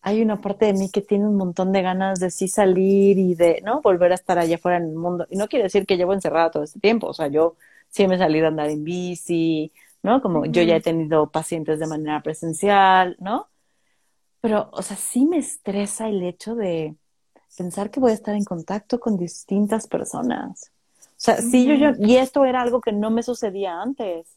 hay 0.00 0.22
una 0.22 0.40
parte 0.40 0.66
de 0.66 0.72
mí 0.72 0.90
que 0.90 1.00
tiene 1.00 1.26
un 1.26 1.36
montón 1.36 1.72
de 1.72 1.82
ganas 1.82 2.20
de 2.20 2.30
sí 2.30 2.48
salir 2.48 3.18
y 3.18 3.34
de, 3.34 3.60
¿no? 3.64 3.80
Volver 3.82 4.12
a 4.12 4.14
estar 4.14 4.38
allá 4.38 4.56
afuera 4.56 4.78
en 4.78 4.84
el 4.84 4.94
mundo. 4.96 5.26
Y 5.30 5.36
no 5.36 5.48
quiere 5.48 5.64
decir 5.64 5.86
que 5.86 5.96
llevo 5.96 6.12
encerrada 6.12 6.50
todo 6.50 6.62
este 6.62 6.80
tiempo, 6.80 7.08
o 7.08 7.14
sea, 7.14 7.28
yo 7.28 7.56
sí 7.88 8.06
me 8.06 8.16
he 8.16 8.18
salido 8.18 8.46
a 8.46 8.48
andar 8.48 8.70
en 8.70 8.84
bici, 8.84 9.72
¿no? 10.02 10.20
Como 10.22 10.44
yo 10.46 10.62
ya 10.62 10.76
he 10.76 10.80
tenido 10.80 11.30
pacientes 11.30 11.78
de 11.78 11.86
manera 11.86 12.22
presencial, 12.22 13.16
¿no? 13.20 13.48
Pero, 14.40 14.70
o 14.72 14.82
sea, 14.82 14.96
sí 14.96 15.26
me 15.26 15.38
estresa 15.38 16.08
el 16.08 16.22
hecho 16.22 16.54
de 16.54 16.94
pensar 17.56 17.90
que 17.90 18.00
voy 18.00 18.12
a 18.12 18.14
estar 18.14 18.34
en 18.34 18.44
contacto 18.44 19.00
con 19.00 19.16
distintas 19.16 19.86
personas. 19.86 20.70
O 21.00 21.20
sea, 21.20 21.38
sí, 21.38 21.66
yo, 21.66 21.74
yo, 21.74 21.90
y 21.98 22.16
esto 22.16 22.44
era 22.44 22.62
algo 22.62 22.80
que 22.80 22.92
no 22.92 23.10
me 23.10 23.22
sucedía 23.22 23.80
antes. 23.80 24.28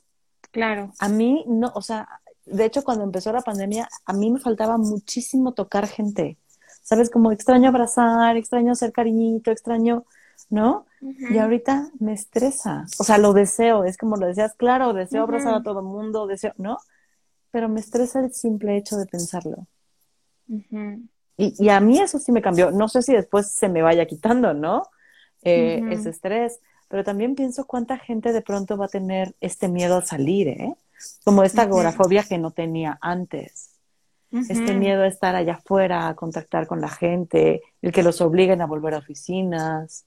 Claro. 0.51 0.91
A 0.99 1.09
mí, 1.09 1.43
no, 1.47 1.72
o 1.76 1.82
sea, 1.82 2.07
de 2.45 2.66
hecho, 2.66 2.84
cuando 2.84 3.03
empezó 3.03 3.32
la 3.32 3.41
pandemia, 3.41 3.88
a 4.05 4.14
mí 4.14 4.32
me 4.32 4.39
faltaba 4.39 4.78
muchísimo 4.78 5.53
tocar 5.53 5.88
gente. 5.88 6.38
¿Sabes? 6.84 7.09
Como 7.09 7.32
extraño 7.32 7.70
abrazar, 7.70 8.36
extraño 8.38 8.72
hacer 8.72 8.91
cariñito, 8.91 9.51
extraño 9.51 10.05
¿no? 10.51 10.86
Y 11.01 11.38
ahorita 11.38 11.89
me 11.99 12.14
estresa. 12.14 12.86
O 12.99 13.03
sea, 13.03 13.18
lo 13.18 13.34
deseo, 13.34 13.86
es 13.86 13.97
como 13.97 14.18
lo 14.18 14.28
decías, 14.28 14.53
claro, 14.53 14.93
deseo 14.93 15.24
abrazar 15.24 15.55
a 15.55 15.64
todo 15.64 15.80
el 15.80 15.86
mundo, 15.86 16.28
deseo, 16.28 16.53
¿no? 16.57 16.78
Pero 17.51 17.70
me 17.70 17.80
estresa 17.80 18.20
el 18.20 18.34
simple 18.34 18.78
hecho 18.78 18.97
de 18.97 19.05
pensarlo. 19.07 19.66
Y, 21.38 21.53
y, 21.57 21.69
a 21.69 21.79
mí 21.79 21.99
eso 21.99 22.19
sí 22.19 22.32
me 22.32 22.41
cambió. 22.41 22.71
No 22.71 22.88
sé 22.88 23.01
si 23.01 23.13
después 23.13 23.51
se 23.51 23.69
me 23.69 23.82
vaya 23.82 24.05
quitando, 24.05 24.53
¿no? 24.53 24.84
Eh, 25.43 25.82
ese 25.89 26.09
estrés, 26.09 26.59
pero 26.88 27.03
también 27.03 27.34
pienso 27.34 27.65
cuánta 27.65 27.97
gente 27.97 28.32
de 28.32 28.41
pronto 28.41 28.77
va 28.77 28.86
a 28.86 28.89
tener 28.89 29.36
este 29.41 29.67
miedo 29.67 29.97
a 29.97 30.01
salir, 30.03 30.49
¿eh? 30.49 30.75
Como 31.23 31.43
esta 31.43 31.63
agorafobia 31.63 32.23
que 32.23 32.38
no 32.38 32.51
tenía 32.51 32.99
antes. 33.01 33.69
Este 34.32 34.73
miedo 34.73 35.01
a 35.01 35.07
estar 35.07 35.36
allá 35.36 35.55
afuera, 35.55 36.07
a 36.07 36.15
contactar 36.15 36.65
con 36.65 36.79
la 36.79 36.88
gente, 36.88 37.63
el 37.82 37.91
que 37.91 38.01
los 38.01 38.21
obliguen 38.21 38.61
a 38.61 38.65
volver 38.65 38.93
a 38.93 38.99
oficinas. 38.99 40.05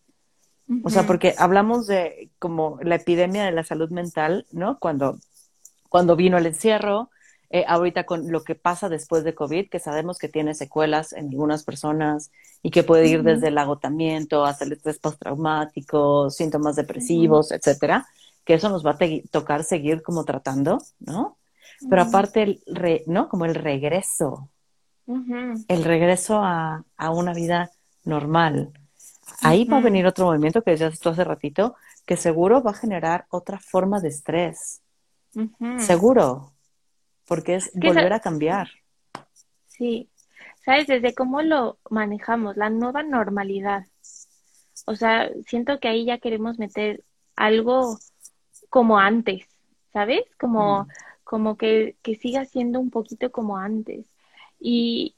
O 0.83 0.89
sea, 0.89 1.03
porque 1.03 1.35
hablamos 1.37 1.87
de 1.87 2.31
como 2.39 2.79
la 2.83 2.95
epidemia 2.95 3.45
de 3.45 3.53
la 3.53 3.65
salud 3.65 3.91
mental, 3.91 4.47
¿no? 4.51 4.79
Cuando, 4.79 5.19
cuando 5.91 6.17
vino 6.17 6.39
el 6.39 6.47
encierro, 6.47 7.11
eh, 7.55 7.65
ahorita 7.69 8.03
con 8.03 8.33
lo 8.33 8.43
que 8.43 8.57
pasa 8.57 8.89
después 8.89 9.23
de 9.23 9.37
COVID, 9.37 9.69
que 9.69 9.79
sabemos 9.79 10.19
que 10.19 10.29
tiene 10.29 10.55
secuelas 10.55 11.13
en 11.13 11.29
algunas 11.29 11.63
personas 11.63 12.33
y 12.65 12.73
que 12.73 12.83
puede 12.83 13.07
ir 13.07 13.23
desde 13.23 13.47
el 13.47 13.59
agotamiento 13.59 14.45
hasta 14.45 14.65
el 14.65 14.73
estrés 14.73 14.99
postraumático, 14.99 16.31
síntomas 16.31 16.75
depresivos, 16.75 17.53
etcétera, 17.53 18.09
que 18.45 18.55
eso 18.55 18.71
nos 18.71 18.85
va 18.85 18.99
a 18.99 18.99
tocar 19.31 19.63
seguir 19.63 20.03
como 20.03 20.25
tratando, 20.25 20.83
¿no? 20.99 21.37
Pero 21.89 22.03
aparte, 22.03 22.43
el 22.43 23.03
¿no? 23.07 23.29
Como 23.29 23.45
el 23.45 23.55
regreso, 23.55 24.49
el 25.07 25.85
regreso 25.85 26.41
a, 26.43 26.83
a, 26.97 27.11
una 27.11 27.35
vida 27.35 27.71
normal. 28.03 28.73
Ahí 29.43 29.65
va 29.65 29.77
a 29.77 29.81
venir 29.81 30.09
otro 30.09 30.27
movimiento 30.27 30.63
que 30.63 30.73
decías 30.73 30.99
tú 30.99 31.11
hace 31.11 31.23
ratito, 31.23 31.77
que 32.05 32.17
seguro 32.17 32.65
va 32.65 32.73
a 32.73 32.75
generar 32.75 33.27
otra 33.31 33.61
forma 33.61 34.01
de 34.01 34.09
estrés. 34.09 34.81
Seguro, 35.79 36.54
porque 37.27 37.57
es 37.57 37.71
volver 37.75 38.13
a 38.13 38.21
cambiar. 38.21 38.69
Sí, 39.67 40.09
sabes, 40.65 40.87
desde 40.87 41.15
cómo 41.15 41.43
lo 41.43 41.79
manejamos, 41.91 42.57
la 42.57 42.71
nueva 42.71 43.03
normalidad. 43.03 43.87
O 44.87 44.97
sea, 44.97 45.31
siento 45.47 45.81
que 45.81 45.89
ahí 45.89 46.05
ya 46.05 46.19
queremos 46.19 46.59
meter 46.59 47.05
algo 47.37 47.99
como 48.69 48.99
antes, 48.99 49.47
¿sabes? 49.93 50.25
Como, 50.39 50.85
mm. 50.85 50.89
como 51.25 51.57
que, 51.57 51.97
que 52.03 52.17
siga 52.17 52.45
siendo 52.45 52.81
un 52.81 52.91
poquito 52.91 53.31
como 53.31 53.57
antes. 53.57 54.07
Y, 54.59 55.17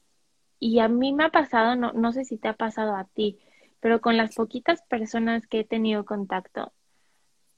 y 0.59 0.79
a 0.81 0.89
mí 0.89 1.13
me 1.13 1.25
ha 1.25 1.31
pasado, 1.31 1.77
no, 1.77 1.93
no 1.93 2.13
sé 2.13 2.25
si 2.25 2.39
te 2.39 2.49
ha 2.49 2.55
pasado 2.55 2.95
a 2.97 3.05
ti, 3.05 3.39
pero 3.81 4.01
con 4.01 4.17
las 4.17 4.35
poquitas 4.35 4.83
personas 4.83 5.47
que 5.47 5.61
he 5.61 5.65
tenido 5.65 6.05
contacto, 6.05 6.73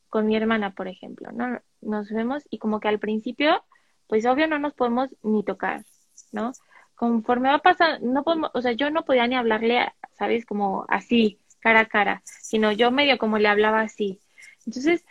con 0.08 0.26
mi 0.26 0.36
hermana, 0.36 0.74
por 0.74 0.88
ejemplo, 0.88 1.30
¿no? 1.32 1.60
Nos 1.80 2.10
vemos 2.10 2.44
y 2.50 2.58
como 2.58 2.80
que 2.80 2.88
al 2.88 2.98
principio, 2.98 3.62
pues 4.08 4.26
obvio 4.26 4.48
no 4.48 4.58
nos 4.58 4.74
podemos 4.74 5.10
ni 5.22 5.44
tocar, 5.44 5.84
¿no? 6.32 6.52
Conforme 6.96 7.50
va 7.50 7.58
pasando, 7.58 8.06
no 8.06 8.24
podemos, 8.24 8.50
o 8.54 8.60
sea, 8.60 8.72
yo 8.72 8.90
no 8.90 9.04
podía 9.04 9.26
ni 9.26 9.36
hablarle, 9.36 9.92
¿sabes? 10.18 10.44
Como 10.44 10.84
así, 10.88 11.38
cara 11.60 11.80
a 11.80 11.86
cara, 11.86 12.22
sino 12.24 12.72
yo 12.72 12.90
medio 12.90 13.18
como 13.18 13.38
le 13.38 13.48
hablaba 13.48 13.82
así. 13.82 14.20
Entonces, 14.66 15.04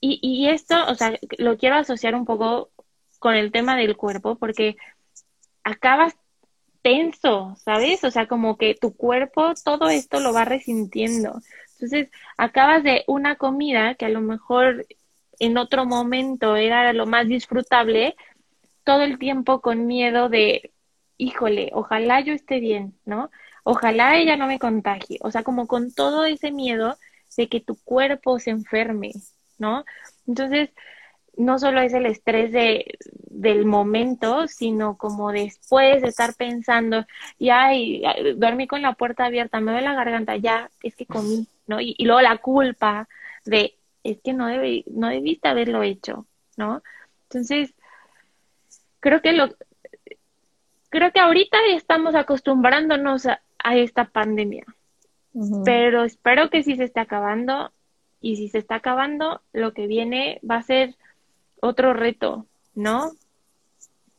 y, 0.00 0.18
y 0.22 0.48
esto, 0.48 0.74
o 0.88 0.94
sea, 0.94 1.18
lo 1.38 1.58
quiero 1.58 1.76
asociar 1.76 2.14
un 2.14 2.24
poco 2.24 2.70
con 3.18 3.34
el 3.34 3.52
tema 3.52 3.76
del 3.76 3.96
cuerpo, 3.96 4.36
porque 4.36 4.76
acabas 5.62 6.16
tenso, 6.82 7.56
¿sabes? 7.58 8.02
O 8.04 8.10
sea, 8.10 8.26
como 8.26 8.56
que 8.56 8.74
tu 8.74 8.94
cuerpo 8.96 9.52
todo 9.62 9.90
esto 9.90 10.20
lo 10.20 10.32
va 10.32 10.44
resintiendo. 10.44 11.40
Entonces, 11.72 12.10
acabas 12.36 12.82
de 12.82 13.04
una 13.06 13.36
comida 13.36 13.94
que 13.94 14.06
a 14.06 14.10
lo 14.10 14.20
mejor 14.20 14.86
en 15.40 15.58
otro 15.58 15.86
momento 15.86 16.54
era 16.54 16.92
lo 16.92 17.06
más 17.06 17.26
disfrutable, 17.26 18.14
todo 18.84 19.02
el 19.02 19.18
tiempo 19.18 19.60
con 19.60 19.86
miedo 19.86 20.28
de, 20.28 20.72
híjole, 21.16 21.70
ojalá 21.74 22.20
yo 22.20 22.32
esté 22.32 22.60
bien, 22.60 22.94
¿no? 23.04 23.30
Ojalá 23.64 24.16
ella 24.16 24.36
no 24.36 24.46
me 24.46 24.58
contagie. 24.58 25.18
O 25.22 25.30
sea, 25.30 25.42
como 25.42 25.66
con 25.66 25.92
todo 25.92 26.24
ese 26.24 26.52
miedo 26.52 26.96
de 27.36 27.48
que 27.48 27.60
tu 27.60 27.76
cuerpo 27.84 28.38
se 28.38 28.50
enferme, 28.50 29.12
¿no? 29.58 29.84
Entonces, 30.26 30.70
no 31.36 31.58
solo 31.58 31.80
es 31.80 31.94
el 31.94 32.06
estrés 32.06 32.52
de, 32.52 32.98
del 33.30 33.64
momento, 33.64 34.46
sino 34.46 34.96
como 34.98 35.32
después 35.32 36.02
de 36.02 36.08
estar 36.08 36.34
pensando, 36.34 37.06
y 37.38 37.50
ay, 37.50 38.02
dormí 38.36 38.66
con 38.66 38.82
la 38.82 38.94
puerta 38.94 39.26
abierta, 39.26 39.60
me 39.60 39.72
ve 39.72 39.80
la 39.80 39.94
garganta, 39.94 40.36
ya, 40.36 40.70
es 40.82 40.94
que 40.96 41.06
comí, 41.06 41.46
¿no? 41.66 41.80
Y, 41.80 41.96
luego 42.00 42.20
la 42.20 42.38
culpa 42.38 43.08
de, 43.44 43.74
es 44.04 44.20
que 44.22 44.32
no, 44.32 44.46
debe, 44.46 44.84
no 44.90 45.08
debiste 45.08 45.48
haberlo 45.48 45.82
hecho, 45.82 46.26
¿no? 46.56 46.82
Entonces, 47.24 47.74
creo 49.00 49.22
que 49.22 49.32
lo, 49.32 49.54
creo 50.88 51.12
que 51.12 51.20
ahorita 51.20 51.58
estamos 51.70 52.14
acostumbrándonos 52.14 53.26
a, 53.26 53.40
esta 53.62 54.06
pandemia, 54.06 54.64
pero 55.64 56.04
espero 56.04 56.48
que 56.48 56.62
si 56.62 56.76
se 56.76 56.84
esté 56.84 57.00
acabando, 57.00 57.72
y 58.20 58.36
si 58.36 58.48
se 58.48 58.58
está 58.58 58.76
acabando, 58.76 59.42
lo 59.52 59.72
que 59.72 59.86
viene 59.86 60.40
va 60.48 60.56
a 60.56 60.62
ser 60.62 60.96
otro 61.60 61.92
reto, 61.92 62.46
¿no? 62.74 63.12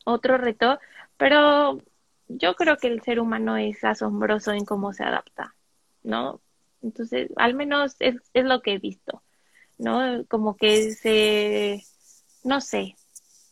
Otro 0.04 0.38
reto, 0.38 0.78
pero 1.16 1.80
yo 2.28 2.54
creo 2.54 2.76
que 2.76 2.88
el 2.88 3.02
ser 3.02 3.20
humano 3.20 3.56
es 3.56 3.84
asombroso 3.84 4.52
en 4.52 4.64
cómo 4.64 4.92
se 4.92 5.04
adapta, 5.04 5.54
¿no? 6.02 6.40
Entonces, 6.82 7.30
al 7.36 7.54
menos 7.54 7.96
es, 8.00 8.16
es 8.32 8.44
lo 8.44 8.60
que 8.62 8.74
he 8.74 8.78
visto, 8.78 9.22
¿no? 9.82 10.24
Como 10.28 10.56
que 10.56 10.92
se, 10.92 11.84
no 12.44 12.60
sé, 12.60 12.96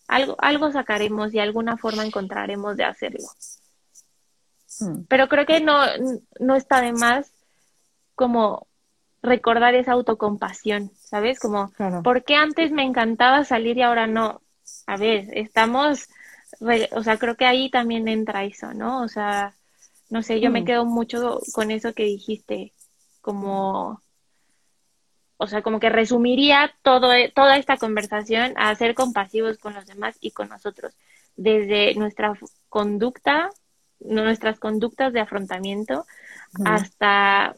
algo, 0.08 0.36
algo 0.38 0.72
sacaremos 0.72 1.34
y 1.34 1.38
alguna 1.38 1.76
forma 1.76 2.04
encontraremos 2.04 2.76
de 2.76 2.84
hacerlo. 2.84 3.26
Hmm. 4.80 5.02
Pero 5.08 5.28
creo 5.28 5.46
que 5.46 5.60
no, 5.60 5.80
no 6.38 6.56
está 6.56 6.80
de 6.80 6.92
más 6.92 7.30
como 8.14 8.66
recordar 9.22 9.74
esa 9.74 9.92
autocompasión, 9.92 10.90
¿sabes? 10.98 11.38
Como, 11.38 11.72
¿por 12.02 12.24
qué 12.24 12.36
antes 12.36 12.72
me 12.72 12.84
encantaba 12.84 13.44
salir 13.44 13.76
y 13.78 13.82
ahora 13.82 14.06
no? 14.06 14.40
A 14.86 14.96
ver, 14.96 15.28
estamos, 15.32 16.08
o 16.92 17.02
sea, 17.02 17.18
creo 17.18 17.36
que 17.36 17.44
ahí 17.44 17.70
también 17.70 18.08
entra 18.08 18.44
eso, 18.44 18.72
¿no? 18.72 19.02
O 19.02 19.08
sea, 19.08 19.54
no 20.08 20.22
sé, 20.22 20.40
yo 20.40 20.50
me 20.50 20.62
mm. 20.62 20.64
quedo 20.64 20.84
mucho 20.86 21.40
con 21.52 21.70
eso 21.70 21.92
que 21.92 22.04
dijiste, 22.04 22.72
como, 23.20 24.00
o 25.42 25.46
sea, 25.46 25.62
como 25.62 25.80
que 25.80 25.88
resumiría 25.88 26.70
todo, 26.82 27.08
toda 27.34 27.56
esta 27.56 27.78
conversación 27.78 28.52
a 28.56 28.74
ser 28.74 28.94
compasivos 28.94 29.56
con 29.56 29.72
los 29.72 29.86
demás 29.86 30.18
y 30.20 30.32
con 30.32 30.50
nosotros, 30.50 30.94
desde 31.34 31.94
nuestra 31.94 32.34
conducta, 32.68 33.48
nuestras 34.00 34.60
conductas 34.60 35.14
de 35.14 35.20
afrontamiento, 35.20 36.04
hasta 36.66 37.56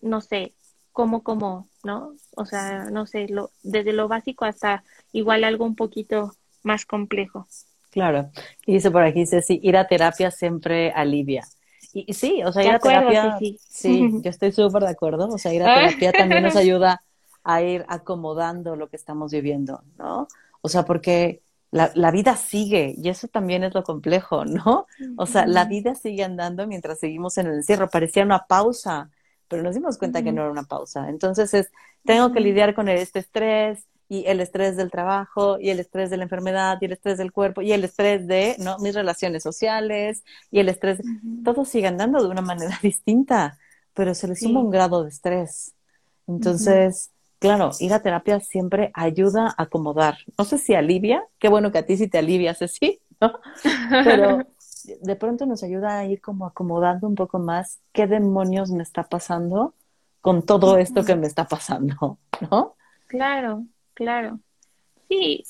no 0.00 0.20
sé, 0.20 0.54
cómo, 0.92 1.24
cómo, 1.24 1.68
¿no? 1.82 2.14
O 2.36 2.46
sea, 2.46 2.84
no 2.84 3.04
sé, 3.04 3.26
lo, 3.30 3.50
desde 3.64 3.92
lo 3.92 4.06
básico 4.06 4.44
hasta 4.44 4.84
igual 5.10 5.42
algo 5.42 5.64
un 5.64 5.74
poquito 5.74 6.34
más 6.62 6.86
complejo. 6.86 7.48
Claro. 7.90 8.30
Y 8.64 8.74
dice 8.74 8.92
por 8.92 9.02
aquí, 9.02 9.20
dice, 9.20 9.42
sí, 9.42 9.58
ir 9.60 9.76
a 9.76 9.88
terapia 9.88 10.30
siempre 10.30 10.92
alivia. 10.92 11.44
Y, 12.04 12.12
sí, 12.12 12.42
o 12.44 12.52
sea, 12.52 12.62
ir 12.62 12.70
a 12.72 12.78
terapia, 12.78 13.38
sí, 13.38 13.58
sí. 13.66 14.10
yo 14.22 14.28
estoy 14.28 14.52
súper 14.52 14.82
de 14.82 14.90
acuerdo, 14.90 15.28
o 15.28 15.38
sea, 15.38 15.54
ir 15.54 15.62
a 15.62 15.74
terapia 15.74 16.12
también 16.12 16.42
nos 16.42 16.56
ayuda 16.56 17.02
a 17.42 17.62
ir 17.62 17.86
acomodando 17.88 18.76
lo 18.76 18.88
que 18.88 18.96
estamos 18.96 19.32
viviendo, 19.32 19.82
¿no? 19.96 20.28
O 20.60 20.68
sea, 20.68 20.84
porque 20.84 21.42
la, 21.70 21.90
la, 21.94 22.10
vida 22.10 22.36
sigue 22.36 22.94
y 22.98 23.08
eso 23.08 23.28
también 23.28 23.64
es 23.64 23.72
lo 23.72 23.82
complejo, 23.82 24.44
¿no? 24.44 24.86
O 25.16 25.26
sea, 25.26 25.46
la 25.46 25.64
vida 25.64 25.94
sigue 25.94 26.22
andando 26.22 26.66
mientras 26.66 26.98
seguimos 26.98 27.38
en 27.38 27.46
el 27.46 27.54
encierro. 27.54 27.88
Parecía 27.88 28.24
una 28.24 28.46
pausa, 28.46 29.10
pero 29.48 29.62
nos 29.62 29.74
dimos 29.74 29.96
cuenta 29.96 30.22
que 30.22 30.32
no 30.32 30.42
era 30.42 30.50
una 30.50 30.64
pausa. 30.64 31.08
Entonces 31.08 31.54
es, 31.54 31.70
tengo 32.04 32.32
que 32.32 32.40
lidiar 32.40 32.74
con 32.74 32.88
este 32.88 33.20
estrés 33.20 33.86
y 34.08 34.24
el 34.26 34.40
estrés 34.40 34.76
del 34.76 34.90
trabajo 34.90 35.58
y 35.60 35.70
el 35.70 35.80
estrés 35.80 36.10
de 36.10 36.16
la 36.16 36.22
enfermedad 36.22 36.78
y 36.80 36.86
el 36.86 36.92
estrés 36.92 37.18
del 37.18 37.32
cuerpo 37.32 37.62
y 37.62 37.72
el 37.72 37.84
estrés 37.84 38.26
de 38.26 38.56
¿no? 38.58 38.78
mis 38.78 38.94
relaciones 38.94 39.42
sociales 39.42 40.24
y 40.50 40.60
el 40.60 40.68
estrés, 40.68 41.00
todo 41.44 41.64
sigue 41.64 41.88
andando 41.88 42.22
de 42.22 42.28
una 42.28 42.42
manera 42.42 42.78
distinta, 42.82 43.58
pero 43.94 44.14
se 44.14 44.28
le 44.28 44.36
suma 44.36 44.60
un 44.60 44.70
grado 44.70 45.02
de 45.02 45.10
estrés. 45.10 45.74
Entonces, 46.26 47.10
claro, 47.38 47.70
ir 47.80 47.92
a 47.92 48.02
terapia 48.02 48.40
siempre 48.40 48.90
ayuda 48.94 49.54
a 49.56 49.62
acomodar. 49.62 50.18
No 50.38 50.44
sé 50.44 50.58
si 50.58 50.74
alivia, 50.74 51.22
qué 51.38 51.48
bueno 51.48 51.72
que 51.72 51.78
a 51.78 51.86
ti 51.86 51.96
sí 51.96 52.08
te 52.08 52.18
alivia, 52.18 52.54
sí, 52.54 53.00
¿no? 53.20 53.40
Pero 54.04 54.46
de 55.00 55.16
pronto 55.16 55.46
nos 55.46 55.62
ayuda 55.62 55.98
a 55.98 56.04
ir 56.04 56.20
como 56.20 56.46
acomodando 56.46 57.06
un 57.06 57.14
poco 57.14 57.38
más 57.38 57.80
qué 57.92 58.06
demonios 58.06 58.70
me 58.70 58.82
está 58.82 59.04
pasando 59.04 59.74
con 60.20 60.42
todo 60.42 60.76
esto 60.76 61.04
que 61.04 61.16
me 61.16 61.26
está 61.26 61.46
pasando, 61.46 62.18
¿no? 62.50 62.74
Claro, 63.06 63.64
claro. 63.96 64.38
Sí, 65.08 65.44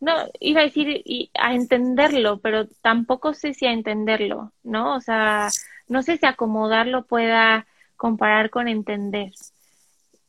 no, 0.00 0.14
iba 0.40 0.62
a 0.62 0.64
decir 0.64 1.02
y 1.04 1.30
a 1.34 1.54
entenderlo, 1.54 2.40
pero 2.40 2.66
tampoco 2.82 3.34
sé 3.34 3.54
si 3.54 3.66
a 3.66 3.72
entenderlo, 3.72 4.52
¿no? 4.62 4.96
O 4.96 5.00
sea, 5.00 5.50
no 5.88 6.02
sé 6.02 6.16
si 6.16 6.26
acomodarlo 6.26 7.04
pueda 7.04 7.66
comparar 7.96 8.50
con 8.50 8.66
entender. 8.66 9.32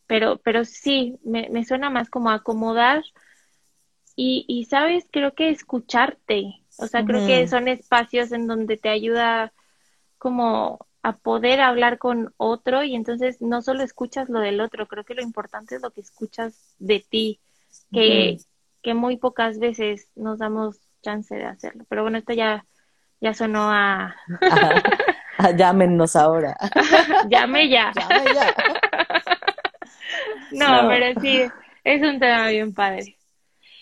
Pero, 0.07 0.37
pero 0.43 0.65
sí, 0.65 1.17
me, 1.23 1.49
me 1.49 1.63
suena 1.63 1.89
más 1.89 2.09
como 2.09 2.31
acomodar 2.31 3.03
y, 4.15 4.43
y, 4.47 4.65
sabes, 4.65 5.05
creo 5.09 5.33
que 5.33 5.49
escucharte, 5.49 6.61
o 6.77 6.87
sea, 6.87 7.05
creo 7.05 7.25
que 7.25 7.47
son 7.47 7.69
espacios 7.69 8.33
en 8.33 8.45
donde 8.45 8.75
te 8.75 8.89
ayuda 8.89 9.53
como 10.17 10.85
a 11.01 11.13
poder 11.13 11.61
hablar 11.61 11.97
con 11.97 12.33
otro 12.37 12.83
y 12.83 12.93
entonces 12.95 13.41
no 13.41 13.61
solo 13.61 13.83
escuchas 13.83 14.29
lo 14.29 14.39
del 14.39 14.59
otro, 14.59 14.87
creo 14.87 15.03
que 15.05 15.15
lo 15.15 15.21
importante 15.21 15.75
es 15.75 15.81
lo 15.81 15.91
que 15.91 16.01
escuchas 16.01 16.75
de 16.77 16.99
ti, 16.99 17.39
que, 17.91 18.37
que 18.81 18.93
muy 18.93 19.17
pocas 19.17 19.59
veces 19.59 20.09
nos 20.15 20.39
damos 20.39 20.79
chance 21.01 21.35
de 21.35 21.45
hacerlo. 21.45 21.85
Pero 21.89 22.03
bueno, 22.03 22.17
esto 22.17 22.33
ya, 22.33 22.65
ya 23.19 23.33
sonó 23.33 23.69
a... 23.71 24.15
llámenos 25.57 26.15
ahora. 26.15 26.55
Llame 27.29 27.69
ya. 27.69 27.91
Llame 27.95 28.33
ya. 28.33 28.55
no, 30.51 30.87
pero 30.87 31.19
sí, 31.21 31.41
es 31.83 32.01
un 32.01 32.19
tema 32.19 32.47
bien 32.49 32.73
padre. 32.73 33.17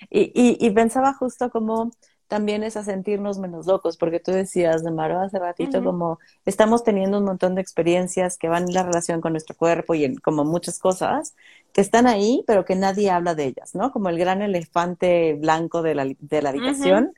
Y, 0.09 0.31
y, 0.33 0.57
y 0.65 0.71
pensaba 0.71 1.13
justo 1.13 1.49
como 1.49 1.91
también 2.29 2.63
es 2.63 2.77
a 2.77 2.83
sentirnos 2.83 3.39
menos 3.39 3.65
locos, 3.65 3.97
porque 3.97 4.19
tú 4.19 4.31
decías, 4.31 4.83
de 4.83 4.91
Maro, 4.91 5.19
hace 5.19 5.39
ratito, 5.39 5.83
como 5.83 6.19
estamos 6.45 6.83
teniendo 6.83 7.17
un 7.17 7.25
montón 7.25 7.55
de 7.55 7.61
experiencias 7.61 8.37
que 8.37 8.47
van 8.47 8.65
en 8.65 8.75
la 8.75 8.83
relación 8.83 9.19
con 9.19 9.33
nuestro 9.33 9.57
cuerpo 9.57 9.95
y 9.95 10.05
en, 10.05 10.15
como 10.17 10.45
muchas 10.45 10.77
cosas 10.77 11.33
que 11.73 11.81
están 11.81 12.05
ahí, 12.05 12.43
pero 12.45 12.65
que 12.65 12.75
nadie 12.75 13.09
habla 13.09 13.33
de 13.33 13.45
ellas, 13.45 13.73
¿no? 13.73 13.91
Como 13.91 14.09
el 14.09 14.19
gran 14.19 14.43
elefante 14.43 15.33
blanco 15.33 15.81
de 15.81 15.95
la, 15.95 16.05
de 16.19 16.41
la 16.43 16.49
habitación, 16.49 17.15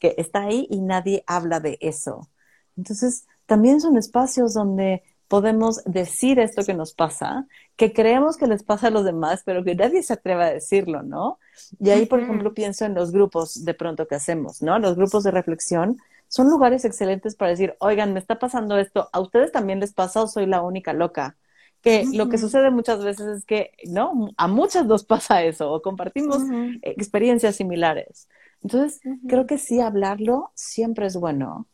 que 0.00 0.14
está 0.16 0.44
ahí 0.44 0.68
y 0.70 0.80
nadie 0.80 1.24
habla 1.26 1.58
de 1.58 1.76
eso. 1.80 2.30
Entonces, 2.76 3.26
también 3.46 3.80
son 3.80 3.96
espacios 3.96 4.54
donde 4.54 5.02
podemos 5.26 5.82
decir 5.86 6.38
esto 6.38 6.62
que 6.64 6.74
nos 6.74 6.94
pasa, 6.94 7.48
que 7.74 7.92
creemos 7.92 8.36
que 8.36 8.46
les 8.46 8.62
pasa 8.62 8.86
a 8.86 8.90
los 8.90 9.04
demás, 9.04 9.42
pero 9.44 9.64
que 9.64 9.74
nadie 9.74 10.04
se 10.04 10.12
atreve 10.12 10.44
a 10.44 10.52
decirlo, 10.52 11.02
¿no? 11.02 11.40
Y 11.80 11.90
ahí, 11.90 12.06
por 12.06 12.20
ejemplo, 12.20 12.54
pienso 12.54 12.84
en 12.84 12.94
los 12.94 13.12
grupos 13.12 13.64
de 13.64 13.74
pronto 13.74 14.06
que 14.06 14.14
hacemos, 14.14 14.62
¿no? 14.62 14.78
Los 14.78 14.96
grupos 14.96 15.24
de 15.24 15.30
reflexión 15.30 15.98
son 16.28 16.48
lugares 16.48 16.84
excelentes 16.84 17.36
para 17.36 17.50
decir, 17.50 17.74
oigan, 17.78 18.12
me 18.12 18.20
está 18.20 18.38
pasando 18.38 18.78
esto, 18.78 19.08
¿a 19.12 19.20
ustedes 19.20 19.52
también 19.52 19.80
les 19.80 19.92
pasa 19.92 20.22
o 20.22 20.26
soy 20.26 20.46
la 20.46 20.62
única 20.62 20.92
loca? 20.92 21.36
Que 21.82 22.04
lo 22.12 22.28
que 22.28 22.38
sucede 22.38 22.70
muchas 22.70 23.04
veces 23.04 23.26
es 23.26 23.44
que, 23.44 23.72
¿no? 23.86 24.30
A 24.36 24.48
muchas 24.48 24.86
nos 24.86 25.04
pasa 25.04 25.42
eso, 25.42 25.72
o 25.72 25.82
compartimos 25.82 26.42
experiencias 26.80 27.56
similares. 27.56 28.28
Entonces, 28.62 29.00
creo 29.28 29.46
que 29.46 29.58
sí, 29.58 29.80
hablarlo 29.80 30.52
siempre 30.54 31.06
es 31.06 31.16
bueno. 31.16 31.66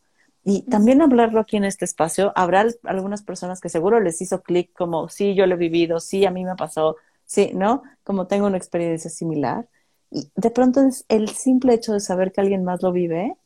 Y 0.45 0.63
también 0.63 1.03
hablarlo 1.03 1.41
aquí 1.41 1.59
en 1.59 1.65
este 1.65 1.85
espacio, 1.85 2.33
habrá 2.35 2.65
algunas 2.85 3.23
personas 3.23 3.61
que 3.61 3.69
seguro 3.69 4.01
les 4.01 4.23
hizo 4.23 4.43
clic 4.43 4.73
como, 4.73 5.11
sí, 5.11 5.35
yo 5.35 5.47
lo 5.47 5.57
he 5.57 5.59
vivido, 5.59 6.01
sí, 6.01 6.25
a 6.25 6.31
mí 6.31 6.43
me 6.43 6.57
pasó, 6.57 6.97
sí, 7.29 7.53
¿no? 7.55 7.83
Como 8.03 8.27
tengo 8.27 8.47
una 8.47 8.57
experiencia 8.57 9.11
similar. 9.11 9.69
Y 10.11 10.33
de 10.35 10.51
pronto 10.51 10.81
es 10.81 11.05
el 11.09 11.29
simple 11.29 11.75
hecho 11.75 11.93
de 11.93 12.01
saber 12.01 12.33
que 12.33 12.41
alguien 12.41 12.65
más 12.65 12.83
lo 12.83 12.91
vive, 12.91 13.37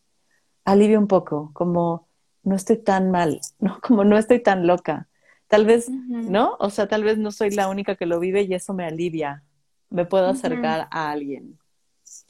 alivia 0.64 0.99
un 0.99 1.09
poco, 1.09 1.51
como 1.53 2.07
no 2.45 2.55
estoy 2.55 2.78
tan 2.78 3.11
mal, 3.11 3.41
¿no? 3.59 3.78
Como 3.80 4.05
no 4.05 4.16
estoy 4.16 4.41
tan 4.41 4.66
loca. 4.66 5.09
Tal 5.49 5.66
vez, 5.66 5.91
¿no? 5.91 6.57
O 6.61 6.70
sea, 6.70 6.89
tal 6.89 7.05
vez 7.05 7.18
no 7.18 7.30
soy 7.30 7.51
la 7.51 7.68
única 7.68 7.95
que 7.95 8.07
lo 8.07 8.18
vive 8.18 8.41
y 8.41 8.55
eso 8.55 8.72
me 8.72 8.87
alivia. 8.87 9.43
Me 9.91 10.07
puedo 10.07 10.28
acercar 10.28 10.89
a 10.91 11.11
alguien. 11.11 11.59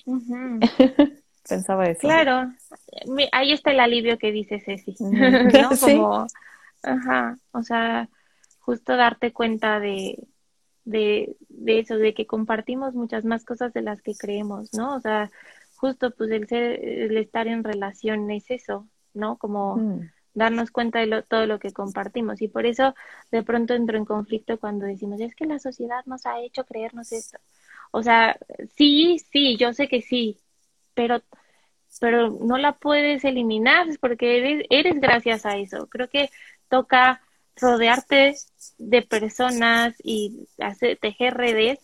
Pensaba 1.49 1.87
eso. 1.87 2.01
Claro, 2.01 2.53
ahí 3.31 3.53
está 3.53 3.71
el 3.71 3.79
alivio 3.79 4.19
que 4.19 4.33
dice 4.33 4.59
Ceci, 4.59 4.97
¿no? 5.01 5.71
Como, 5.79 6.27
ajá, 6.83 7.39
o 7.53 7.63
sea, 7.63 8.09
justo 8.59 8.97
darte 8.97 9.33
cuenta 9.33 9.79
de, 9.79 10.19
de, 10.85 11.37
de 11.49 11.79
eso, 11.81 11.97
de 11.97 12.15
que 12.15 12.27
compartimos 12.27 12.95
muchas 12.95 13.25
más 13.25 13.45
cosas 13.45 13.73
de 13.73 13.83
las 13.83 14.03
que 14.03 14.15
creemos, 14.15 14.73
¿no? 14.75 14.97
O 14.97 15.01
sea, 15.01 15.31
justo 15.77 16.13
pues 16.13 16.31
el 16.31 16.47
ser, 16.49 16.85
el 16.85 17.17
estar 17.17 17.49
en 17.49 17.65
relación 17.65 18.31
es 18.31 18.51
eso, 18.51 18.89
¿no? 19.15 19.37
Como 19.37 19.77
mm. 19.77 20.11
darnos 20.35 20.71
cuenta 20.71 21.01
de 21.01 21.23
todo 21.23 21.47
lo 21.47 21.59
que 21.59 21.73
compartimos. 21.73 22.41
Y 22.43 22.49
por 22.49 22.67
eso 22.67 22.95
de 23.31 23.43
pronto 23.43 23.75
entro 23.75 23.99
en 23.99 24.05
conflicto 24.05 24.59
cuando 24.59 24.87
decimos, 24.87 25.21
es 25.21 25.35
que 25.35 25.47
la 25.47 25.59
sociedad 25.59 26.05
nos 26.07 26.27
ha 26.27 26.41
hecho 26.41 26.65
creernos 26.65 27.13
esto. 27.13 27.39
O 27.91 28.03
sea, 28.03 28.39
sí, 28.77 29.19
sí, 29.31 29.57
yo 29.57 29.73
sé 29.73 29.89
que 29.89 30.03
sí, 30.03 30.39
pero, 30.95 31.21
pero 32.01 32.31
no 32.31 32.59
la 32.59 32.73
puedes 32.73 33.25
eliminar 33.25 33.87
porque 34.01 34.39
eres, 34.39 34.67
eres 34.71 35.01
gracias 35.01 35.45
a 35.47 35.57
eso. 35.59 35.89
Creo 35.89 36.09
que 36.09 36.31
toca 36.69 37.21
rodearte 37.57 38.35
de 38.79 39.03
personas 39.03 39.95
y 40.03 40.49
hacer, 40.59 40.99
tejer 40.99 41.35
redes 41.35 41.79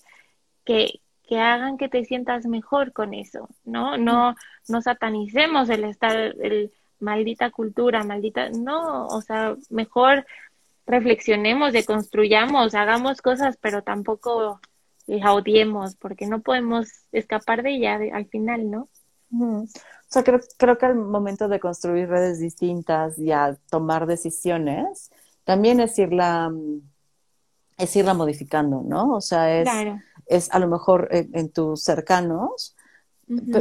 que, 0.65 1.01
que 1.27 1.39
hagan 1.39 1.77
que 1.77 1.89
te 1.89 2.05
sientas 2.05 2.47
mejor 2.47 2.93
con 2.93 3.15
eso, 3.15 3.49
¿no? 3.65 3.97
No, 3.97 4.35
no 4.69 4.83
satanicemos 4.83 5.69
el 5.69 5.85
estar, 5.85 6.17
el 6.17 6.73
maldita 7.01 7.51
cultura, 7.51 8.05
maldita, 8.05 8.51
no, 8.51 9.07
o 9.07 9.21
sea, 9.23 9.57
mejor 9.71 10.27
reflexionemos, 10.87 11.73
deconstruyamos, 11.73 12.75
hagamos 12.75 13.21
cosas, 13.21 13.57
pero 13.61 13.83
tampoco 13.83 14.61
la 15.07 15.33
odiemos, 15.33 15.97
porque 15.97 16.27
no 16.27 16.41
podemos 16.41 16.89
escapar 17.13 17.63
de 17.63 17.77
ella 17.77 17.99
al 18.13 18.27
final, 18.27 18.71
¿no? 18.71 18.89
O 19.31 19.67
sea, 20.07 20.25
creo, 20.25 20.41
creo 20.57 20.79
que 20.79 20.87
al 20.87 20.97
momento 20.97 21.49
de 21.49 21.61
construir 21.61 22.09
redes 22.09 22.41
distintas 22.41 23.19
y 23.19 23.31
a 23.31 23.57
tomar 23.71 24.07
decisiones, 24.07 25.11
también 25.49 25.81
es 25.81 25.99
irla, 25.99 26.53
es 27.79 27.97
irla 27.97 28.13
modificando, 28.13 28.83
¿no? 28.85 29.15
O 29.15 29.23
sea, 29.23 29.63
es, 29.63 29.67
es 30.27 30.51
a 30.53 30.59
lo 30.59 30.69
mejor 30.69 31.09
en, 31.11 31.49
tus 31.49 31.83
cercanos, 31.83 32.77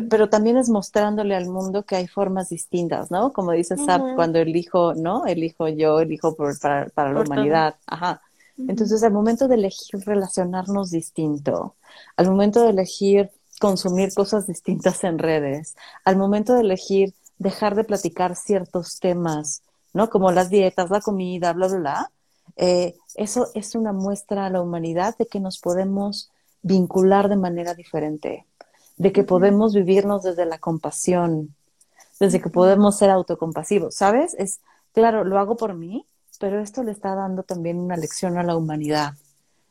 pero 0.10 0.28
también 0.28 0.58
es 0.58 0.68
mostrándole 0.68 1.34
al 1.34 1.48
mundo 1.48 1.86
que 1.86 1.96
hay 1.96 2.06
formas 2.10 2.50
distintas, 2.50 3.10
¿no? 3.10 3.32
Como 3.32 3.54
dice 3.54 3.78
Sap, 3.78 4.16
cuando 4.16 4.38
elijo, 4.38 4.96
¿no? 4.96 5.26
Elijo 5.28 5.70
yo, 5.70 6.02
elijo 6.02 6.36
por, 6.36 6.60
para, 6.60 6.90
para 6.90 7.14
la 7.14 7.22
humanidad. 7.22 7.78
Ajá. 7.86 8.22
Entonces, 8.58 9.02
al 9.04 9.14
momento 9.14 9.48
de 9.48 9.56
elegir 9.56 10.02
relacionarnos 10.06 10.92
distinto, 10.92 11.78
al 12.18 12.30
momento 12.30 12.64
de 12.64 12.72
elegir 12.72 13.32
consumir 13.62 14.14
cosas 14.14 14.46
distintas 14.46 15.06
en 15.06 15.20
redes, 15.20 15.78
al 16.04 16.18
momento 16.18 16.54
de 16.54 16.62
elegir 16.64 17.14
dejar 17.38 17.76
de 17.76 17.86
platicar 17.86 18.36
ciertos 18.36 19.00
temas, 19.00 19.62
¿no? 19.94 20.10
Como 20.10 20.32
las 20.32 20.50
dietas, 20.50 20.90
la 20.90 21.02
comida, 21.02 21.54
bla, 21.54 21.68
bla, 21.68 21.78
bla. 21.78 22.12
Eh, 22.56 22.96
eso 23.16 23.48
es 23.54 23.76
una 23.76 23.94
muestra 23.94 24.46
a 24.46 24.50
la 24.50 24.62
humanidad 24.62 25.18
de 25.18 25.28
que 25.28 25.40
nos 25.40 25.60
podemos 25.60 26.32
vincular 26.62 27.30
de 27.30 27.36
manera 27.36 27.74
diferente, 27.74 28.46
de 28.98 29.12
que 29.12 29.24
podemos 29.24 29.74
vivirnos 29.74 30.24
desde 30.24 30.46
la 30.46 30.58
compasión, 30.58 31.56
desde 32.20 32.42
que 32.42 32.50
podemos 32.50 32.98
ser 32.98 33.10
autocompasivos, 33.10 33.96
¿sabes? 33.96 34.36
Es, 34.38 34.60
claro, 34.94 35.24
lo 35.24 35.38
hago 35.38 35.56
por 35.56 35.76
mí, 35.76 36.06
pero 36.40 36.60
esto 36.60 36.84
le 36.84 36.92
está 36.92 37.16
dando 37.16 37.44
también 37.44 37.80
una 37.80 37.98
lección 37.98 38.38
a 38.38 38.44
la 38.44 38.56
humanidad 38.56 39.14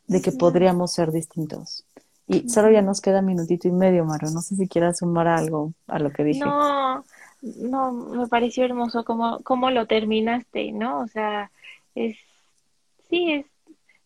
de 0.06 0.22
que 0.22 0.32
podríamos 0.32 0.92
ser 0.92 1.12
distintos. 1.12 1.84
Y 2.28 2.48
solo 2.48 2.70
ya 2.70 2.82
nos 2.82 3.00
queda 3.00 3.22
minutito 3.22 3.68
y 3.68 3.72
medio, 3.72 4.04
Maro. 4.04 4.30
No 4.30 4.40
sé 4.40 4.56
si 4.56 4.66
quieras 4.68 4.98
sumar 4.98 5.28
algo 5.28 5.72
a 5.86 5.98
lo 5.98 6.10
que 6.10 6.24
dije. 6.24 6.40
No, 6.40 7.04
no, 7.42 7.92
me 7.92 8.26
pareció 8.28 8.64
hermoso 8.64 9.04
cómo, 9.04 9.40
cómo 9.42 9.70
lo 9.70 9.86
terminaste, 9.86 10.72
¿no? 10.72 11.00
O 11.00 11.08
sea, 11.08 11.50
es, 11.94 12.16
sí, 13.10 13.32
es, 13.32 13.46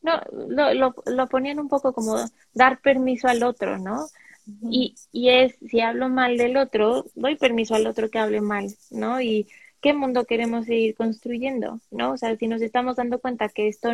no, 0.03 0.21
lo, 0.49 0.75
lo, 0.75 0.95
lo 1.07 1.27
ponían 1.29 1.59
un 1.61 1.69
poco 1.69 1.93
como 1.93 2.17
dar 2.55 2.81
permiso 2.81 3.29
al 3.29 3.43
otro, 3.43 3.79
¿no? 3.79 4.07
Y, 4.63 4.97
y 5.13 5.29
es, 5.31 5.57
si 5.71 5.81
hablo 5.81 6.09
mal 6.09 6.37
del 6.37 6.57
otro, 6.57 7.07
doy 7.15 7.37
permiso 7.37 7.75
al 7.75 7.87
otro 7.87 8.11
que 8.11 8.19
hable 8.19 8.41
mal, 8.41 8.75
¿no? 8.91 9.21
Y 9.21 9.49
qué 9.81 9.95
mundo 9.95 10.25
queremos 10.25 10.67
seguir 10.67 10.95
construyendo, 10.95 11.81
¿no? 11.91 12.13
O 12.13 12.17
sea, 12.17 12.37
si 12.37 12.47
nos 12.47 12.63
estamos 12.63 12.97
dando 12.97 13.21
cuenta 13.21 13.49
que 13.49 13.69
esto 13.69 13.91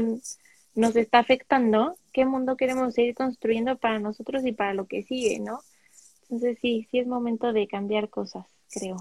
nos 0.74 0.97
está 0.97 1.18
afectando, 1.18 1.97
qué 2.12 2.24
mundo 2.26 2.57
queremos 2.57 2.95
seguir 2.95 3.14
construyendo 3.14 3.76
para 3.78 3.99
nosotros 3.99 4.45
y 4.45 4.53
para 4.53 4.74
lo 4.74 4.87
que 4.87 5.03
sigue, 5.03 5.39
¿no? 5.41 5.61
Entonces 6.22 6.59
sí, 6.61 6.87
sí 6.91 6.99
es 6.99 7.07
momento 7.07 7.53
de 7.53 7.68
cambiar 7.68 8.09
cosas, 8.09 8.47
creo. 8.70 8.96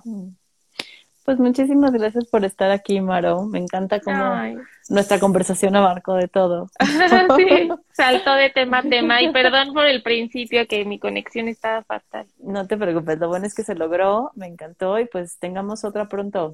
Pues 1.26 1.40
muchísimas 1.40 1.92
gracias 1.92 2.26
por 2.28 2.46
estar 2.46 2.70
aquí, 2.70 3.02
Maro. 3.02 3.46
Me 3.46 3.58
encanta 3.58 4.00
cómo 4.00 4.64
nuestra 4.90 5.20
conversación 5.20 5.76
abarcó 5.76 6.14
de 6.14 6.28
todo. 6.28 6.70
sí, 7.36 7.70
saltó 7.92 8.36
de 8.36 8.52
tema 8.52 8.78
a 8.78 8.84
tema 8.84 9.24
y 9.24 9.32
perdón 9.34 9.74
por 9.74 9.88
el 9.88 10.04
principio 10.04 10.68
que 10.68 10.86
mi 10.86 11.00
conexión 11.00 11.48
estaba 11.48 11.84
fatal. 11.84 12.28
No 12.38 12.68
te 12.68 12.78
preocupes, 12.78 13.18
lo 13.18 13.28
bueno 13.28 13.48
es 13.48 13.56
que 13.56 13.64
se 13.64 13.74
logró, 13.74 14.32
me 14.36 14.46
encantó 14.46 15.00
y 15.00 15.06
pues 15.06 15.40
tengamos 15.40 15.84
otra 15.84 16.08
pronto, 16.08 16.54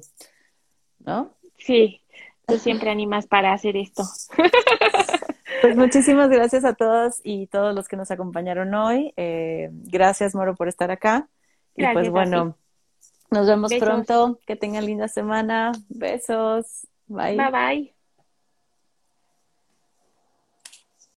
¿no? 1.00 1.34
Sí, 1.58 2.00
tú 2.46 2.58
siempre 2.58 2.90
animas 2.90 3.26
para 3.26 3.52
hacer 3.52 3.76
esto. 3.76 4.04
Pues 5.60 5.76
muchísimas 5.76 6.28
gracias 6.28 6.64
a 6.64 6.74
todos 6.74 7.20
y 7.22 7.46
todos 7.46 7.72
los 7.72 7.86
que 7.86 7.96
nos 7.96 8.10
acompañaron 8.10 8.74
hoy. 8.74 9.12
Eh, 9.16 9.68
gracias, 9.70 10.34
Moro, 10.34 10.56
por 10.56 10.66
estar 10.66 10.90
acá. 10.90 11.28
y 11.76 11.86
pues 11.86 12.10
bueno, 12.10 12.56
nos 13.32 13.46
vemos 13.46 13.72
pronto. 13.74 14.38
Que 14.46 14.56
tengan 14.56 14.86
linda 14.86 15.08
semana. 15.08 15.72
Besos. 15.88 16.86
Bye. 17.08 17.36
Bye 17.36 17.50
bye. 17.50 18.01